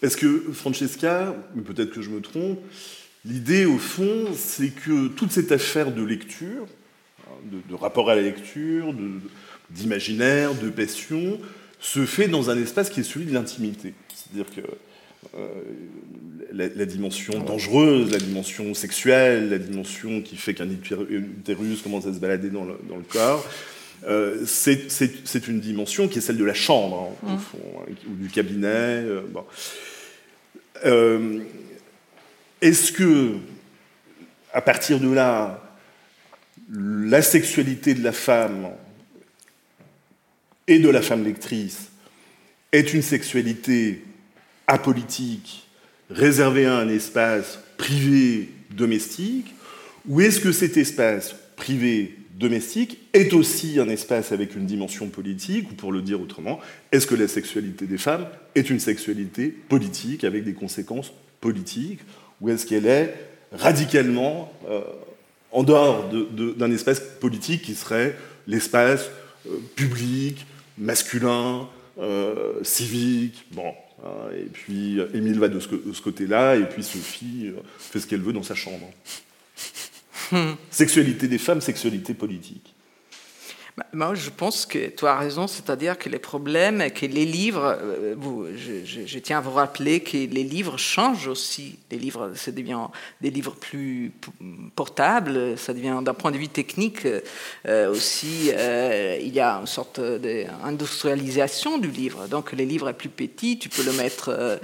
est 0.02 0.16
que 0.16 0.46
Francesca, 0.54 1.36
mais 1.56 1.64
peut-être 1.64 1.92
que 1.92 2.02
je 2.02 2.10
me 2.10 2.22
trompe, 2.22 2.60
l'idée 3.26 3.66
au 3.66 3.78
fond, 3.78 4.28
c'est 4.36 4.70
que 4.70 5.08
toute 5.08 5.32
cette 5.32 5.52
affaire 5.52 5.92
de 5.92 6.04
lecture, 6.04 6.68
hein, 7.28 7.34
de, 7.52 7.58
de 7.70 7.76
rapport 7.76 8.10
à 8.10 8.16
la 8.16 8.22
lecture, 8.22 8.94
d'imaginaire, 9.72 10.54
de 10.54 10.70
passion, 10.70 11.40
se 11.82 12.06
fait 12.06 12.28
dans 12.28 12.50
un 12.50 12.62
espace 12.62 12.90
qui 12.90 13.02
est 13.02 13.04
celui 13.04 13.26
de 13.26 13.34
l'intimité. 13.34 13.94
C'est-à-dire 14.14 14.46
que 14.56 14.62
euh, 15.38 15.48
la, 16.54 16.86
dimension 16.86 17.40
dangereuse, 17.40 18.12
la 18.12 18.20
dimension 18.20 18.74
sexuelle, 18.74 19.50
la 19.50 19.58
dimension 19.58 20.22
qui 20.22 20.38
fait 20.38 20.54
qu'un 20.54 20.70
utérus 20.70 21.82
commence 21.82 22.06
à 22.06 22.14
se 22.14 22.20
balader 22.20 22.50
dans 22.50 22.66
le, 22.66 22.78
corps, 23.10 23.48
euh, 24.08 24.44
c'est 24.46 25.48
une 25.48 25.60
dimension 25.60 26.08
qui 26.08 26.20
est 26.20 26.22
celle 26.22 26.38
de 26.38 26.46
la 26.46 26.54
chambre, 26.54 27.16
hein, 27.24 27.28
au 27.28 27.36
mmh. 27.36 27.40
fond, 27.40 27.58
hein, 27.80 27.94
ou 28.10 28.16
du 28.16 28.30
cabinet. 28.30 29.04
Euh, 30.86 31.40
est-ce 32.62 32.92
que, 32.92 33.38
à 34.54 34.62
partir 34.62 35.00
de 35.00 35.12
là, 35.12 35.64
la 36.74 37.22
sexualité 37.22 37.94
de 37.94 38.04
la 38.04 38.12
femme 38.12 38.70
et 40.68 40.80
de 40.80 40.90
la 40.90 41.02
femme 41.02 41.24
lectrice 41.24 41.90
est 42.72 42.94
une 42.94 43.02
sexualité 43.02 44.04
apolitique, 44.68 45.68
réservée 46.10 46.66
à 46.66 46.78
un 46.78 46.90
espace 46.90 47.60
privé 47.78 48.50
domestique, 48.72 49.54
ou 50.08 50.22
est-ce 50.22 50.40
que 50.40 50.52
cet 50.52 50.78
espace 50.78 51.36
privé 51.56 52.16
domestique 52.36 52.98
est 53.14 53.34
aussi 53.34 53.80
un 53.80 53.90
espace 53.90 54.32
avec 54.32 54.56
une 54.56 54.66
dimension 54.66 55.10
politique, 55.10 55.70
ou 55.72 55.76
pour 55.76 55.92
le 55.92 56.02
dire 56.02 56.22
autrement, 56.22 56.60
est-ce 56.92 57.06
que 57.06 57.16
la 57.16 57.28
sexualité 57.28 57.86
des 57.86 57.98
femmes 57.98 58.28
est 58.56 58.70
une 58.70 58.80
sexualité 58.80 59.50
politique 59.50 60.24
avec 60.24 60.44
des 60.44 60.54
conséquences 60.54 61.12
politiques, 61.40 62.00
ou 62.40 62.50
est-ce 62.50 62.66
qu'elle 62.66 62.88
est 62.88 63.14
radicalement 63.52 64.52
euh, 64.70 64.82
en 65.52 65.64
dehors 65.64 66.10
d'un 66.10 66.72
espace 66.72 67.02
politique 67.20 67.64
qui 67.64 67.76
serait 67.76 68.16
l'espace 68.48 69.10
public, 69.76 70.46
masculin, 70.78 71.68
euh, 72.00 72.64
civique, 72.64 73.46
bon. 73.52 73.74
Hein, 74.04 74.32
et 74.36 74.46
puis 74.46 75.00
Émile 75.14 75.40
va 75.40 75.48
de 75.48 75.60
ce, 75.60 76.02
côté-là, 76.02 76.56
et 76.56 76.66
puis 76.66 76.84
Sophie 76.84 77.48
euh, 77.48 77.62
fait 77.78 78.00
ce 78.00 78.08
qu'elle 78.08 78.22
veut 78.22 78.34
dans 78.34 78.44
sa 78.44 78.56
chambre. 78.56 78.90
Hmm. 80.32 80.54
Sexualité 80.70 81.28
des 81.28 81.38
femmes, 81.38 81.62
sexualité 81.62 82.14
politique. 82.14 82.74
Bah, 83.82 83.88
moi, 83.94 84.16
je 84.16 84.30
pense 84.30 84.66
que 84.66 84.90
tu 84.90 85.08
as 85.08 85.18
raison, 85.18 85.48
c'est-à-dire 85.48 85.98
que 85.98 86.10
les 86.10 86.20
problèmes, 86.20 86.92
que 86.92 87.06
les 87.06 87.26
livres, 87.26 87.78
euh, 87.82 88.16
je, 88.56 89.20
tiens 89.20 89.40
à 89.40 89.42
vous 89.42 89.52
rappeler 89.52 90.02
que 90.02 90.18
les 90.18 90.44
livres 90.44 90.78
changent 90.78 91.28
aussi. 91.28 91.80
Les 91.90 91.98
livres, 91.98 92.32
ça 92.36 92.52
devient 92.52 92.88
des 93.22 93.32
livres 93.32 93.56
plus 93.60 94.12
portables, 94.76 95.58
ça 95.58 95.74
devient 95.74 96.00
d'un 96.04 96.14
point 96.14 96.32
de 96.32 96.38
vue 96.38 96.48
technique 96.48 97.08
euh, 97.66 97.92
aussi, 97.92 98.52
euh, 98.54 99.18
il 99.20 99.34
y 99.34 99.40
a 99.40 99.56
une 99.56 99.68
sorte 99.68 100.00
d'industrialisation 100.00 101.78
du 101.78 101.90
livre. 101.90 102.28
Donc, 102.28 102.52
les 102.52 102.66
livres 102.66 102.90
est 102.90 102.94
plus 102.94 103.10
petit, 103.10 103.58
tu 103.58 103.70
peux 103.70 103.84
le 103.84 103.94
mettre, 103.94 104.60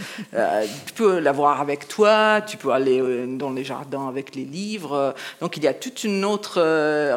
tu 0.86 0.94
peux 0.94 1.20
l'avoir 1.20 1.62
avec 1.62 1.88
toi, 1.88 2.42
tu 2.42 2.58
peux 2.58 2.72
aller 2.72 3.26
dans 3.28 3.52
les 3.52 3.64
jardins 3.64 4.08
avec 4.08 4.36
les 4.36 4.46
livres. 4.46 5.16
Donc, 5.42 5.58
il 5.58 5.64
y 5.64 5.68
a 5.68 5.74
tout 5.74 5.94
un 6.06 6.24
autre 6.24 6.62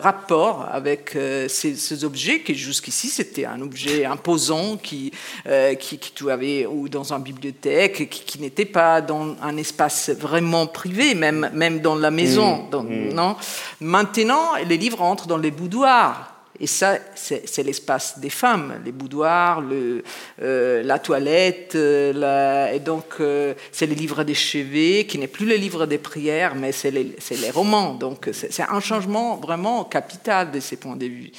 rapport 0.01 0.67
avec 0.71 1.17
ces 1.49 1.90
ces 1.91 2.05
objets 2.05 2.41
qui 2.43 2.55
jusqu'ici 2.55 3.09
c'était 3.09 3.45
un 3.45 3.61
objet 3.61 4.05
imposant 4.05 4.77
qui, 4.77 5.11
euh, 5.47 5.75
qui, 5.75 5.99
tu 5.99 6.31
avais 6.31 6.65
ou 6.67 6.89
dans 6.89 7.13
une 7.13 7.23
bibliothèque, 7.23 8.09
qui, 8.09 8.41
n'était 8.41 8.65
pas 8.65 9.01
dans 9.01 9.35
un 9.43 9.57
espace 9.57 10.11
vraiment 10.11 10.67
privé, 10.69 11.15
même, 11.15 11.51
même 11.53 11.81
dans 11.81 11.97
la 11.97 12.13
maison. 12.13 12.69
Mmh, 12.73 12.77
mmh. 12.77 13.13
Non? 13.13 13.37
Maintenant, 13.81 14.55
les 14.69 14.77
livres 14.77 15.03
entrent 15.03 15.27
dans 15.27 15.39
les 15.39 15.51
boudoirs. 15.51 16.30
Et 16.61 16.67
ça, 16.67 16.99
c'est 17.15 17.63
l'espace 17.63 18.19
des 18.19 18.29
femmes, 18.29 18.83
les 18.85 18.93
boudoirs, 18.93 19.63
le, 19.63 20.05
euh, 20.43 20.83
la 20.83 20.99
toilette. 20.99 21.75
Euh, 21.75 22.71
et 22.71 22.81
donc, 22.81 23.15
euh, 23.21 23.55
c'est 23.73 23.87
les 23.87 23.95
livres 23.95 24.25
des 24.25 24.35
chevets, 24.35 25.07
qui 25.07 25.19
n'est 25.19 25.27
plus 25.27 25.47
les 25.47 25.57
livres 25.57 25.87
des 25.87 25.97
prières, 25.97 26.55
mais 26.55 26.73
c'est 26.73 26.91
les, 26.91 27.15
romans. 27.51 27.95
Donc, 27.95 28.29
c'est 28.33 28.63
un 28.63 28.81
changement 28.81 29.37
vraiment 29.37 29.85
capital 29.85 30.51
de 30.51 30.61
ces 30.61 30.77
points 30.77 30.97
de 30.97 31.07
vue. 31.07 31.33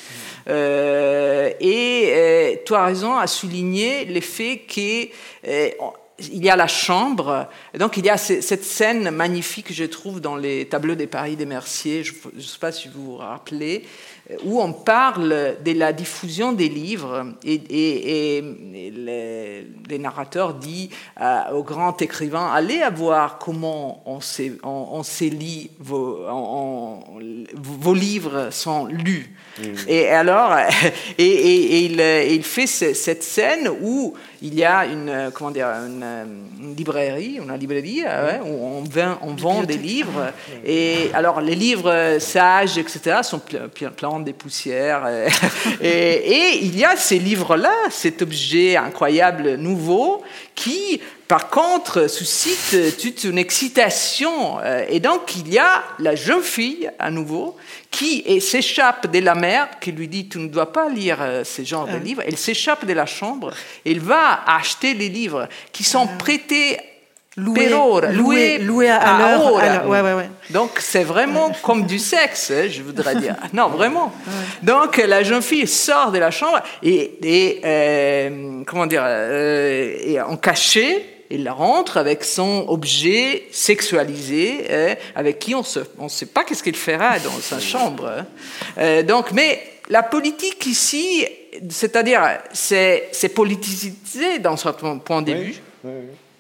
et 1.59 2.61
tu 2.65 2.73
as 2.73 2.85
raison 2.85 3.15
à 3.15 3.27
souligner 3.27 4.05
l'effet 4.05 4.63
que 4.67 5.07
il 6.31 6.43
y 6.43 6.49
a 6.49 6.55
la 6.55 6.67
chambre, 6.67 7.47
donc 7.77 7.97
il 7.97 8.05
y 8.05 8.09
a 8.09 8.17
cette 8.17 8.63
scène 8.63 9.09
magnifique, 9.11 9.73
je 9.73 9.85
trouve, 9.85 10.19
dans 10.19 10.35
les 10.35 10.65
tableaux 10.65 10.95
des 10.95 11.07
Paris 11.07 11.35
des 11.35 11.45
Merciers, 11.45 12.03
je 12.03 12.13
ne 12.33 12.41
sais 12.41 12.59
pas 12.59 12.71
si 12.71 12.87
vous 12.87 13.03
vous 13.03 13.17
rappelez, 13.17 13.85
où 14.43 14.61
on 14.61 14.73
parle 14.73 15.57
de 15.63 15.71
la 15.73 15.93
diffusion 15.93 16.53
des 16.53 16.69
livres 16.69 17.33
et, 17.43 18.37
et, 18.37 18.41
les, 18.91 19.99
narrateurs 19.99 20.53
disent 20.53 20.89
euh, 21.19 21.51
aux 21.51 21.63
grands 21.63 21.95
écrivains 21.97 22.49
allez 22.53 22.81
voir 22.93 23.37
comment 23.37 24.01
on, 24.05 24.19
on, 24.63 25.01
lit, 25.21 25.69
vos, 25.79 26.19
vos 27.53 27.93
livres 27.93 28.49
sont 28.51 28.85
lus. 28.85 29.35
Mm. 29.59 29.63
Et 29.87 30.07
alors, 30.07 30.55
et, 31.17 31.85
il, 31.85 31.99
il, 31.99 32.43
fait 32.43 32.67
cette 32.67 33.23
scène 33.23 33.69
où 33.81 34.13
il 34.41 34.55
y 34.55 34.63
a 34.63 34.85
une, 34.85 35.31
comment 35.33 35.51
dire, 35.51 35.67
une, 35.67 36.75
librairie, 36.75 37.39
une 37.41 37.53
librairie 37.57 38.03
euh, 38.05 38.39
où 38.43 38.65
on, 38.65 38.81
vend, 38.83 39.17
on 39.21 39.35
vend 39.35 39.63
des 39.63 39.77
livres. 39.77 40.31
Et 40.65 41.11
alors, 41.13 41.41
les 41.41 41.55
livres 41.55 42.17
sages, 42.19 42.77
etc., 42.77 43.19
sont 43.23 43.41
des 44.21 44.33
poussières. 44.33 45.07
Et, 45.81 45.87
et, 45.87 46.63
il 46.63 46.77
y 46.77 46.85
a 46.85 46.95
ces 46.95 47.17
livres-là, 47.17 47.73
cet 47.89 48.21
objet 48.21 48.75
incroyable 48.75 49.55
nouveau, 49.55 50.23
qui 50.55 51.01
par 51.27 51.49
contre, 51.49 52.09
suscite 52.09 52.97
toute 52.99 53.23
une 53.23 53.37
excitation. 53.37 54.59
Et 54.89 54.99
donc, 54.99 55.33
il 55.37 55.47
y 55.47 55.57
a 55.57 55.81
la 55.99 56.13
jeune 56.13 56.41
fille, 56.41 56.91
à 56.99 57.09
nouveau, 57.09 57.55
qui 57.89 58.41
s'échappe 58.41 59.09
de 59.09 59.19
la 59.19 59.33
mère, 59.33 59.69
qui 59.79 59.93
lui 59.93 60.09
dit 60.09 60.27
Tu 60.27 60.39
ne 60.39 60.49
dois 60.49 60.73
pas 60.73 60.89
lire 60.89 61.19
ce 61.45 61.63
genre 61.63 61.87
de 61.87 61.95
livres. 61.95 62.21
Elle 62.25 62.37
s'échappe 62.37 62.85
de 62.85 62.91
la 62.91 63.05
chambre, 63.05 63.53
elle 63.85 64.01
va 64.01 64.43
acheter 64.45 64.93
les 64.93 65.07
livres 65.07 65.47
qui 65.71 65.85
sont 65.85 66.05
prêtés 66.19 66.77
Loué, 67.37 67.69
loué, 68.11 68.57
loué, 68.57 68.89
à, 68.89 68.97
à 68.97 69.37
l'heure. 69.37 70.23
Donc 70.49 70.71
c'est 70.79 71.05
vraiment 71.05 71.53
comme 71.63 71.85
du 71.85 71.97
sexe, 71.97 72.51
hein, 72.51 72.67
je 72.69 72.81
voudrais 72.83 73.15
dire. 73.15 73.37
Non, 73.53 73.69
vraiment. 73.69 74.11
Donc 74.61 74.97
la 74.97 75.23
jeune 75.23 75.41
fille 75.41 75.65
sort 75.65 76.11
de 76.11 76.19
la 76.19 76.29
chambre 76.29 76.61
et, 76.83 77.19
et 77.23 77.61
euh, 77.63 78.63
comment 78.67 78.85
dire, 78.85 79.03
euh, 79.05 79.95
et 80.03 80.19
en 80.19 80.35
cachet, 80.35 81.05
elle 81.31 81.49
rentre 81.49 81.95
avec 81.95 82.25
son 82.25 82.65
objet 82.67 83.47
sexualisé, 83.53 84.65
hein, 84.69 84.95
avec 85.15 85.39
qui 85.39 85.55
on 85.55 85.61
ne 85.61 85.83
on 85.99 86.09
sait 86.09 86.25
pas 86.25 86.43
qu'est-ce 86.43 86.63
qu'il 86.63 86.75
fera 86.75 87.17
dans 87.19 87.39
sa 87.39 87.59
chambre. 87.61 88.07
Hein. 88.07 88.25
Euh, 88.77 89.03
donc, 89.03 89.31
mais 89.31 89.61
la 89.87 90.03
politique 90.03 90.65
ici, 90.65 91.25
c'est-à-dire, 91.69 92.21
c'est 92.51 93.33
politisé 93.33 94.39
dans 94.39 94.57
ce 94.57 94.67
point 94.67 95.21
de 95.21 95.31
vue 95.31 95.61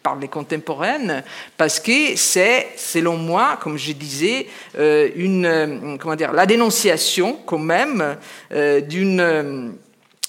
par 0.03 0.15
les 0.15 0.27
contemporaines, 0.27 1.23
parce 1.57 1.79
que 1.79 2.15
c'est, 2.15 2.69
selon 2.75 3.17
moi, 3.17 3.57
comme 3.61 3.77
je 3.77 3.91
disais, 3.91 4.47
euh, 4.77 5.09
une, 5.15 5.45
euh, 5.45 5.97
comment 5.97 6.15
dire, 6.15 6.31
la 6.31 6.45
dénonciation 6.45 7.39
quand 7.45 7.59
même 7.59 8.17
euh, 8.51 8.81
d'une, 8.81 9.73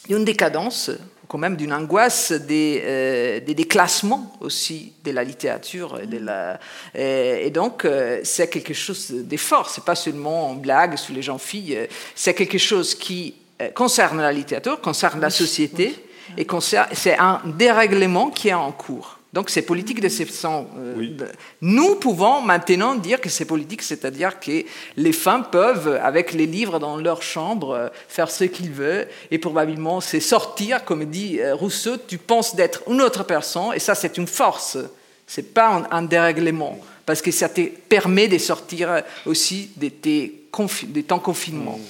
d'une 0.09 0.25
décadence, 0.25 0.91
quand 1.29 1.39
même 1.39 1.57
d'une 1.57 1.73
angoisse 1.73 2.33
des, 2.33 3.41
des 3.47 3.55
déclassements 3.55 4.37
aussi 4.41 4.93
de 5.03 5.13
la 5.13 5.25
littérature 5.25 5.99
et 6.03 6.07
de 6.07 6.19
la, 6.19 6.61
et, 6.95 7.49
donc 7.49 7.87
c'est 8.23 8.51
quelque 8.51 8.75
chose 8.75 9.11
de 9.11 9.37
fort. 9.39 9.71
C'est 9.71 9.85
pas 9.85 9.95
seulement 9.95 10.53
une 10.53 10.61
blague 10.61 10.97
sur 10.97 11.15
les 11.15 11.23
gens 11.23 11.39
filles, 11.39 11.89
c'est 12.15 12.35
quelque 12.35 12.59
chose 12.59 12.95
qui 12.95 13.35
concerne 13.75 14.21
la 14.21 14.31
littérature, 14.31 14.79
concerne 14.83 15.23
la 15.23 15.31
société 15.31 15.95
et 16.37 16.47
c'est 16.93 17.19
un 17.19 17.41
dérèglement 17.47 18.29
qui 18.29 18.49
est 18.49 18.55
en 18.55 18.73
cours. 18.73 19.19
Donc 19.33 19.49
c'est 19.49 19.63
politique 19.63 20.01
de 20.01 20.09
sens. 20.09 20.67
Euh, 20.77 21.09
nous 21.63 21.95
pouvons 21.95 22.43
maintenant 22.43 22.95
dire 22.95 23.21
que 23.21 23.31
c'est 23.31 23.47
politique, 23.47 23.83
c'est-à-dire 23.83 24.39
que 24.39 24.63
les 24.97 25.13
femmes 25.13 25.47
peuvent, 25.51 25.99
avec 26.03 26.33
les 26.33 26.47
livres 26.47 26.79
dans 26.79 26.99
leur 26.99 27.23
chambre, 27.23 27.71
euh, 27.71 27.89
faire 28.09 28.31
ce 28.31 28.45
qu'ils 28.45 28.71
veulent, 28.71 29.09
et 29.31 29.39
probablement 29.39 30.03
c'est 30.03 30.21
sortir, 30.21 30.85
comme 30.85 31.07
dit 31.07 31.41
euh, 31.41 31.55
Rousseau, 31.55 31.97
tu 31.97 32.19
penses 32.19 32.55
d'être 32.55 32.83
une 32.89 33.01
autre 33.01 33.25
personne, 33.25 33.73
et 33.75 33.79
ça 33.79 33.95
c'est 33.95 34.19
une 34.19 34.27
force, 34.27 34.77
c'est 35.27 35.55
pas 35.55 35.83
un, 35.91 36.03
dérèglement, 36.03 36.79
parce 37.07 37.23
que 37.23 37.31
ça 37.31 37.49
te 37.49 37.63
permet 37.63 38.29
de 38.29 38.37
sortir 38.37 39.03
aussi 39.25 39.71
de 39.77 39.89
tes, 39.89 40.51
temps 41.09 41.19
confinement. 41.19 41.81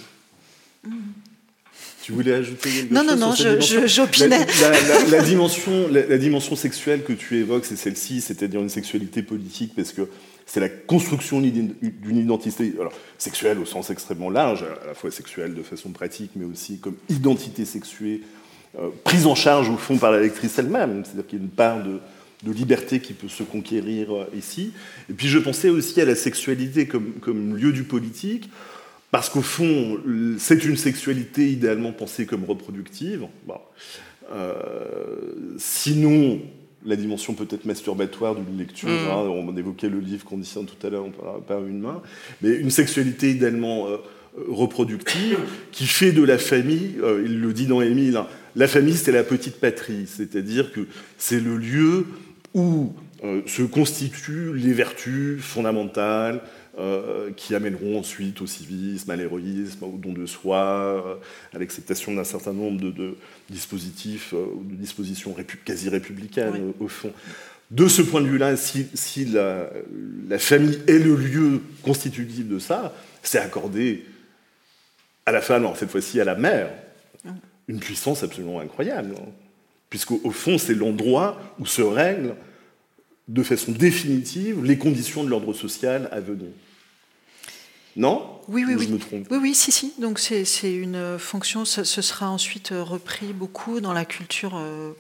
Mmh. 0.85 0.91
Tu 2.03 2.11
voulais 2.11 2.35
ajouter 2.35 2.69
quelque 2.69 2.93
non, 2.93 3.03
chose 3.03 3.11
Non, 3.11 3.17
non, 3.17 3.27
non, 3.29 3.87
j'opinais. 3.87 4.47
La, 4.61 5.19
la, 5.19 5.23
dimension, 5.23 5.89
la, 5.89 6.19
dimension 6.19 6.57
sexuelle 6.57 7.05
que 7.05 7.13
tu 7.13 7.37
évoques, 7.37 7.65
c'est 7.65 7.77
celle-ci, 7.77 8.21
c'est-à-dire 8.21 8.61
une 8.61 8.69
sexualité 8.69 9.23
politique, 9.23 9.73
parce 9.77 9.93
que 9.93 10.09
c'est 10.45 10.59
la 10.59 10.69
construction 10.69 11.41
d'une 11.41 12.17
identité 12.17 12.75
alors, 12.79 12.93
sexuelle 13.19 13.59
au 13.61 13.65
sens 13.65 13.91
extrêmement 13.91 14.31
large, 14.31 14.65
à 14.83 14.89
la 14.89 14.95
fois 14.95 15.13
sexuelle 15.13 15.55
de 15.55 15.63
façon 15.63 15.91
pratique, 15.91 16.33
mais 16.35 16.45
aussi 16.45 16.79
comme 16.79 16.97
identité 17.09 17.65
sexuée, 17.65 18.23
euh, 18.79 18.89
prise 19.05 19.27
en 19.27 19.37
charge 19.37 19.69
au 19.69 19.77
fond 19.77 19.97
par 19.97 20.11
la 20.11 20.21
lectrice 20.21 20.59
elle-même. 20.59 21.05
C'est-à-dire 21.05 21.27
qu'il 21.27 21.39
y 21.39 21.43
a 21.43 21.45
une 21.45 21.51
part 21.51 21.85
de, 21.85 22.01
de, 22.43 22.53
liberté 22.53 23.01
qui 23.01 23.13
peut 23.13 23.29
se 23.29 23.45
conquérir 23.45 24.13
euh, 24.13 24.25
ici. 24.37 24.73
Et 25.09 25.13
puis 25.13 25.29
je 25.29 25.39
pensais 25.39 25.69
aussi 25.69 26.01
à 26.01 26.05
la 26.05 26.17
sexualité 26.17 26.87
comme, 26.87 27.13
comme 27.21 27.57
lieu 27.57 27.73
du 27.73 27.85
politique. 27.85 28.51
Parce 29.13 29.29
qu'au 29.29 29.43
fond, 29.43 30.01
c'est 30.39 30.65
une 30.65 30.79
sexualité 30.79 31.51
idéalement 31.51 31.93
pensée 31.93 32.25
comme 32.25 32.45
reproductive. 32.45 33.27
Euh, 34.33 34.55
sinon, 35.59 36.41
la 36.87 36.97
dimension 36.97 37.35
peut-être 37.35 37.67
masturbatoire 37.67 38.35
d'une 38.35 38.57
lecture, 38.57 38.89
mm. 38.89 39.11
hein, 39.11 39.17
on 39.29 39.55
évoquait 39.55 39.91
le 39.91 40.01
livre 40.01 40.25
Condition 40.25 40.65
tout 40.65 40.87
à 40.87 40.89
l'heure 40.89 41.05
par 41.47 41.63
une 41.67 41.81
main, 41.81 42.01
mais 42.41 42.55
une 42.55 42.71
sexualité 42.71 43.33
idéalement 43.33 43.87
euh, 43.87 43.99
reproductive 44.49 45.39
qui 45.73 45.87
fait 45.87 46.13
de 46.13 46.23
la 46.23 46.39
famille, 46.39 46.95
euh, 47.03 47.23
il 47.23 47.39
le 47.43 47.53
dit 47.53 47.67
dans 47.67 47.83
Émile, 47.83 48.17
hein, 48.17 48.27
la 48.57 48.67
famille 48.67 48.97
c'est 48.97 49.13
la 49.13 49.25
petite 49.25 49.61
patrie, 49.61 50.07
c'est-à-dire 50.07 50.73
que 50.73 50.87
c'est 51.19 51.41
le 51.41 51.59
lieu 51.59 52.07
où 52.55 52.95
se 53.47 53.63
constituent 53.63 54.53
les 54.53 54.73
vertus 54.73 55.41
fondamentales, 55.41 56.41
euh, 56.79 57.31
qui 57.37 57.55
amèneront 57.55 57.99
ensuite 57.99 58.41
au 58.41 58.47
civisme, 58.47 59.11
à 59.11 59.17
l'héroïsme, 59.17 59.85
au 59.85 59.99
don 59.99 60.15
de 60.15 60.25
soi, 60.25 61.05
euh, 61.07 61.15
à 61.55 61.59
l'acceptation 61.59 62.15
d'un 62.15 62.25
certain 62.25 62.55
nombre 62.55 62.81
de, 62.81 63.15
dispositifs 63.51 64.33
euh, 64.33 64.47
de 64.63 64.77
dispositions 64.77 65.37
quasi 65.67 65.91
républicaines 65.91 66.73
au 66.81 66.89
fond. 66.89 67.13
De 67.71 67.89
ce 67.89 68.01
point 68.01 68.23
de 68.23 68.27
vue-là, 68.27 68.57
si, 68.57 68.89
la, 69.27 69.69
famille 70.39 70.81
est 70.87 70.99
le 70.99 71.15
lieu 71.15 71.61
constitutif 71.83 72.49
de 72.49 72.59
ça, 72.59 72.95
c'est 73.23 73.39
accordé 73.39 74.07
à 75.27 75.33
la 75.33 75.43
femme, 75.43 75.65
alors 75.65 75.77
cette 75.77 75.91
fois-ci 75.91 76.23
à 76.23 76.25
la 76.25 76.37
mère, 76.37 76.71
une 77.69 77.81
puissance 77.81 78.23
absolument 78.23 78.61
incroyable. 78.61 79.15
Hein. 79.19 79.29
Puisqu'au 79.91 80.31
fond, 80.31 80.57
c'est 80.57 80.75
l'endroit 80.75 81.39
où 81.59 81.67
se 81.67 81.83
règlent 81.83 82.35
de 83.29 83.43
façon 83.43 83.73
définitive 83.73 84.65
les 84.65 84.79
conditions 84.79 85.25
de 85.25 85.29
l'ordre 85.29 85.53
social 85.53 86.09
à 86.13 86.21
venir. 86.21 86.51
Non? 87.95 88.41
Oui, 88.49 88.65
oui, 88.67 88.75
oui. 88.75 88.87
Je 88.87 88.93
me 88.93 88.99
trompe? 88.99 89.27
Oui, 89.31 89.39
oui, 89.41 89.55
si, 89.55 89.71
si. 89.71 89.93
Donc 89.99 90.19
c'est 90.19 90.75
une 90.75 91.19
fonction, 91.19 91.65
ce 91.65 91.85
sera 91.85 92.31
ensuite 92.31 92.71
repris 92.73 93.33
beaucoup 93.33 93.81
dans 93.81 93.93
la 93.93 94.05
culture 94.05 94.57
euh, 94.57 94.93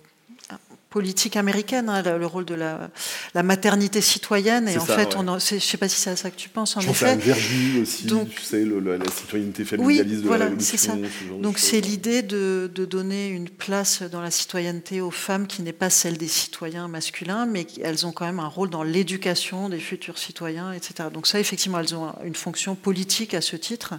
politique 0.92 1.36
américaine, 1.36 1.88
hein, 1.88 2.02
le 2.02 2.26
rôle 2.26 2.44
de 2.44 2.54
la, 2.54 2.90
la 3.34 3.42
maternité 3.42 4.02
citoyenne. 4.02 4.68
Et 4.68 4.76
en 4.76 4.84
fait, 4.84 5.16
on 5.16 5.38
je 5.38 5.54
ne 5.54 5.60
sais 5.60 5.78
pas 5.78 5.88
si 5.88 5.98
c'est 5.98 6.10
à 6.10 6.16
ça 6.16 6.30
que 6.30 6.36
tu 6.36 6.50
penses, 6.50 6.76
en 6.76 6.80
je 6.80 6.90
effet. 6.90 7.16
Pense 7.16 7.28
à 7.28 7.80
aussi, 7.80 8.06
Donc, 8.06 8.28
tu 8.28 8.42
sais, 8.42 8.64
la 8.64 9.10
citoyenneté 9.10 9.64
familialiste 9.64 10.16
oui, 10.16 10.22
de 10.22 10.26
voilà, 10.26 10.50
la 10.50 10.60
c'est 10.60 10.76
ça. 10.76 10.92
Donc 11.40 11.58
c'est 11.58 11.80
l'idée 11.80 12.22
de, 12.22 12.70
de, 12.72 12.84
donner 12.84 13.28
une 13.28 13.48
place 13.48 14.02
dans 14.02 14.20
la 14.20 14.30
citoyenneté 14.30 15.00
aux 15.00 15.10
femmes 15.10 15.46
qui 15.46 15.62
n'est 15.62 15.72
pas 15.72 15.88
celle 15.88 16.18
des 16.18 16.28
citoyens 16.28 16.88
masculins, 16.88 17.46
mais 17.46 17.66
elles 17.82 18.06
ont 18.06 18.12
quand 18.12 18.26
même 18.26 18.40
un 18.40 18.48
rôle 18.48 18.68
dans 18.68 18.82
l'éducation 18.82 19.70
des 19.70 19.80
futurs 19.80 20.18
citoyens, 20.18 20.72
etc. 20.72 21.08
Donc 21.12 21.26
ça, 21.26 21.40
effectivement, 21.40 21.80
elles 21.80 21.94
ont 21.94 22.12
une 22.24 22.34
fonction 22.34 22.74
politique 22.74 23.32
à 23.32 23.40
ce 23.40 23.56
titre. 23.56 23.94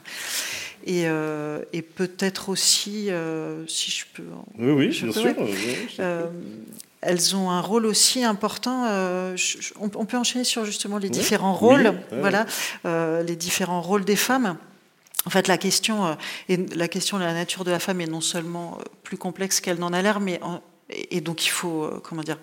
Et, 0.86 1.04
euh, 1.06 1.62
et 1.72 1.82
peut-être 1.82 2.50
aussi, 2.50 3.10
euh, 3.10 3.66
si 3.68 3.90
je 3.90 4.06
peux. 4.14 4.24
Oui, 4.58 4.72
oui, 4.72 4.88
bien 4.90 5.12
sûr. 5.12 5.34
Euh, 6.00 6.28
elles 7.02 7.36
ont 7.36 7.50
un 7.50 7.62
rôle 7.62 7.86
aussi 7.86 8.24
important. 8.24 8.86
on, 9.80 10.06
peut 10.06 10.18
enchaîner 10.18 10.44
sur 10.44 10.66
justement 10.66 10.98
les 10.98 11.10
différents 11.10 11.54
rôles, 11.54 11.94
voilà, 12.12 12.46
les 12.86 13.36
différents 13.36 13.82
rôles 13.82 14.06
des 14.06 14.16
femmes. 14.16 14.58
En 15.26 15.30
fait, 15.30 15.48
la 15.48 15.58
question, 15.58 16.18
et 16.50 16.58
la 16.58 16.90
question 16.90 17.18
de 17.18 17.24
la 17.24 17.34
nature 17.34 17.64
de 17.64 17.72
la 17.72 17.80
femme 17.80 18.02
est 18.02 18.08
non 18.08 18.22
seulement 18.22 18.78
plus 19.04 19.18
complexe 19.18 19.62
qu'elle 19.62 19.80
n'en 19.80 19.94
a 19.94 20.02
l'air, 20.02 20.20
mais 20.20 20.40
et 21.12 21.22
donc 21.22 21.46
il 21.46 21.50
faut, 21.50 21.90
comment 22.04 22.24
dire, 22.24 22.40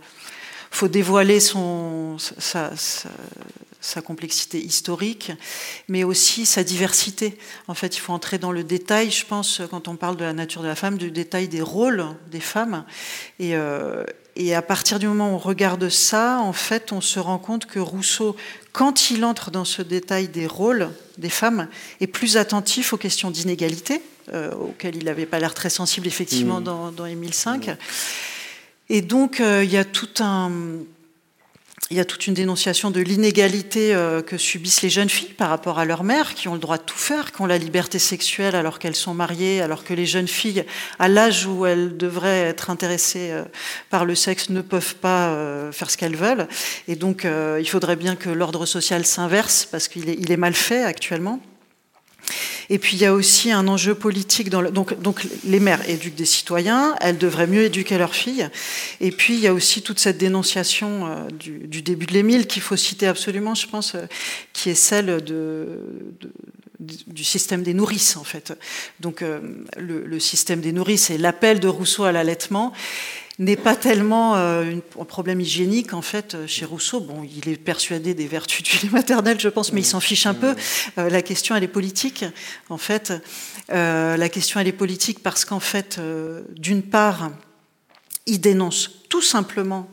faut 0.70 0.88
dévoiler 0.88 1.40
son, 1.40 2.16
sa, 2.18 2.72
sa, 3.80 4.02
complexité 4.02 4.58
historique, 4.58 5.32
mais 5.88 6.04
aussi 6.04 6.46
sa 6.46 6.62
diversité. 6.62 7.36
En 7.66 7.74
fait, 7.74 7.96
il 7.96 8.00
faut 8.00 8.12
entrer 8.12 8.38
dans 8.38 8.52
le 8.52 8.64
détail, 8.64 9.10
je 9.10 9.26
pense, 9.26 9.60
quand 9.70 9.88
on 9.88 9.96
parle 9.96 10.16
de 10.16 10.24
la 10.24 10.32
nature 10.32 10.62
de 10.62 10.68
la 10.68 10.76
femme, 10.76 10.96
du 10.96 11.10
détail 11.10 11.48
des 11.48 11.62
rôles 11.62 12.06
des 12.30 12.40
femmes. 12.40 12.84
Et, 13.38 13.56
euh, 13.56 14.04
et 14.36 14.54
à 14.54 14.62
partir 14.62 14.98
du 14.98 15.06
moment 15.06 15.32
où 15.32 15.34
on 15.34 15.38
regarde 15.38 15.88
ça, 15.88 16.38
en 16.38 16.52
fait, 16.52 16.92
on 16.92 17.00
se 17.00 17.18
rend 17.18 17.38
compte 17.38 17.66
que 17.66 17.80
Rousseau, 17.80 18.36
quand 18.72 19.10
il 19.10 19.24
entre 19.24 19.50
dans 19.50 19.64
ce 19.64 19.82
détail 19.82 20.28
des 20.28 20.46
rôles 20.46 20.90
des 21.18 21.30
femmes, 21.30 21.68
est 22.00 22.06
plus 22.06 22.36
attentif 22.36 22.92
aux 22.92 22.96
questions 22.96 23.30
d'inégalité, 23.30 24.00
euh, 24.32 24.52
auxquelles 24.54 24.96
il 24.96 25.04
n'avait 25.04 25.26
pas 25.26 25.40
l'air 25.40 25.52
très 25.52 25.70
sensible 25.70 26.06
effectivement 26.06 26.60
mmh. 26.60 26.64
dans, 26.64 26.92
dans 26.92 27.06
Émile 27.06 27.32
V. 27.32 27.76
Et 28.92 29.02
donc, 29.02 29.38
euh, 29.38 29.62
il 29.62 29.70
y 29.70 29.76
a 29.76 29.84
toute 29.84 30.18
une 32.26 32.34
dénonciation 32.34 32.90
de 32.90 33.00
l'inégalité 33.00 33.94
euh, 33.94 34.20
que 34.20 34.36
subissent 34.36 34.82
les 34.82 34.90
jeunes 34.90 35.08
filles 35.08 35.32
par 35.32 35.48
rapport 35.48 35.78
à 35.78 35.84
leur 35.84 36.02
mère, 36.02 36.34
qui 36.34 36.48
ont 36.48 36.54
le 36.54 36.58
droit 36.58 36.76
de 36.76 36.82
tout 36.82 36.98
faire, 36.98 37.30
qui 37.30 37.40
ont 37.40 37.46
la 37.46 37.56
liberté 37.56 38.00
sexuelle 38.00 38.56
alors 38.56 38.80
qu'elles 38.80 38.96
sont 38.96 39.14
mariées, 39.14 39.62
alors 39.62 39.84
que 39.84 39.94
les 39.94 40.06
jeunes 40.06 40.26
filles, 40.26 40.64
à 40.98 41.06
l'âge 41.06 41.46
où 41.46 41.66
elles 41.66 41.96
devraient 41.96 42.42
être 42.42 42.68
intéressées 42.68 43.30
euh, 43.30 43.44
par 43.90 44.04
le 44.04 44.16
sexe, 44.16 44.50
ne 44.50 44.60
peuvent 44.60 44.96
pas 44.96 45.70
faire 45.70 45.88
ce 45.88 45.96
qu'elles 45.96 46.16
veulent. 46.16 46.48
Et 46.88 46.96
donc, 46.96 47.24
il 47.24 47.68
faudrait 47.68 47.94
bien 47.94 48.16
que 48.16 48.28
l'ordre 48.28 48.66
social 48.66 49.06
s'inverse, 49.06 49.68
parce 49.70 49.86
qu'il 49.86 50.08
est, 50.08 50.16
il 50.18 50.32
est 50.32 50.36
mal 50.36 50.54
fait 50.54 50.82
actuellement. 50.82 51.40
Et 52.70 52.78
puis 52.78 52.96
il 52.96 53.00
y 53.00 53.06
a 53.06 53.12
aussi 53.12 53.50
un 53.50 53.66
enjeu 53.66 53.94
politique 53.94 54.48
donc 54.50 55.26
les 55.44 55.60
mères 55.60 55.88
éduquent 55.88 56.14
des 56.14 56.24
citoyens, 56.24 56.94
elles 57.00 57.18
devraient 57.18 57.48
mieux 57.48 57.64
éduquer 57.64 57.98
leurs 57.98 58.14
filles. 58.14 58.48
Et 59.00 59.10
puis 59.10 59.34
il 59.34 59.40
y 59.40 59.48
a 59.48 59.52
aussi 59.52 59.82
toute 59.82 59.98
cette 59.98 60.18
dénonciation 60.18 61.06
euh, 61.06 61.28
du, 61.30 61.82
début 61.82 62.06
de 62.06 62.12
l'Émile 62.12 62.46
qu'il 62.46 62.62
faut 62.62 62.76
citer 62.76 63.06
absolument, 63.06 63.54
je 63.54 63.66
pense, 63.66 63.94
euh, 63.94 64.06
qui 64.52 64.70
est 64.70 64.74
celle 64.74 65.20
du 66.78 67.24
système 67.24 67.62
des 67.62 67.74
nourrices 67.74 68.16
en 68.16 68.24
fait. 68.24 68.52
Donc 69.00 69.22
euh, 69.22 69.40
le, 69.76 70.20
système 70.20 70.60
des 70.60 70.72
nourrices 70.72 71.10
et 71.10 71.18
l'appel 71.18 71.58
de 71.60 71.68
Rousseau 71.68 72.04
à 72.04 72.12
l'allaitement 72.12 72.72
n'est 73.40 73.56
pas 73.56 73.74
tellement 73.74 74.36
euh, 74.36 74.76
un 75.00 75.04
problème 75.04 75.40
hygiénique 75.40 75.94
en 75.94 76.02
fait 76.02 76.36
chez 76.46 76.66
Rousseau. 76.66 77.00
Bon, 77.00 77.24
il 77.24 77.48
est 77.50 77.56
persuadé 77.56 78.14
des 78.14 78.26
vertus 78.26 78.62
du 78.62 78.86
lait 78.86 78.92
maternel, 78.92 79.40
je 79.40 79.48
pense, 79.48 79.72
mais 79.72 79.80
il 79.80 79.86
s'en 79.86 79.98
fiche 79.98 80.26
un 80.26 80.34
peu. 80.34 80.54
Euh, 80.98 81.08
la 81.08 81.22
question 81.22 81.56
elle 81.56 81.64
est 81.64 81.68
politique 81.68 82.24
en 82.68 82.78
fait. 82.78 83.12
Euh, 83.72 84.16
la 84.16 84.28
question 84.28 84.60
elle 84.60 84.68
est 84.68 84.72
politique 84.72 85.22
parce 85.22 85.44
qu'en 85.44 85.60
fait, 85.60 85.98
d'une 86.56 86.82
part, 86.82 87.30
il 88.26 88.40
dénonce 88.40 88.90
tout 89.08 89.22
simplement 89.22 89.88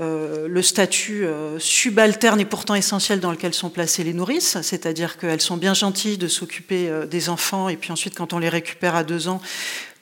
euh, 0.00 0.48
le 0.48 0.60
statut 0.60 1.24
euh, 1.24 1.60
subalterne 1.60 2.40
et 2.40 2.44
pourtant 2.44 2.74
essentiel 2.74 3.20
dans 3.20 3.30
lequel 3.30 3.54
sont 3.54 3.70
placées 3.70 4.02
les 4.02 4.12
nourrices, 4.12 4.60
c'est-à-dire 4.60 5.18
qu'elles 5.18 5.40
sont 5.40 5.56
bien 5.56 5.72
gentilles 5.72 6.18
de 6.18 6.26
s'occuper 6.26 6.88
euh, 6.88 7.06
des 7.06 7.28
enfants 7.28 7.68
et 7.68 7.76
puis 7.76 7.92
ensuite 7.92 8.16
quand 8.16 8.32
on 8.32 8.40
les 8.40 8.48
récupère 8.48 8.96
à 8.96 9.04
deux 9.04 9.28
ans, 9.28 9.40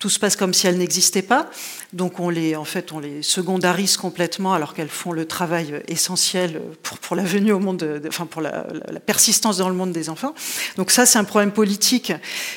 tout 0.02 0.10
se 0.10 0.18
passe 0.18 0.34
comme 0.34 0.52
si 0.52 0.66
elles 0.66 0.78
n'existaient 0.78 1.22
pas. 1.22 1.48
Donc 1.92 2.18
on 2.18 2.28
les, 2.28 2.56
en 2.56 2.64
fait, 2.64 2.90
on 2.90 2.98
les 2.98 3.22
secondarise 3.22 3.96
complètement 3.96 4.52
alors 4.52 4.74
qu'elles 4.74 4.88
font 4.88 5.12
le 5.12 5.26
travail 5.26 5.80
essentiel 5.86 6.60
pour, 6.82 7.14
la 7.14 7.22
venue 7.22 7.52
au 7.52 7.60
monde, 7.60 7.76
de, 7.76 8.02
enfin 8.08 8.26
pour 8.26 8.42
la, 8.42 8.64
persistance 9.06 9.58
dans 9.58 9.68
le 9.68 9.76
monde 9.76 9.92
des 9.92 10.08
enfants. 10.08 10.34
Donc 10.76 10.90
ça, 10.90 11.06
c'est 11.06 11.20
un 11.20 11.24
problème 11.24 11.52
politique 11.52 12.12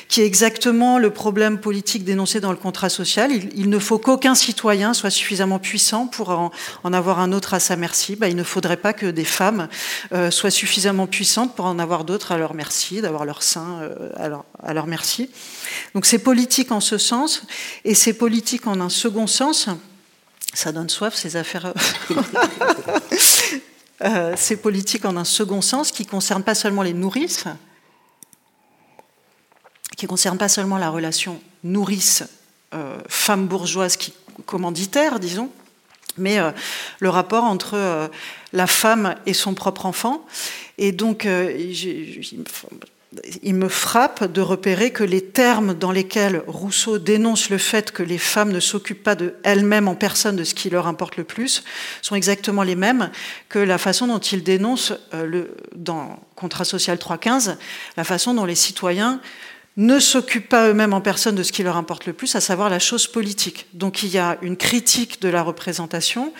qui 0.08 0.22
est 0.22 0.26
exactement 0.26 0.98
le 0.98 1.10
problème 1.10 1.60
politique 1.60 2.02
dénoncé 2.02 2.40
dans 2.40 2.50
le 2.50 2.56
contrat 2.56 2.88
social. 2.88 3.30
Il, 3.54 3.70
ne 3.70 3.78
faut 3.78 4.00
qu'aucun 4.00 4.34
citoyen 4.34 4.92
soit 4.92 5.10
suffisamment 5.10 5.60
puissant 5.60 6.08
pour 6.08 6.30
en, 6.30 6.50
avoir 6.92 7.20
un 7.20 7.30
autre 7.30 7.54
à 7.54 7.60
sa 7.60 7.76
merci. 7.76 8.16
Ben, 8.16 8.26
il 8.26 8.34
ne 8.34 8.42
faudrait 8.42 8.76
pas 8.76 8.92
que 8.92 9.06
des 9.06 9.24
femmes 9.24 9.68
euh, 10.12 10.32
soient 10.32 10.50
suffisamment 10.50 11.06
puissantes 11.06 11.54
pour 11.54 11.66
en 11.66 11.78
avoir 11.78 12.02
d'autres 12.04 12.32
à 12.32 12.38
leur 12.38 12.54
merci, 12.54 13.00
d'avoir 13.02 13.24
leur 13.24 13.44
sein 13.44 13.82
euh, 13.82 14.36
à 14.64 14.74
leur 14.74 14.86
merci. 14.88 15.30
Donc 15.94 16.06
c'est 16.06 16.18
politique 16.18 16.72
en 16.72 16.80
ce 16.80 16.98
sens, 16.98 17.42
et 17.84 17.94
c'est 17.94 18.14
politique 18.14 18.66
en 18.66 18.80
un 18.80 18.88
second 18.88 19.26
sens. 19.26 19.68
Ça 20.54 20.72
donne 20.72 20.88
soif 20.88 21.14
ces 21.14 21.36
affaires. 21.36 21.72
euh, 24.04 24.34
c'est 24.36 24.56
politique 24.56 25.04
en 25.04 25.16
un 25.16 25.24
second 25.24 25.60
sens 25.60 25.92
qui 25.92 26.06
concerne 26.06 26.42
pas 26.42 26.54
seulement 26.54 26.82
les 26.82 26.94
nourrices, 26.94 27.44
qui 29.96 30.06
concerne 30.06 30.38
pas 30.38 30.48
seulement 30.48 30.78
la 30.78 30.90
relation 30.90 31.40
nourrice 31.64 32.24
euh, 32.74 32.98
femme 33.08 33.46
bourgeoise 33.46 33.96
qui 33.96 34.12
commanditaire, 34.44 35.20
disons, 35.20 35.50
mais 36.18 36.38
euh, 36.38 36.50
le 36.98 37.08
rapport 37.08 37.44
entre 37.44 37.74
euh, 37.74 38.08
la 38.52 38.66
femme 38.66 39.14
et 39.24 39.34
son 39.34 39.54
propre 39.54 39.86
enfant. 39.86 40.26
Et 40.76 40.92
donc, 40.92 41.22
j'ai 41.22 42.20
il 43.42 43.54
me 43.54 43.68
frappe 43.68 44.30
de 44.30 44.40
repérer 44.40 44.90
que 44.90 45.04
les 45.04 45.20
termes 45.20 45.74
dans 45.74 45.92
lesquels 45.92 46.42
Rousseau 46.46 46.98
dénonce 46.98 47.50
le 47.50 47.58
fait 47.58 47.90
que 47.92 48.02
les 48.02 48.18
femmes 48.18 48.52
ne 48.52 48.60
s'occupent 48.60 49.02
pas 49.02 49.14
de 49.14 49.34
elles-mêmes 49.42 49.88
en 49.88 49.94
personne 49.94 50.36
de 50.36 50.44
ce 50.44 50.54
qui 50.54 50.70
leur 50.70 50.86
importe 50.86 51.16
le 51.16 51.24
plus 51.24 51.64
sont 52.02 52.14
exactement 52.14 52.62
les 52.62 52.76
mêmes 52.76 53.10
que 53.48 53.58
la 53.58 53.78
façon 53.78 54.06
dont 54.06 54.18
il 54.18 54.42
dénonce 54.42 54.92
euh, 55.14 55.44
dans 55.74 56.20
Contrat 56.34 56.64
social 56.64 56.98
3.15 56.98 57.56
la 57.96 58.04
façon 58.04 58.34
dont 58.34 58.44
les 58.44 58.54
citoyens 58.54 59.20
ne 59.76 59.98
s'occupent 59.98 60.48
pas 60.48 60.68
eux-mêmes 60.68 60.94
en 60.94 61.00
personne 61.00 61.34
de 61.34 61.42
ce 61.42 61.52
qui 61.52 61.62
leur 61.62 61.76
importe 61.76 62.06
le 62.06 62.12
plus, 62.12 62.34
à 62.34 62.40
savoir 62.40 62.70
la 62.70 62.78
chose 62.78 63.06
politique. 63.06 63.66
Donc 63.74 64.02
il 64.02 64.08
y 64.08 64.18
a 64.18 64.38
une 64.40 64.56
critique 64.56 65.20
de 65.20 65.28
la 65.28 65.42
représentation, 65.42 66.32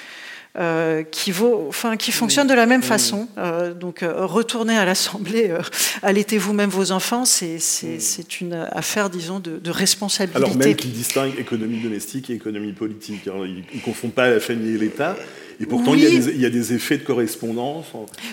euh, 0.58 1.02
qui, 1.02 1.32
vaut, 1.32 1.66
enfin, 1.68 1.96
qui 1.96 2.12
fonctionne 2.12 2.46
de 2.46 2.54
la 2.54 2.64
même 2.64 2.82
façon. 2.82 3.28
Euh, 3.36 3.74
donc, 3.74 4.02
euh, 4.02 4.24
retourner 4.24 4.76
à 4.76 4.86
l'Assemblée, 4.86 5.54
allaitez 6.02 6.38
vous-même 6.38 6.70
vos 6.70 6.92
enfants, 6.92 7.24
c'est 7.26 8.40
une 8.40 8.54
affaire, 8.72 9.10
disons, 9.10 9.38
de, 9.38 9.58
de, 9.58 9.70
responsabilité. 9.70 10.42
Alors 10.42 10.56
même 10.56 10.74
qu'il 10.74 10.92
distingue 10.92 11.38
économie 11.38 11.80
domestique 11.80 12.30
et 12.30 12.34
économie 12.34 12.72
politique. 12.72 13.26
Alors, 13.28 13.46
il 13.46 13.64
ne 13.74 13.80
confond 13.80 14.08
pas 14.08 14.30
la 14.30 14.40
famille 14.40 14.76
et 14.76 14.78
l'État. 14.78 15.16
Et 15.58 15.66
pourtant, 15.66 15.92
oui. 15.92 16.02
il, 16.02 16.14
y 16.14 16.18
des, 16.18 16.30
il, 16.32 16.40
y 16.40 16.46
a 16.46 16.50
des, 16.50 16.74
effets 16.74 16.98
de 16.98 17.04
correspondance. 17.04 17.86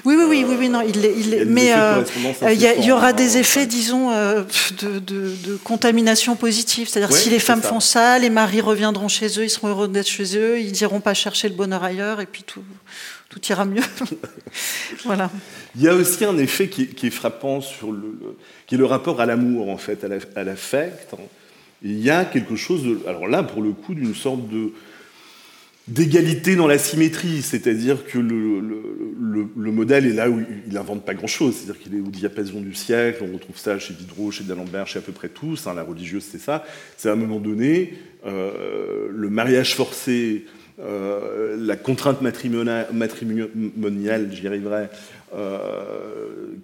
Oui, 0.03 0.15
oui, 0.17 0.26
oui, 0.28 0.45
oui, 0.47 0.55
oui 0.59 0.69
non, 0.69 0.82
il, 0.82 0.97
il, 0.97 1.34
il 1.34 1.45
mais 1.45 1.74
euh, 1.74 2.03
il, 2.51 2.61
y, 2.61 2.67
il 2.80 2.86
y 2.86 2.91
aura 2.91 3.13
des 3.13 3.38
effets, 3.38 3.65
disons, 3.65 4.11
euh, 4.11 4.43
de, 4.82 4.99
de, 4.99 5.34
de, 5.45 5.55
contamination 5.63 6.36
positive. 6.36 6.89
C'est-à-dire, 6.89 7.15
si 7.15 7.30
les 7.30 7.39
femmes 7.39 7.61
ça. 7.61 7.69
font 7.69 7.80
ça, 7.80 8.19
les 8.19 8.30
maris 8.30 8.59
reviendront 8.59 9.07
chez 9.07 9.28
eux, 9.39 9.45
ils 9.45 9.49
seront 9.49 9.69
heureux 9.69 9.88
d'être 9.88 10.07
chez 10.07 10.38
eux, 10.38 10.59
ils 10.59 10.74
n'iront 10.74 10.99
pas 10.99 11.13
chercher 11.13 11.47
le 11.47 11.55
bonheur 11.55 11.84
ailleurs, 11.84 12.19
et 12.19 12.26
puis 12.26 12.43
tout, 12.43 12.63
tout 13.30 13.39
ira 13.47 13.63
mieux. 13.63 13.84
voilà. 15.05 15.32
Il 15.76 15.82
y 15.82 15.88
a 15.88 15.95
aussi 15.95 16.26
un 16.26 16.38
effet 16.38 16.67
qui, 16.67 16.88
qui 16.88 17.07
est 17.07 17.11
frappant 17.11 17.61
sur 17.61 17.91
le, 17.91 18.17
le, 18.19 18.38
qui 18.67 18.76
est 18.76 18.78
le 18.78 18.86
rapport 18.86 19.21
à 19.21 19.26
l'amour, 19.26 19.69
en 19.69 19.78
fait, 19.78 20.05
à 20.36 20.43
l'affect. 20.43 21.15
Il 21.84 22.01
y 22.01 22.09
a 22.09 22.26
quelque 22.26 22.57
chose, 22.57 22.84
de, 22.84 22.99
alors 23.07 23.28
là, 23.28 23.43
pour 23.43 23.61
le 23.61 23.71
coup, 23.71 23.93
d'une 23.93 24.15
sorte 24.15 24.49
de 24.49 24.74
d'égalité 25.88 26.55
dans 26.55 26.67
la 26.67 26.77
symétrie, 26.77 27.41
c'est-à-dire 27.41 28.05
que 28.05 28.17
le, 28.17 28.61
le, 28.61 28.81
le, 29.19 29.47
le, 29.55 29.71
modèle 29.71 30.05
est 30.05 30.13
là 30.13 30.29
où 30.29 30.41
il 30.65 30.73
n'invente 30.73 31.03
pas 31.03 31.13
grand-chose, 31.13 31.55
c'est-à-dire 31.55 31.81
qu'il 31.81 31.95
est 31.95 31.99
au 31.99 32.07
diapason 32.07 32.61
du 32.61 32.73
siècle, 32.73 33.25
on 33.29 33.34
retrouve 33.34 33.57
ça 33.57 33.77
chez 33.79 33.93
Diderot, 33.93 34.31
chez 34.31 34.45
D'Alembert, 34.45 34.88
chez 34.88 34.99
à 34.99 35.01
peu 35.01 35.11
près 35.11 35.27
tous, 35.27 35.67
hein, 35.67 35.73
la 35.73 35.84
religieuse 35.84 36.23
c'est 36.23 36.39
ça, 36.39 36.63
c'est 36.95 37.09
à 37.09 37.11
un 37.11 37.17
moment 37.17 37.41
donné, 37.41 37.95
euh, 38.25 39.09
le 39.11 39.29
mariage 39.29 39.75
forcé, 39.75 40.45
euh, 40.79 41.57
la 41.59 41.75
contrainte 41.75 42.21
matrimoniale, 42.21 44.29
j'y 44.31 44.47
arriverai, 44.47 44.88
euh, 45.36 46.55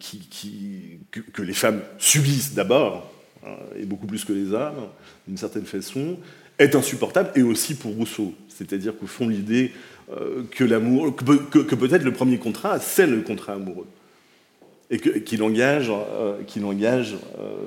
que, 1.33 1.41
les 1.41 1.53
femmes 1.53 1.81
subissent 1.97 2.53
d'abord, 2.53 3.11
hein, 3.45 3.57
et 3.77 3.83
beaucoup 3.83 4.07
plus 4.07 4.23
que 4.23 4.31
les 4.31 4.53
hommes, 4.53 4.87
d'une 5.27 5.37
certaine 5.37 5.65
façon, 5.65 6.17
est 6.59 6.75
insupportable, 6.75 7.31
et 7.35 7.41
aussi 7.41 7.73
pour 7.73 7.95
Rousseau. 7.95 8.33
C'est-à-dire 8.49 8.97
qu'au 8.97 9.07
fond, 9.07 9.27
l'idée 9.27 9.71
euh, 10.11 10.43
que 10.51 10.63
l'amour, 10.63 11.15
que, 11.15 11.23
que, 11.23 11.59
que 11.59 11.75
peut-être 11.75 12.03
le 12.03 12.13
premier 12.13 12.37
contrat, 12.37 12.79
c'est 12.79 13.07
le 13.07 13.21
contrat 13.21 13.53
amoureux, 13.53 13.87
et 14.91 14.99
qu'il 14.99 15.23
qu 15.23 15.41
engage, 15.41 15.89
euh, 15.89 16.41
qu 16.45 16.63
engage 16.63 17.15
euh, 17.39 17.65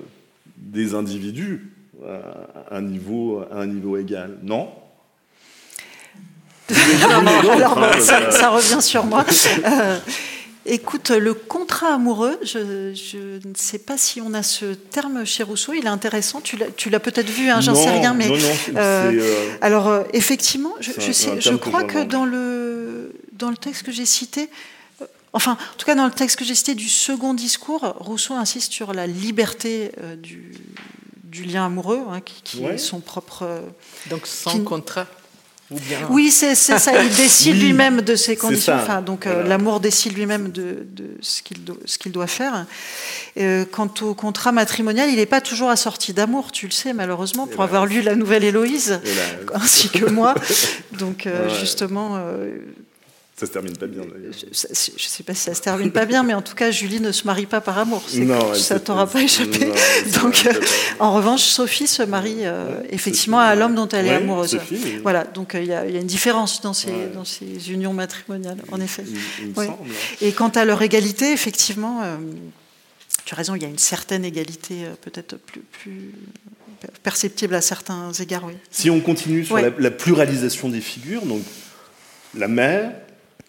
des 0.57 0.95
individus 0.95 1.70
à 2.05 2.76
un 2.76 2.82
niveau, 2.82 3.45
à 3.53 3.61
un 3.61 3.66
niveau 3.66 3.97
égal. 3.97 4.38
Non 4.43 4.70
alors, 7.05 7.78
alors, 7.78 7.95
ça, 8.01 8.30
ça, 8.30 8.51
revient 8.51 8.80
sur 8.80 9.05
moi. 9.05 9.24
Écoute, 10.64 11.10
le 11.10 11.34
contrat 11.34 11.94
amoureux, 11.94 12.38
je, 12.42 12.92
je, 12.94 13.18
ne 13.46 13.54
sais 13.56 13.80
pas 13.80 13.98
si 13.98 14.20
on 14.20 14.32
a 14.32 14.44
ce 14.44 14.66
terme 14.74 15.24
chez 15.24 15.42
Rousseau, 15.42 15.72
il 15.72 15.86
est 15.86 15.88
intéressant, 15.88 16.40
tu 16.40 16.56
l'as 16.90 17.00
peut-être 17.00 17.28
vu, 17.28 17.50
hein, 17.50 17.60
j'en 17.60 17.74
sais 17.74 17.90
rien, 17.90 18.14
mais... 18.14 18.28
Non, 18.28 18.36
non, 18.36 18.40
euh, 18.76 19.12
euh, 19.12 19.56
alors, 19.60 19.88
euh, 19.88 20.04
effectivement, 20.12 20.72
je, 20.80 20.92
je, 20.98 21.10
sais, 21.10 21.40
je 21.40 21.54
crois 21.54 21.82
que, 21.82 21.94
que 21.94 22.04
dans 22.04 22.24
le, 22.24 23.12
dans 23.32 23.50
le 23.50 23.56
texte 23.56 23.82
que 23.82 23.90
j'ai 23.90 24.06
cité, 24.06 24.50
euh, 25.00 25.06
enfin, 25.32 25.52
en 25.52 25.76
tout 25.76 25.84
cas 25.86 25.96
dans 25.96 26.04
le 26.04 26.12
texte 26.12 26.38
que 26.38 26.44
j'ai 26.44 26.54
cité 26.54 26.76
du 26.76 26.88
second 26.88 27.34
discours, 27.34 27.96
Rousseau 27.98 28.34
insiste 28.34 28.72
sur 28.72 28.94
la 28.94 29.08
liberté 29.08 29.90
euh, 30.00 30.14
du, 30.14 30.52
du, 31.24 31.42
lien 31.42 31.66
amoureux, 31.66 32.02
hein, 32.08 32.20
qui, 32.20 32.40
qui 32.42 32.60
ouais. 32.60 32.74
est 32.74 32.78
son 32.78 33.00
propre... 33.00 33.62
Donc 34.10 34.28
sans 34.28 34.52
qui, 34.52 34.62
contrat 34.62 35.08
Bien... 35.81 35.99
Oui, 36.11 36.31
c'est 36.31 36.55
ça. 36.55 36.79
Il 37.03 37.14
décide 37.14 37.55
oui, 37.57 37.61
lui-même 37.61 38.01
de 38.01 38.16
ses 38.16 38.37
conditions. 38.37 38.75
Enfin, 38.75 39.03
donc, 39.03 39.25
voilà. 39.27 39.41
euh, 39.41 39.49
l'amour 39.49 39.81
décide 39.81 40.14
lui-même 40.16 40.51
de, 40.51 40.87
de, 40.91 41.16
ce 41.20 41.43
qu'il 41.43 41.64
do, 41.64 41.79
qu 42.01 42.11
doit 42.11 42.27
faire. 42.27 42.66
Euh, 43.39 43.64
quant 43.70 43.93
au 44.03 44.14
contrat 44.14 44.53
matrimonial, 44.53 45.09
il 45.11 45.16
n'est 45.16 45.27
pas 45.27 45.41
toujours 45.41 45.70
assorti 45.70 46.12
d'amour, 46.12 46.53
tu 46.53 46.66
le 46.66 46.73
sais, 46.73 46.93
malheureusement, 46.93 47.47
pour 47.47 47.62
avoir 47.62 47.87
lu 47.87 48.03
la 48.03 48.14
nouvelle 48.14 48.45
Héloïse, 48.45 49.01
ainsi 49.55 49.89
que 49.89 50.07
moi. 50.07 50.35
Donc, 50.99 51.27
euh, 51.27 51.49
ouais. 51.49 51.55
justement. 51.61 52.18
Ça 53.35 53.47
se 53.47 53.53
termine 53.53 53.76
pas 53.76 53.87
bien 53.87 54.03
d'ailleurs. 54.03 54.35
Je, 54.35 54.47
ne 54.47 54.53
sais 54.74 55.22
pas 55.22 55.35
si 55.35 55.41
ça 55.41 55.55
se 55.55 55.62
termine 55.62 55.91
pas 55.91 56.05
bien, 56.05 56.22
mais 56.22 56.35
en 56.35 56.43
tout 56.43 56.55
cas, 56.55 56.70
Julie 56.70 57.01
ne 57.01 57.12
se 57.12 57.26
marie 57.26 57.47
pas 57.47 57.62
par 57.62 57.78
amour. 57.78 58.05
Non, 58.14 58.55
ça 58.55 58.78
t'aura 58.78 59.07
pas 59.07 59.22
échappé. 59.22 59.66
Non, 59.66 59.74
donc, 60.22 60.47
euh, 60.47 60.53
en 60.99 61.14
revanche, 61.14 61.41
Sophie 61.41 61.87
se 61.87 62.03
marie 62.03 62.45
euh, 62.45 62.80
ouais, 62.80 62.89
effectivement 62.91 63.39
Sophie, 63.39 63.51
à 63.51 63.55
l'homme 63.55 63.74
dont 63.74 63.89
elle 63.89 64.05
ouais, 64.05 64.12
est 64.12 64.16
amoureuse. 64.16 64.51
Sophie. 64.51 64.99
Voilà, 65.03 65.24
donc 65.24 65.55
euh, 65.55 65.61
il 65.61 65.64
y, 65.64 65.70
y, 65.70 65.72
a 65.72 66.01
une 66.01 66.07
différence 66.07 66.61
dans 66.61 66.74
ces, 66.74 66.93
dans 67.14 67.24
ces 67.24 67.72
unions 67.72 67.95
matrimoniales, 67.95 68.59
en 68.70 68.80
effet. 68.80 69.03
Il, 69.09 69.49
il 69.49 69.55
semble. 69.55 69.91
Et 70.20 70.33
quant 70.33 70.51
à 70.51 70.66
leur 70.66 70.83
égalité, 70.83 71.33
effectivement, 71.33 72.03
euh, 72.03 72.16
tu 73.24 73.35
as 73.35 73.37
raison, 73.37 73.55
il 73.55 73.62
y 73.62 73.66
a 73.66 73.68
une 73.68 73.78
certaine 73.78 74.26
égalité 74.26 74.85
peut-être 75.01 75.37
plus, 75.39 75.62
plus 75.62 76.12
perceptible 77.03 77.55
à 77.55 77.62
certains 77.62 78.12
égards. 78.12 78.45
Oui. 78.45 78.55
Si 78.70 78.91
on 78.91 79.01
continue 79.01 79.47
sur 79.47 79.57
la, 79.57 79.70
la 79.76 79.91
pluralisation 79.91 80.68
des 80.68 80.83
figures, 80.83 81.24
donc 81.24 81.43
la 82.37 82.49
mère, 82.49 82.93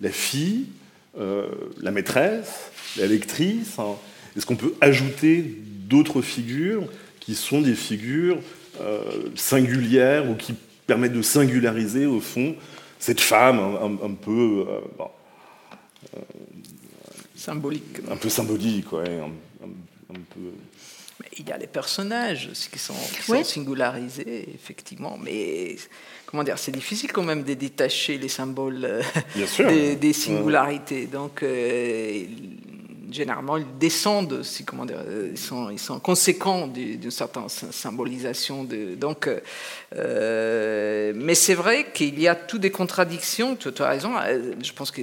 la 0.04 0.12
fille, 0.12 0.68
euh, 1.18 1.48
la 1.82 1.90
maîtresse, 1.90 2.72
la 2.98 3.08
lectrice. 3.08 3.80
Hein. 3.80 3.96
Est-ce 4.38 4.46
qu'on 4.46 4.56
peut 4.56 4.76
ajouter 4.82 5.44
d'autres 5.88 6.22
figures 6.22 6.84
qui 7.20 7.34
sont 7.34 7.62
des 7.62 7.76
figures 7.76 8.40
singulières 9.36 10.30
ou 10.30 10.36
qui 10.36 10.56
permettent 10.88 11.14
de 11.14 11.22
singulariser, 11.22 12.06
au 12.06 12.20
fond, 12.20 12.56
cette 13.00 13.22
femme 13.22 13.60
un, 13.60 14.14
peu. 14.14 14.66
symbolique. 17.36 18.00
Un 18.10 18.18
peu 18.18 18.30
symbolique, 18.30 18.92
ouais. 18.92 19.20
Un, 19.20 20.14
peu 20.14 20.52
il 21.38 21.48
y 21.48 21.52
a 21.52 21.58
les 21.58 21.68
personnages 21.68 22.50
qui 22.72 22.80
sont, 22.80 22.94
qui 22.94 23.46
singularisés, 23.46 24.50
effectivement, 24.54 25.18
mais 25.18 25.76
comment 26.34 26.44
dire, 26.44 26.58
c'est 26.58 26.72
difficile 26.72 27.12
quand 27.12 27.22
même 27.22 27.44
de 27.44 27.54
détacher 27.54 28.18
les 28.18 28.28
symboles 28.28 28.84
euh, 28.84 29.96
des, 29.96 30.14
singularités. 30.14 31.06
Donc, 31.06 31.44
euh, 31.44 32.24
généralement, 33.12 33.58
ils 33.58 33.78
descendent 33.78 34.34
aussi, 34.34 34.66
comment 34.66 34.88
dire, 34.88 34.98
euh, 35.08 35.30
ils 35.32 35.38
sont, 35.38 35.70
ils 35.70 35.78
sont 35.78 36.00
conséquents 36.00 36.66
d'une 36.66 37.12
certaine 37.12 37.48
symbolisation. 37.50 38.64
De, 38.64 38.96
donc, 38.96 39.30
euh, 39.96 41.14
mais 41.16 41.36
c'est 41.36 41.54
vrai 41.54 41.92
qu'il 41.94 42.20
y 42.20 42.28
a 42.28 42.34
toutes 42.34 42.62
des 42.62 42.72
contradictions, 42.72 43.56
tu, 43.56 43.70
as 43.80 43.88
raison, 43.88 44.14
je 44.60 44.74
pense 44.74 44.90
que 44.90 45.02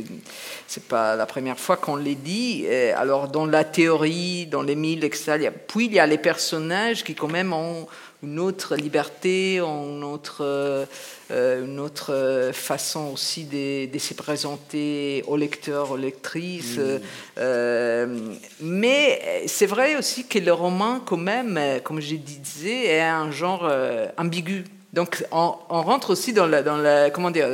c'est 0.67 0.89
pas 0.89 1.15
la 1.15 1.27
première 1.27 1.61
fois 1.61 1.77
qu'on 1.77 1.95
les 1.95 2.17
dit. 2.17 2.67
Alors, 2.97 3.29
dans 3.29 3.47
la 3.47 3.63
théorie, 3.63 4.47
dans 4.47 4.63
les 4.63 4.75
mythes, 4.75 5.05
etc., 5.05 5.49
puis 5.69 5.87
il 5.87 5.93
y 5.93 6.01
a 6.01 6.09
les 6.09 6.19
personnages 6.19 7.05
qui, 7.05 7.15
quand 7.15 7.29
même, 7.29 7.53
ont 7.53 7.87
une 8.23 8.39
autre 8.39 8.77
liberté, 8.77 9.61
une 9.61 10.05
autre, 10.05 10.41
euh, 10.43 11.65
une 11.65 11.81
autre 11.81 12.51
façon 12.53 13.13
aussi 13.15 13.45
de, 13.45 13.99
se 13.99 14.15
présenter 14.15 15.25
aux 15.27 15.37
lecteurs, 15.37 15.93
aux 15.93 15.97
lectrices. 15.97 16.77
Mm. 16.77 17.01
Euh, 17.39 18.17
mais 18.61 19.45
c'est 19.47 19.67
vrai 19.67 19.97
aussi 19.97 20.27
que 20.27 20.39
le 20.39 20.53
roman, 20.53 21.01
quand 21.01 21.17
même, 21.17 21.59
comme 21.83 22.01
je 22.01 22.17
disais, 22.17 22.87
est 22.87 23.01
un 23.01 23.31
genre 23.31 23.65
euh, 23.65 24.07
ambigu. 24.19 24.65
Donc 24.93 25.25
on, 25.33 25.53
rentre 25.69 26.11
aussi 26.11 26.33
dans, 26.33 26.47
la, 26.47 26.63
dans, 26.63 26.77
la, 26.77 27.11
comment 27.11 27.31
dire, 27.31 27.49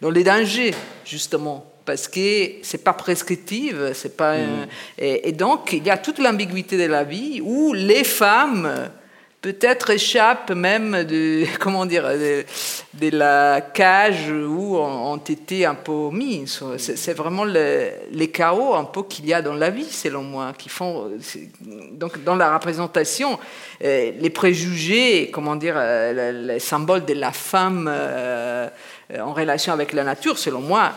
dans 0.00 0.10
les 0.10 0.22
dangers, 0.22 0.74
justement 1.04 1.66
parce 1.86 2.08
que 2.08 2.52
c'est 2.62 2.82
pas 2.82 2.94
prescriptive, 2.94 3.90
c'est 3.92 4.16
pas 4.16 4.38
mm. 4.38 4.66
et, 4.96 5.32
donc 5.32 5.74
il 5.74 5.84
y 5.84 5.90
a 5.90 5.98
toute 5.98 6.18
l'ambiguïté 6.18 6.78
de 6.78 6.86
la 6.86 7.04
vie 7.04 7.42
où 7.42 7.74
les 7.74 8.04
femmes 8.04 8.88
peut-être 9.44 9.90
échappent 9.90 10.52
même 10.52 11.04
de, 11.04 11.44
comment 11.60 11.84
dire, 11.84 12.04
de, 12.08 13.10
la 13.10 13.60
cage 13.60 14.30
où 14.30 14.78
ont 14.78 15.18
été 15.18 15.66
un 15.66 15.74
peu 15.74 16.08
mis. 16.10 16.50
C'est 16.78 17.12
vraiment 17.12 17.44
les 17.44 18.30
chaos 18.32 18.74
un 18.74 18.84
peu 18.84 19.02
qu'il 19.02 19.26
y 19.26 19.34
a 19.34 19.42
dans 19.42 19.52
la 19.52 19.68
vie, 19.68 19.84
selon 19.84 20.22
moi, 20.22 20.54
qui 20.56 20.70
font. 20.70 21.10
Donc, 21.92 22.24
dans 22.24 22.36
la 22.36 22.54
représentation, 22.54 23.38
euh, 23.84 24.12
les 24.18 24.30
préjugés, 24.30 25.30
comment 25.30 25.56
dire, 25.56 25.74
euh, 25.76 26.32
les 26.46 26.58
symboles 26.58 27.04
de 27.04 27.12
la 27.12 27.32
femme 27.32 27.86
euh, 27.92 28.70
en 29.20 29.34
relation 29.34 29.74
avec 29.74 29.92
la 29.92 30.04
nature, 30.04 30.38
selon 30.38 30.60
moi, 30.60 30.92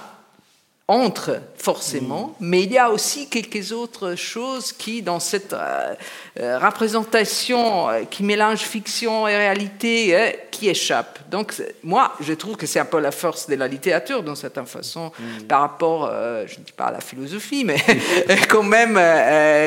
entre 0.89 1.41
forcément, 1.57 2.27
mm. 2.39 2.47
mais 2.47 2.63
il 2.63 2.71
y 2.71 2.77
a 2.77 2.89
aussi 2.89 3.27
quelques 3.27 3.73
autres 3.73 4.15
choses 4.15 4.71
qui, 4.71 5.01
dans 5.01 5.19
cette 5.19 5.51
euh, 5.51 5.93
euh, 6.39 6.57
représentation 6.59 7.89
euh, 7.89 8.03
qui 8.09 8.23
mélange 8.23 8.59
fiction 8.59 9.27
et 9.27 9.35
réalité, 9.35 10.15
qui 10.49 10.69
échappent. 10.69 11.19
Donc 11.29 11.61
moi, 11.83 12.13
je 12.21 12.31
trouve 12.33 12.55
que 12.55 12.65
c'est 12.65 12.79
un 12.79 12.85
peu 12.85 13.01
la 13.01 13.11
force 13.11 13.49
de 13.49 13.55
la 13.55 13.67
littérature, 13.67 14.23
d'une 14.23 14.37
certaine 14.37 14.65
façon, 14.65 15.11
mm. 15.19 15.43
par 15.43 15.59
rapport, 15.59 16.09
je 16.45 16.57
ne 16.57 16.63
dis 16.63 16.71
pas 16.71 16.85
à 16.85 16.91
la 16.91 17.01
philosophie, 17.01 17.65
mais 17.65 17.77
quand 18.49 18.63
même, 18.63 18.95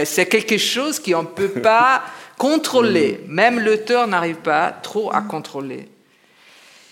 c'est 0.07 0.27
quelque 0.27 0.57
chose 0.57 0.99
qu'on 0.99 1.23
ne 1.23 1.29
peut 1.29 1.61
pas 1.61 2.03
contrôler. 2.39 3.21
Mm. 3.27 3.35
Même 3.35 3.61
l'auteur 3.61 4.07
n'arrive 4.07 4.37
pas 4.37 4.71
trop 4.71 5.14
à 5.14 5.21
contrôler. 5.21 5.87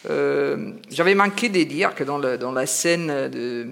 Euh, 0.08 0.72
j'avais 0.90 1.14
manqué 1.14 1.48
de 1.48 1.62
dire 1.64 1.94
que 1.94 2.04
dans, 2.04 2.18
le, 2.18 2.38
dans 2.38 2.52
la 2.52 2.66
scène 2.66 3.28
de, 3.28 3.66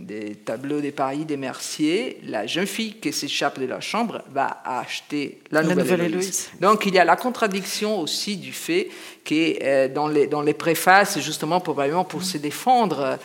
des 0.00 0.34
tableaux 0.34 0.80
des 0.80 0.90
Paris 0.90 1.24
des 1.24 1.36
Merciers, 1.36 2.18
la 2.24 2.46
jeune 2.46 2.66
fille 2.66 2.94
qui 2.94 3.12
s'échappe 3.12 3.60
de 3.60 3.66
la 3.66 3.80
chambre 3.80 4.22
va 4.32 4.60
acheter 4.64 5.40
la, 5.52 5.62
nouvelle, 5.62 6.00
Héloïse. 6.00 6.50
Donc 6.60 6.84
il 6.86 6.94
y 6.94 6.98
a 6.98 7.04
la 7.04 7.14
contradiction 7.14 8.00
aussi 8.00 8.36
du 8.36 8.52
fait 8.52 8.88
que 9.24 9.62
euh, 9.62 9.88
dans, 9.88 10.08
les, 10.08 10.26
dans 10.26 10.42
les 10.42 10.54
préfaces, 10.54 11.20
justement 11.20 11.60
probablement 11.60 12.04
pour 12.04 12.24
se 12.24 12.38
défendre, 12.38 13.16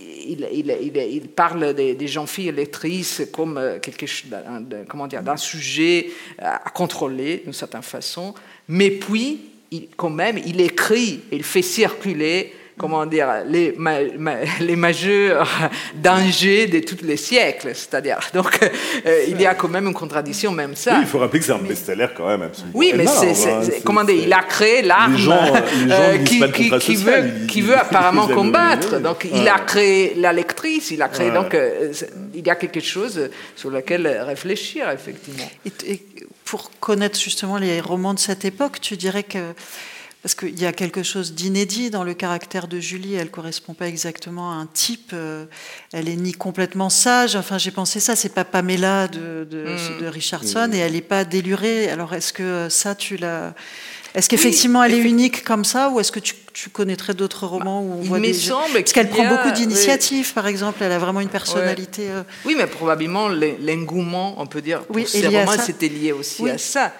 il, 0.00 0.48
il, 0.52 0.96
il, 0.96 1.28
parle 1.28 1.72
des, 1.72 1.94
des 1.94 2.08
jeunes 2.08 2.26
filles 2.26 2.50
lectrices 2.50 3.22
comme 3.32 3.58
euh, 3.58 3.78
quelque 3.78 4.06
chose, 4.06 4.28
comment 4.88 5.06
dire, 5.06 5.22
d'un 5.22 5.36
sujet 5.36 6.10
à 6.38 6.68
contrôler 6.70 7.42
d'une 7.44 7.52
certaine 7.52 7.82
façon, 7.82 8.34
mais 8.68 8.90
puis 8.90 9.40
quand 9.96 10.10
même, 10.10 10.38
il 10.46 10.60
écrit, 10.60 11.20
il 11.32 11.42
fait 11.42 11.62
circuler, 11.62 12.52
comment 12.78 13.06
dire, 13.06 13.28
les, 13.46 13.74
les 14.60 14.76
majeurs 14.76 15.48
dangers 15.94 16.66
de 16.66 16.80
tous 16.80 17.04
les 17.04 17.16
siècles. 17.16 17.70
C'est-à-dire, 17.74 18.18
donc, 18.34 18.58
euh, 18.62 19.24
il 19.28 19.40
y 19.40 19.46
a 19.46 19.54
quand 19.54 19.68
même 19.68 19.86
une 19.86 19.94
contradiction, 19.94 20.52
même 20.52 20.76
ça. 20.76 20.94
Oui, 20.94 21.00
il 21.02 21.06
faut 21.06 21.18
rappeler 21.18 21.40
que 21.40 21.46
c'est 21.46 21.52
un 21.52 21.58
best-seller 21.58 22.08
quand 22.16 22.28
même, 22.28 22.42
absolument. 22.42 22.72
Oui, 22.74 22.92
mais 22.94 23.06
c'est, 23.06 23.50
hein, 23.50 23.60
comment 23.84 24.04
dire, 24.04 24.22
il 24.22 24.32
a 24.32 24.42
créé 24.42 24.82
l'arme 24.82 25.16
euh, 25.16 26.18
qui, 26.18 26.40
qui, 26.80 26.96
veut, 26.96 27.46
qui 27.48 27.60
veut 27.62 27.78
apparemment 27.78 28.28
combattre. 28.28 29.00
Donc, 29.00 29.26
il 29.32 29.48
a 29.48 29.58
créé 29.60 30.14
la 30.16 30.32
lectrice, 30.32 30.90
il 30.90 31.02
a 31.02 31.08
créé. 31.08 31.30
Donc, 31.30 31.54
euh, 31.54 31.92
il 32.34 32.46
y 32.46 32.50
a 32.50 32.56
quelque 32.56 32.80
chose 32.80 33.30
sur 33.54 33.70
lequel 33.70 34.06
réfléchir, 34.06 34.90
effectivement 34.90 35.48
pour 36.46 36.70
connaître 36.78 37.20
justement 37.20 37.58
les 37.58 37.80
romans 37.80 38.14
de 38.14 38.18
cette 38.18 38.46
époque, 38.46 38.80
tu 38.80 38.96
dirais 38.96 39.24
que 39.24 39.52
parce 40.22 40.34
qu'il 40.34 40.58
y 40.58 40.66
a 40.66 40.72
quelque 40.72 41.04
chose 41.04 41.34
d'inédit 41.34 41.90
dans 41.90 42.02
le 42.02 42.12
caractère 42.12 42.66
de 42.66 42.80
Julie, 42.80 43.14
elle 43.14 43.30
correspond 43.30 43.74
pas 43.74 43.86
exactement 43.86 44.50
à 44.50 44.54
un 44.54 44.66
type, 44.66 45.10
euh, 45.12 45.44
elle 45.92 46.08
est 46.08 46.16
ni 46.16 46.32
complètement 46.32 46.90
sage, 46.90 47.36
enfin 47.36 47.58
j'ai 47.58 47.70
pensé 47.70 48.00
ça, 48.00 48.16
c'est 48.16 48.34
pas 48.34 48.44
Pamela 48.44 49.06
de, 49.06 49.46
de, 49.48 49.66
mm. 49.66 50.00
de 50.00 50.06
Richardson, 50.06 50.70
et 50.72 50.78
elle 50.78 50.94
n'est 50.94 51.00
pas 51.00 51.24
délurée, 51.24 51.88
alors 51.90 52.12
est-ce 52.12 52.32
que 52.32 52.68
ça 52.68 52.96
tu 52.96 53.16
l'as 53.16 53.54
est-ce 54.16 54.30
qu'effectivement 54.30 54.82
elle 54.82 54.94
est 54.94 55.02
unique 55.02 55.44
comme 55.44 55.64
ça 55.64 55.90
ou 55.90 56.00
est-ce 56.00 56.10
que 56.10 56.20
tu, 56.20 56.34
connaîtrais 56.72 57.12
d'autres 57.12 57.46
romans 57.46 57.82
où 57.82 57.92
on 57.92 58.00
voit 58.00 58.18
des... 58.18 58.32
semble 58.32 58.72
Parce 58.72 58.92
qu'elle 58.92 59.10
prend 59.10 59.28
beaucoup 59.28 59.50
d'initiatives, 59.50 60.32
par 60.32 60.46
exemple. 60.46 60.78
Elle 60.82 60.92
a 60.92 60.98
vraiment 60.98 61.20
une 61.20 61.28
personnalité. 61.28 62.08
Euh, 62.08 62.22
oui, 62.46 62.54
mais 62.56 62.66
probablement 62.66 63.28
l'engouement, 63.28 64.40
on 64.40 64.46
peut 64.46 64.62
dire, 64.62 64.80
pour 64.84 64.96
oui, 64.96 65.06
ces 65.06 65.26
romans, 65.26 65.52
c'était 65.62 65.88
lié 65.88 66.12
aussi 66.12 66.48
à 66.48 66.56
ça. 66.56 66.92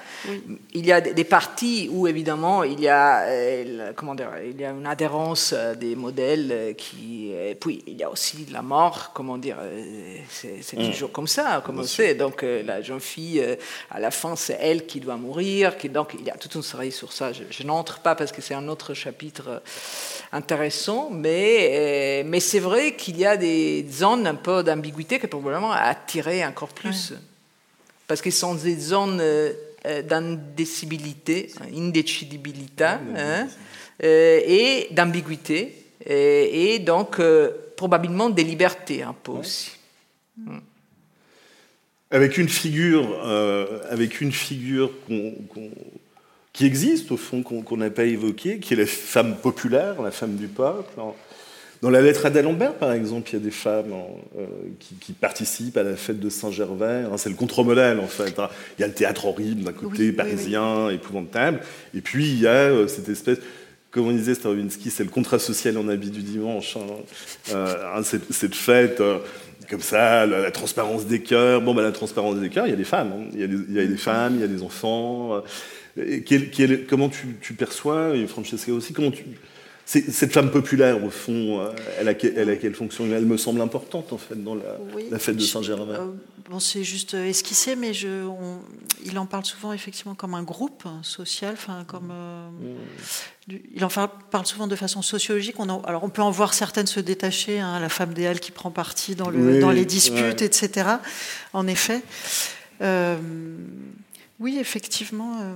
Il 0.72 0.87
y 0.87 0.93
a 0.93 1.01
des 1.01 1.24
parties 1.24 1.89
où 1.91 2.07
évidemment 2.07 2.62
il 2.64 2.81
y 2.81 2.89
a 2.89 3.22
euh, 3.22 3.93
comment 3.95 4.14
dire, 4.14 4.31
il 4.45 4.61
y 4.61 4.64
a 4.64 4.70
une 4.70 4.87
adhérence 4.87 5.53
euh, 5.57 5.74
des 5.74 5.97
modèles 5.97 6.49
euh, 6.53 6.72
qui 6.72 7.31
et 7.33 7.55
puis 7.55 7.83
il 7.87 7.97
y 7.97 8.03
a 8.03 8.11
aussi 8.11 8.47
la 8.51 8.62
mort 8.62 9.11
comment 9.14 9.39
dire 9.39 9.57
c'est 10.29 10.77
mm. 10.77 10.91
toujours 10.91 11.12
comme 11.12 11.27
ça 11.27 11.62
comme 11.64 11.81
on 11.81 11.85
sait. 11.85 12.14
Donc 12.14 12.43
la 12.43 12.83
jeune 12.83 13.01
fille 13.01 13.43
à 13.91 14.01
la 14.01 14.11
fin 14.11 14.37
c'est 14.37 14.59
elle 14.61 14.87
qui 14.87 15.01
doit 15.01 15.16
mourir 15.16 15.77
qui, 15.77 15.89
donc 15.89 16.14
il 16.18 16.24
y 16.24 16.31
a 16.31 16.37
toute 16.37 16.55
une 16.55 16.62
série 16.62 16.93
sur 16.93 17.12
ça. 17.12 17.33
Je, 17.33 17.62
n'entre 17.64 18.01
pas 18.01 18.14
parce 18.14 18.33
que 18.33 18.41
c'est 18.41 18.55
un 18.55 18.68
autre 18.68 18.95
chapitre 18.95 19.62
intéressant 20.33 21.11
mais 21.11 22.22
mais 22.27 22.41
c'est 22.41 22.61
vrai 22.61 22.95
qu'il 22.97 23.18
y 23.18 23.27
a 23.27 23.37
des 23.37 23.87
zones 23.91 24.27
un 24.27 24.35
peu 24.35 24.62
d'ambiguïté 24.62 25.18
qui 25.18 25.27
probablement 25.27 25.72
attirer 25.72 26.45
encore 26.45 26.68
plus. 26.68 27.12
Parce 28.07 28.20
que 28.20 28.31
sont 28.31 28.55
des 28.55 28.79
zones 28.79 29.20
d'indécibilité, 30.03 31.51
indécidibilité, 31.74 32.84
hein, 32.84 33.49
euh, 34.03 34.41
et 34.45 34.89
d'ambiguïté, 34.93 35.74
et, 36.05 36.78
donc 36.78 37.18
euh, 37.18 37.51
probablement 37.76 38.30
des 38.30 38.45
libertés 38.45 39.03
un 39.03 39.14
peu 39.14 39.32
aussi. 39.32 39.72
Hmm. 40.37 40.59
Avec 42.11 42.39
une 42.39 42.49
figure, 42.49 43.20
avec 43.91 44.20
une 44.20 44.30
figure 44.30 44.93
qui 46.53 46.64
existe 46.64 47.11
au 47.11 47.16
fond, 47.16 47.43
qu'on 47.43 47.76
n'a 47.76 47.91
pas 47.91 48.05
évoquée, 48.05 48.61
qui 48.61 48.74
est 48.74 48.76
la 48.76 48.87
femme 48.87 49.37
populaire, 49.39 50.01
la 50.01 50.12
femme 50.12 50.37
du 50.37 50.47
peuple. 50.47 51.01
Dans 51.83 51.91
la 51.91 52.01
lettre 52.01 52.27
à 52.27 52.31
d'Alembert, 52.31 52.74
par 52.74 52.93
exemple, 52.93 53.29
il 53.31 53.33
y 53.35 53.37
a 53.37 53.45
des 53.45 53.51
femmes 53.51 53.93
euh, 54.39 54.47
qui, 55.01 55.12
participent 55.12 55.77
à 55.77 55.83
la 55.83 55.97
fête 55.97 56.18
de 56.18 56.31
Saint-Gervais. 56.31 57.05
Hein, 57.05 57.16
c'est 57.16 57.29
le 57.29 57.35
contre-modèle, 57.35 58.01
en 58.01 58.07
fait. 58.07 58.39
Hein. 58.39 58.49
Il 58.79 58.83
y 58.83 58.85
a 58.85 58.87
le 58.87 58.95
théâtre 58.95 59.27
horrible 59.27 59.62
d'un 59.62 59.72
côté, 59.72 60.12
parisien, 60.12 60.89
épouvantable. 60.91 61.61
Et 61.95 62.01
puis, 62.01 62.29
il 62.29 62.41
y 62.41 62.47
a 62.47 62.70
euh, 62.70 62.89
cette 62.89 63.09
espèce 63.09 63.39
comme 63.91 64.09
on 64.09 64.12
disait 64.12 64.35
Stravinsky, 64.35 64.91
c'est 64.91 65.05
le 65.05 65.11
contrat 65.11 65.39
social 65.39 65.79
en 65.79 65.89
habit 65.89 66.11
du 66.11 66.22
dimanche. 66.22 66.77
Hein. 66.77 67.55
Euh, 67.55 68.03
cette, 68.03 68.55
fête, 68.55 69.01
comme 69.70 69.81
ça, 69.81 70.27
la, 70.27 70.51
transparence 70.51 71.07
des 71.07 71.22
cœurs. 71.22 71.62
Bon, 71.62 71.72
bah, 71.72 71.81
la 71.81 71.93
transparence 71.93 72.37
des 72.37 72.51
cœurs, 72.51 72.66
il 72.66 72.70
y 72.70 72.74
a 72.74 72.77
des 72.77 72.85
femmes. 72.85 73.31
Il, 73.33 73.41
y 73.41 73.45
a 73.81 73.87
des, 73.87 73.97
femmes, 73.97 74.35
il 74.35 74.41
y 74.43 74.45
a 74.45 74.49
des 74.49 74.62
enfants. 74.62 75.43
comment 76.91 77.09
tu, 77.09 77.37
tu, 77.41 77.55
perçois, 77.55 78.14
et 78.14 78.27
Francesca 78.27 78.70
aussi, 78.70 78.93
comment 78.93 79.11
tu, 79.11 79.24
cette 79.87 80.32
femme 80.32 80.51
populaire, 80.51 81.03
au 81.05 81.11
fond, 81.11 81.61
euh, 81.61 81.70
elle 82.01 82.09
a, 82.09 82.12
elle 82.37 82.51
a 82.51 82.57
quelle 82.57 82.74
fonction? 82.74 83.07
Elle 83.07 83.24
me 83.24 83.37
semble 83.37 83.61
importante, 83.61 84.12
en 84.12 84.18
fait, 84.18 84.34
dans 84.34 84.57
la, 84.57 85.18
fête 85.20 85.37
de 85.37 85.43
Saint-Germain. 85.43 85.95
Euh, 85.95 86.07
bon, 86.51 86.59
c'est 86.59 86.82
juste 86.82 87.14
esquissé, 87.14 87.76
mais 87.76 87.95
je, 87.95 88.28
il 89.05 89.16
en 89.16 89.26
parle 89.26 89.45
souvent, 89.45 89.72
effectivement, 89.72 90.16
comme 90.16 90.34
un 90.34 90.43
groupe 90.43 90.89
social, 91.03 91.55
enfin, 91.55 91.84
comme... 91.87 92.11
Euh, 92.11 92.49
mm. 92.51 93.57
Il 93.76 93.84
en 93.84 93.89
parle 93.89 94.45
souvent 94.45 94.66
de 94.66 94.74
façon 94.74 95.03
sociologique. 95.03 95.61
On 95.61 95.68
alors, 95.84 96.03
on 96.03 96.09
peut 96.09 96.22
en 96.22 96.32
voir 96.32 96.53
certaines 96.53 96.89
se 96.89 96.99
détacher, 96.99 97.61
hein, 97.61 97.78
la 97.78 97.89
femme 97.89 98.12
des 98.12 98.26
Halles 98.26 98.41
qui 98.41 98.51
prend 98.51 98.72
parti 98.72 99.14
dans, 99.14 99.30
le, 99.30 99.61
dans 99.61 99.70
les 99.70 99.84
disputes, 99.84 100.43
etc., 100.43 100.89
en 101.53 101.68
effet. 101.68 102.03
oui, 104.41 104.59
effectivement 104.59 105.55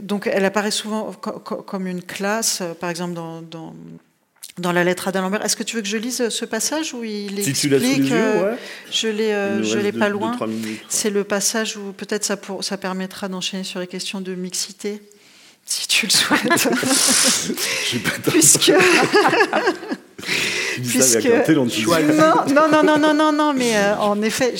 donc 0.00 0.28
elle 0.30 0.44
apparaît 0.44 0.70
souvent 0.70 1.12
comme 1.12 1.86
une 1.86 2.02
classe, 2.02 2.60
euh, 2.60 2.74
par 2.74 2.90
exemple 2.90 3.14
dans, 3.14 3.42
dans, 4.58 4.72
la 4.72 4.84
lettre 4.84 5.08
à 5.08 5.12
d'Alembert. 5.12 5.44
Est-ce 5.44 5.56
que 5.56 5.62
tu 5.62 5.76
veux 5.76 5.82
que 5.82 5.88
je 5.88 5.96
lise 5.96 6.28
ce 6.28 6.44
passage 6.44 6.92
où 6.92 7.02
il 7.02 7.38
explique 7.38 8.12
euh, 8.12 8.56
Je 8.90 9.08
l'ai, 9.08 9.32
euh, 9.32 9.62
je 9.62 9.78
l'ai 9.78 9.92
pas 9.92 10.08
loin. 10.08 10.36
C'est 10.88 11.10
le 11.10 11.24
passage 11.24 11.76
où 11.76 11.92
peut-être 11.92 12.24
ça, 12.24 12.38
ça 12.60 12.76
permettra 12.76 13.28
d'enchaîner 13.28 13.64
sur 13.64 13.80
les 13.80 13.86
questions 13.86 14.20
de 14.20 14.34
mixité, 14.34 15.02
si 15.64 15.88
tu 15.88 16.06
le 16.06 16.10
souhaites. 16.10 16.68
Puisque 18.30 18.72
Puisque... 20.76 21.28
non, 22.52 22.68
non, 22.68 22.82
non, 22.82 22.98
non, 22.98 23.14
non, 23.14 23.32
non, 23.32 23.52
mais 23.54 23.76
euh, 23.76 23.96
en 23.96 24.20
effet, 24.22 24.54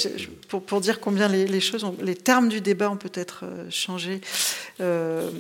pour, 0.51 0.63
pour, 0.63 0.81
dire 0.81 1.01
combien 1.01 1.29
les, 1.29 1.61
choses, 1.61 1.87
les 2.03 2.15
termes 2.15 2.49
du 2.49 2.61
débat 2.61 2.91
ont 2.91 2.97
peut-être 2.97 3.45
euh, 3.45 3.71
changé. 3.71 4.21
Euh, 4.81 5.31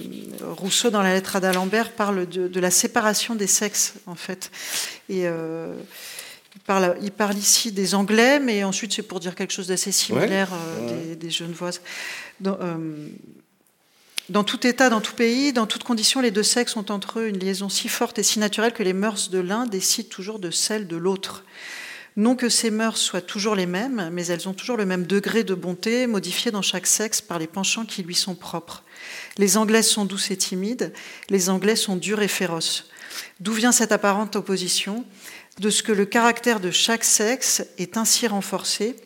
Rousseau, 0.42 0.88
dans 0.90 1.02
la 1.02 1.12
lettre 1.12 1.36
à 1.36 1.40
d'Alembert, 1.40 1.92
parle 1.92 2.26
de, 2.26 2.60
la 2.60 2.70
séparation 2.70 3.34
des 3.34 3.46
sexes, 3.46 3.94
en 4.06 4.14
fait. 4.14 4.50
Et 5.08 5.24
il, 5.24 6.60
parle, 6.66 6.96
il 7.02 7.12
parle 7.12 7.36
ici 7.36 7.72
des 7.72 7.94
Anglais, 7.94 8.40
mais 8.40 8.64
ensuite 8.64 8.92
c'est 8.92 9.02
pour 9.02 9.20
dire 9.20 9.34
quelque 9.34 9.52
chose 9.52 9.66
d'assez 9.66 9.92
similaire 9.92 10.50
Des, 10.88 11.16
des, 11.16 11.30
Genevoises. 11.30 11.80
Dans 14.30 14.44
tout 14.44 14.64
état, 14.64 14.90
dans 14.90 15.00
tout 15.00 15.14
pays, 15.14 15.52
dans 15.52 15.66
toutes 15.66 15.82
conditions, 15.82 16.20
les 16.20 16.30
deux 16.30 16.44
sexes 16.44 16.76
ont 16.76 16.88
entre 16.90 17.18
eux 17.18 17.26
une 17.26 17.38
liaison 17.38 17.68
si 17.68 17.88
forte 17.88 18.20
et 18.20 18.22
si 18.22 18.38
naturelle 18.38 18.72
que 18.72 18.84
les 18.84 18.92
mœurs 18.92 19.28
de 19.28 19.40
l'un 19.40 19.66
décident 19.66 20.08
toujours 20.08 20.38
de 20.38 20.52
celles 20.52 20.86
de 20.86 20.96
l'autre. 20.96 21.42
Non 22.16 22.34
que 22.34 22.48
ces 22.48 22.70
mœurs 22.70 22.98
soient 22.98 23.20
toujours 23.20 23.54
les 23.54 23.66
mêmes, 23.66 24.10
mais 24.12 24.26
elles 24.26 24.48
ont 24.48 24.54
toujours 24.54 24.76
le 24.76 24.84
même 24.84 25.06
degré 25.06 25.44
de 25.44 25.54
bonté, 25.54 26.06
modifié 26.06 26.50
dans 26.50 26.62
chaque 26.62 26.86
sexe 26.86 27.20
par 27.20 27.38
les 27.38 27.46
penchants 27.46 27.84
qui 27.84 28.02
lui 28.02 28.14
sont 28.14 28.34
propres. 28.34 28.84
Les 29.38 29.56
Anglaises 29.56 29.88
sont 29.88 30.04
douces 30.04 30.30
et 30.30 30.36
timides, 30.36 30.92
les 31.28 31.48
Anglais 31.50 31.76
sont 31.76 31.96
durs 31.96 32.22
et 32.22 32.28
féroces. 32.28 32.90
D'où 33.38 33.52
vient 33.52 33.72
cette 33.72 33.92
apparente 33.92 34.36
opposition? 34.36 35.04
De 35.58 35.70
ce 35.70 35.82
que 35.82 35.92
le 35.92 36.06
caractère 36.06 36.60
de 36.60 36.70
chaque 36.70 37.04
sexe 37.04 37.62
est 37.78 37.96
ainsi 37.96 38.26
renforcé 38.26 38.96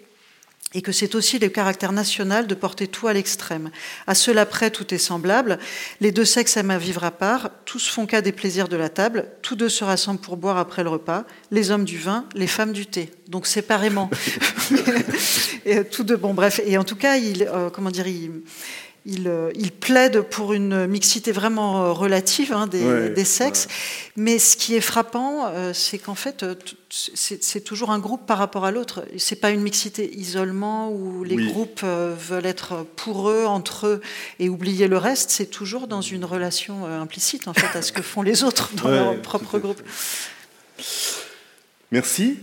et 0.75 0.83
que 0.83 0.93
c'est 0.93 1.15
aussi 1.15 1.39
le 1.39 1.49
caractère 1.49 1.93
national 1.93 2.47
de 2.47 2.55
porter 2.55 2.89
tout 2.89 3.07
à 3.07 3.13
l'extrême. 3.13 3.71
À 4.07 4.15
cela 4.15 4.45
près, 4.45 4.71
tout 4.71 4.93
est 4.93 4.99
semblable. 4.99 5.59
Les 6.01 6.11
deux 6.11 6.25
sexes 6.25 6.57
aiment 6.57 6.73
à 6.73 6.79
vivre 6.79 7.05
à 7.05 7.13
part, 7.13 7.51
tous 7.65 7.89
font 7.89 8.07
cas 8.07 8.21
des 8.21 8.33
plaisirs 8.33 8.69
de 8.69 8.77
la 8.77 8.89
table, 8.89 9.27
tous 9.41 9.55
deux 9.55 9.69
se 9.69 9.85
rassemblent 9.85 10.21
pour 10.21 10.37
boire 10.37 10.59
après 10.59 10.83
le 10.83 10.91
repas, 10.91 11.25
les 11.51 11.71
hommes 11.71 11.85
du 11.85 11.99
vin, 11.99 12.27
les 12.35 12.49
femmes 12.49 12.73
du 12.73 12.87
thé. 12.87 13.11
Donc 13.29 13.47
séparément. 13.47 14.11
et, 15.65 15.85
tous 15.85 16.03
deux, 16.03 16.17
bon 16.17 16.35
bref. 16.35 16.61
Et 16.67 16.77
en 16.77 16.85
tout 16.85 16.97
cas, 16.97 17.17
il, 17.17 17.45
euh, 17.45 17.71
comment 17.71 17.91
dire, 17.91 18.07
il, 18.07 18.43
euh, 19.07 19.53
il, 19.55 19.71
plaide 19.71 20.23
pour 20.23 20.55
une 20.55 20.87
mixité 20.87 21.31
vraiment 21.31 21.85
euh, 21.85 21.93
relative 21.93 22.53
hein, 22.55 22.67
des, 22.67 23.25
sexes. 23.25 23.69
Mais 24.17 24.39
ce 24.39 24.57
qui 24.57 24.75
est 24.75 24.81
frappant, 24.81 25.47
euh, 25.47 25.73
c'est 25.75 25.99
qu'en 25.99 26.15
fait, 26.15 26.45
c'est 26.89 27.61
toujours 27.61 27.91
un 27.91 27.99
groupe 27.99 28.25
par 28.27 28.39
rapport 28.39 28.65
à 28.65 28.71
l'autre. 28.71 29.05
C'est 29.19 29.41
pas 29.41 29.51
une 29.51 29.61
mixité 29.61 30.11
isolement 30.17 30.91
où 30.91 31.23
les 31.23 31.37
groupes 31.37 31.83
veulent 31.83 32.47
être 32.47 32.87
pour 32.97 33.29
eux, 33.29 33.45
entre 33.45 33.87
eux, 33.87 34.01
et 34.39 34.49
oublier 34.49 34.89
le 34.89 34.97
reste. 34.97 35.31
C'est 35.31 35.51
toujours 35.51 35.87
dans 35.87 36.01
une 36.01 36.25
relation 36.25 36.87
implicite, 36.87 37.47
en 37.47 37.53
fait, 37.53 37.77
à 37.77 37.83
ce 37.83 37.93
que 37.93 38.03
font 38.03 38.23
les 38.23 38.43
autres 38.43 38.71
dans 38.75 38.89
leur 38.89 39.21
propre 39.21 39.59
groupe. 39.59 39.83
Merci. 41.91 42.39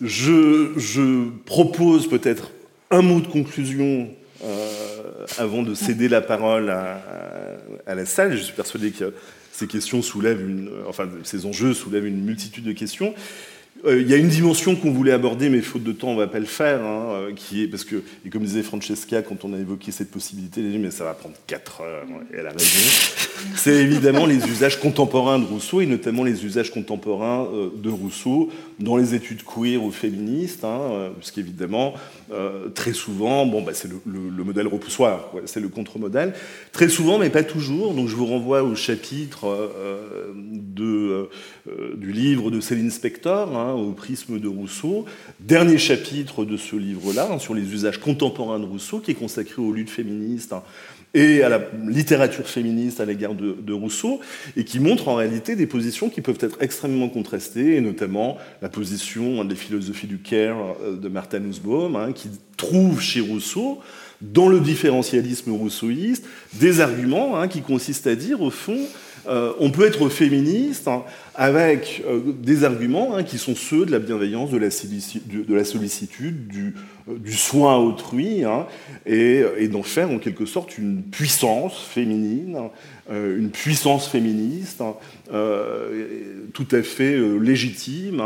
Je, 0.00 0.72
je 0.76 1.30
propose 1.46 2.08
peut-être 2.08 2.50
un 2.90 3.02
mot 3.02 3.20
de 3.20 3.26
conclusion 3.26 4.10
euh, 4.44 4.95
avant 5.38 5.62
de 5.62 5.74
céder 5.74 6.08
la 6.08 6.20
parole 6.20 6.70
à, 6.70 7.94
la 7.94 8.06
salle. 8.06 8.36
Je 8.36 8.42
suis 8.42 8.54
persuadé 8.54 8.90
que 8.90 9.12
ces 9.52 9.66
questions 9.66 10.02
soulèvent 10.02 10.46
une, 10.46 10.70
enfin, 10.88 11.08
ces 11.22 11.46
enjeux 11.46 11.74
soulèvent 11.74 12.06
une 12.06 12.24
multitude 12.24 12.64
de 12.64 12.72
questions. 12.72 13.14
Euh, 13.84 14.00
il 14.00 14.08
y 14.08 14.14
a 14.14 14.16
une 14.16 14.28
dimension 14.28 14.74
qu'on 14.74 14.90
voulait 14.90 15.12
aborder, 15.12 15.48
mais 15.48 15.60
faute 15.60 15.82
de 15.82 15.92
temps, 15.92 16.08
on 16.08 16.14
ne 16.14 16.18
va 16.18 16.26
pas 16.26 16.38
le 16.38 16.46
faire, 16.46 16.82
hein, 16.82 17.30
euh, 17.30 17.66
parce 17.70 17.84
que, 17.84 18.02
et 18.24 18.30
comme 18.30 18.42
disait 18.42 18.62
Francesca 18.62 19.22
quand 19.22 19.44
on 19.44 19.52
a 19.52 19.58
évoqué 19.58 19.92
cette 19.92 20.10
possibilité, 20.10 20.60
elle 20.60 20.68
a 20.68 20.70
dit 20.70 20.78
mais 20.78 20.90
ça 20.90 21.04
va 21.04 21.14
prendre 21.14 21.34
4 21.46 21.80
heures, 21.82 22.06
et 22.32 22.36
elle 22.38 22.46
a 22.46 22.50
raison. 22.50 22.64
C'est 23.54 23.74
évidemment 23.74 24.26
les 24.26 24.46
usages 24.48 24.80
contemporains 24.80 25.38
de 25.38 25.44
Rousseau 25.44 25.80
et 25.82 25.86
notamment 25.86 26.24
les 26.24 26.44
usages 26.44 26.70
contemporains 26.70 27.46
euh, 27.52 27.68
de 27.76 27.90
Rousseau 27.90 28.50
dans 28.78 28.96
les 28.96 29.14
études 29.14 29.42
queer 29.42 29.82
ou 29.82 29.90
féministes, 29.90 30.64
hein, 30.64 31.10
puisqu'évidemment 31.18 31.94
très 32.74 32.92
souvent, 32.92 33.46
bon, 33.46 33.62
bah, 33.62 33.72
c'est 33.74 33.88
le, 33.88 34.44
modèle 34.44 34.66
repoussoir, 34.66 35.32
c'est 35.46 35.60
le 35.60 35.68
contre-modèle. 35.68 36.34
Très 36.72 36.88
souvent, 36.88 37.18
mais 37.18 37.30
pas 37.30 37.42
toujours. 37.42 37.94
Donc 37.94 38.08
je 38.08 38.16
vous 38.16 38.26
renvoie 38.26 38.62
au 38.62 38.74
chapitre 38.74 39.70
de, 40.34 41.28
du 41.96 42.12
livre 42.12 42.50
de 42.50 42.60
Céline 42.60 42.90
Spector. 42.90 43.36
Hein, 43.56 43.72
au 43.72 43.92
prisme 43.92 44.38
de 44.38 44.48
Rousseau. 44.48 45.04
Dernier 45.40 45.78
chapitre 45.78 46.44
de 46.44 46.56
ce 46.56 46.76
livre-là, 46.76 47.28
hein, 47.30 47.38
sur 47.38 47.54
les 47.54 47.62
usages 47.72 47.98
contemporains 47.98 48.58
de 48.58 48.64
Rousseau, 48.64 49.00
qui 49.00 49.12
est 49.12 49.14
consacré 49.14 49.60
aux 49.62 49.72
luttes 49.72 49.90
féministes 49.90 50.52
hein, 50.52 50.62
et 51.14 51.42
à 51.42 51.48
la 51.48 51.60
littérature 51.86 52.46
féministe 52.46 53.00
à 53.00 53.04
l'égard 53.04 53.34
de, 53.34 53.72
Rousseau, 53.72 54.20
et 54.56 54.64
qui 54.64 54.80
montre 54.80 55.08
en 55.08 55.14
réalité 55.14 55.56
des 55.56 55.66
positions 55.66 56.08
qui 56.08 56.20
peuvent 56.20 56.38
être 56.40 56.58
extrêmement 56.60 57.08
contrastées, 57.08 57.76
et 57.76 57.80
notamment 57.80 58.38
la 58.62 58.68
position 58.68 59.44
des 59.44 59.54
philosophies 59.54 60.06
du 60.06 60.18
care 60.18 60.56
euh, 60.82 60.96
de 60.96 61.08
Martha 61.08 61.38
Nussbaum, 61.38 62.12
qui 62.14 62.28
trouve 62.56 63.00
chez 63.00 63.20
Rousseau, 63.20 63.80
dans 64.20 64.48
le 64.48 64.60
différentialisme 64.60 65.52
rousseauiste, 65.52 66.24
des 66.54 66.80
arguments 66.80 67.46
qui 67.48 67.60
consistent 67.60 68.06
à 68.06 68.14
dire, 68.14 68.40
au 68.40 68.50
fond, 68.50 68.78
euh, 69.28 69.52
on 69.58 69.70
peut 69.70 69.86
être 69.86 70.08
féministe 70.08 70.88
hein, 70.88 71.04
avec 71.34 72.02
euh, 72.06 72.20
des 72.26 72.64
arguments 72.64 73.16
hein, 73.16 73.22
qui 73.22 73.38
sont 73.38 73.54
ceux 73.54 73.84
de 73.84 73.90
la 73.90 73.98
bienveillance, 73.98 74.50
de 74.50 74.58
la, 74.58 74.70
sollicitude, 75.64 76.48
du, 76.48 76.74
euh, 77.08 77.18
soin 77.30 77.74
à 77.74 77.78
autrui, 77.78 78.44
hein, 78.44 78.66
et, 79.04 79.68
d'en 79.68 79.82
faire 79.82 80.10
en 80.10 80.18
quelque 80.18 80.46
sorte 80.46 80.78
une 80.78 81.02
puissance 81.02 81.78
féminine, 81.78 82.58
une 83.10 83.50
puissance 83.50 84.08
féministe, 84.08 84.82
tout 85.28 86.68
à 86.70 86.82
fait 86.82 87.18
légitime, 87.38 88.22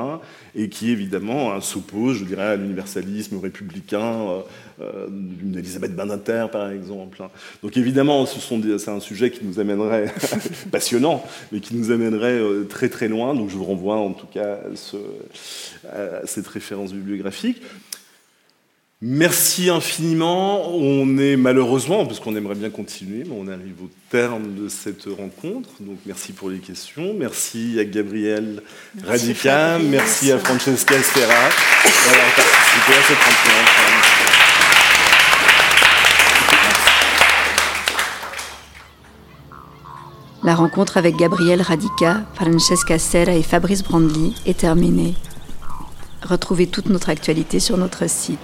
et 0.55 0.68
qui 0.68 0.91
évidemment 0.91 1.61
s'oppose, 1.61 2.18
je 2.18 2.24
dirais, 2.24 2.47
à 2.47 2.57
l'universalisme 2.57 3.39
républicain 3.39 4.43
euh, 4.81 5.07
d'une 5.09 5.59
Elisabeth 5.59 5.95
Badinter, 5.95 6.47
par 6.51 6.70
exemple. 6.70 7.22
Donc 7.62 7.76
évidemment, 7.76 8.24
c'est 8.26 8.89
un 8.89 9.01
sujet 9.01 9.31
qui 9.31 9.45
nous 9.45 9.61
amènerait, 9.61 10.12
passionnant, 10.72 11.22
mais 11.53 11.61
qui 11.61 11.74
nous 11.74 11.91
amènerait 11.91 12.39
euh, 12.39 12.64
très 12.64 12.89
très 12.89 13.09
loin. 13.09 13.35
Donc 13.35 13.51
je 13.51 13.57
vous 13.57 13.64
renvoie 13.64 13.97
en 13.97 14.12
tout 14.12 14.26
cas 14.26 14.59
à, 15.93 16.26
cette 16.26 16.47
référence 16.47 16.93
bibliographique. 16.93 17.61
Merci 19.03 19.70
infiniment. 19.70 20.74
On 20.74 21.16
est 21.16 21.36
malheureusement, 21.36 22.05
parce 22.05 22.20
qu'on 22.20 22.36
aimerait 22.36 22.55
bien 22.55 22.68
continuer, 22.68 23.24
mais 23.24 23.34
on 23.34 23.48
arrive 23.48 23.82
au 23.82 23.88
terme 24.11 24.55
de 24.55 24.68
cette 24.68 25.05
rencontre. 25.05 25.70
Donc 25.80 25.96
merci 26.05 26.34
pour 26.34 26.51
les 26.51 26.59
questions. 26.59 27.14
Merci 27.18 27.78
à 27.80 27.84
Gabriel 27.84 28.62
Radica. 29.03 29.78
Merci 29.78 30.30
à 30.32 30.38
Francesca 30.38 30.94
Estera 30.96 31.24
d'avoir 31.24 32.34
participé 32.36 32.92
à 32.92 33.03
cette 33.09 33.16
rencontre. 33.16 33.72
La 40.44 40.55
rencontre 40.55 40.98
avec 40.98 41.16
Gabriel 41.16 41.62
Radica, 41.62 42.26
Francesca 42.34 42.98
Serra 42.98 43.32
et 43.32 43.42
Fabrice 43.42 43.82
Brandly 43.82 44.34
est 44.44 44.59
terminée. 44.59 45.14
Retrouvez 46.22 46.66
toute 46.66 46.90
notre 46.90 47.09
actualité 47.09 47.61
sur 47.61 47.78
notre 47.78 48.07
site. 48.07 48.38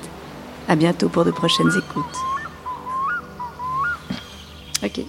À 0.69 0.77
bientôt 0.77 1.09
pour 1.09 1.25
de 1.25 1.31
prochaines 1.31 1.71
écoutes. 1.77 2.05
Ok. 4.83 5.01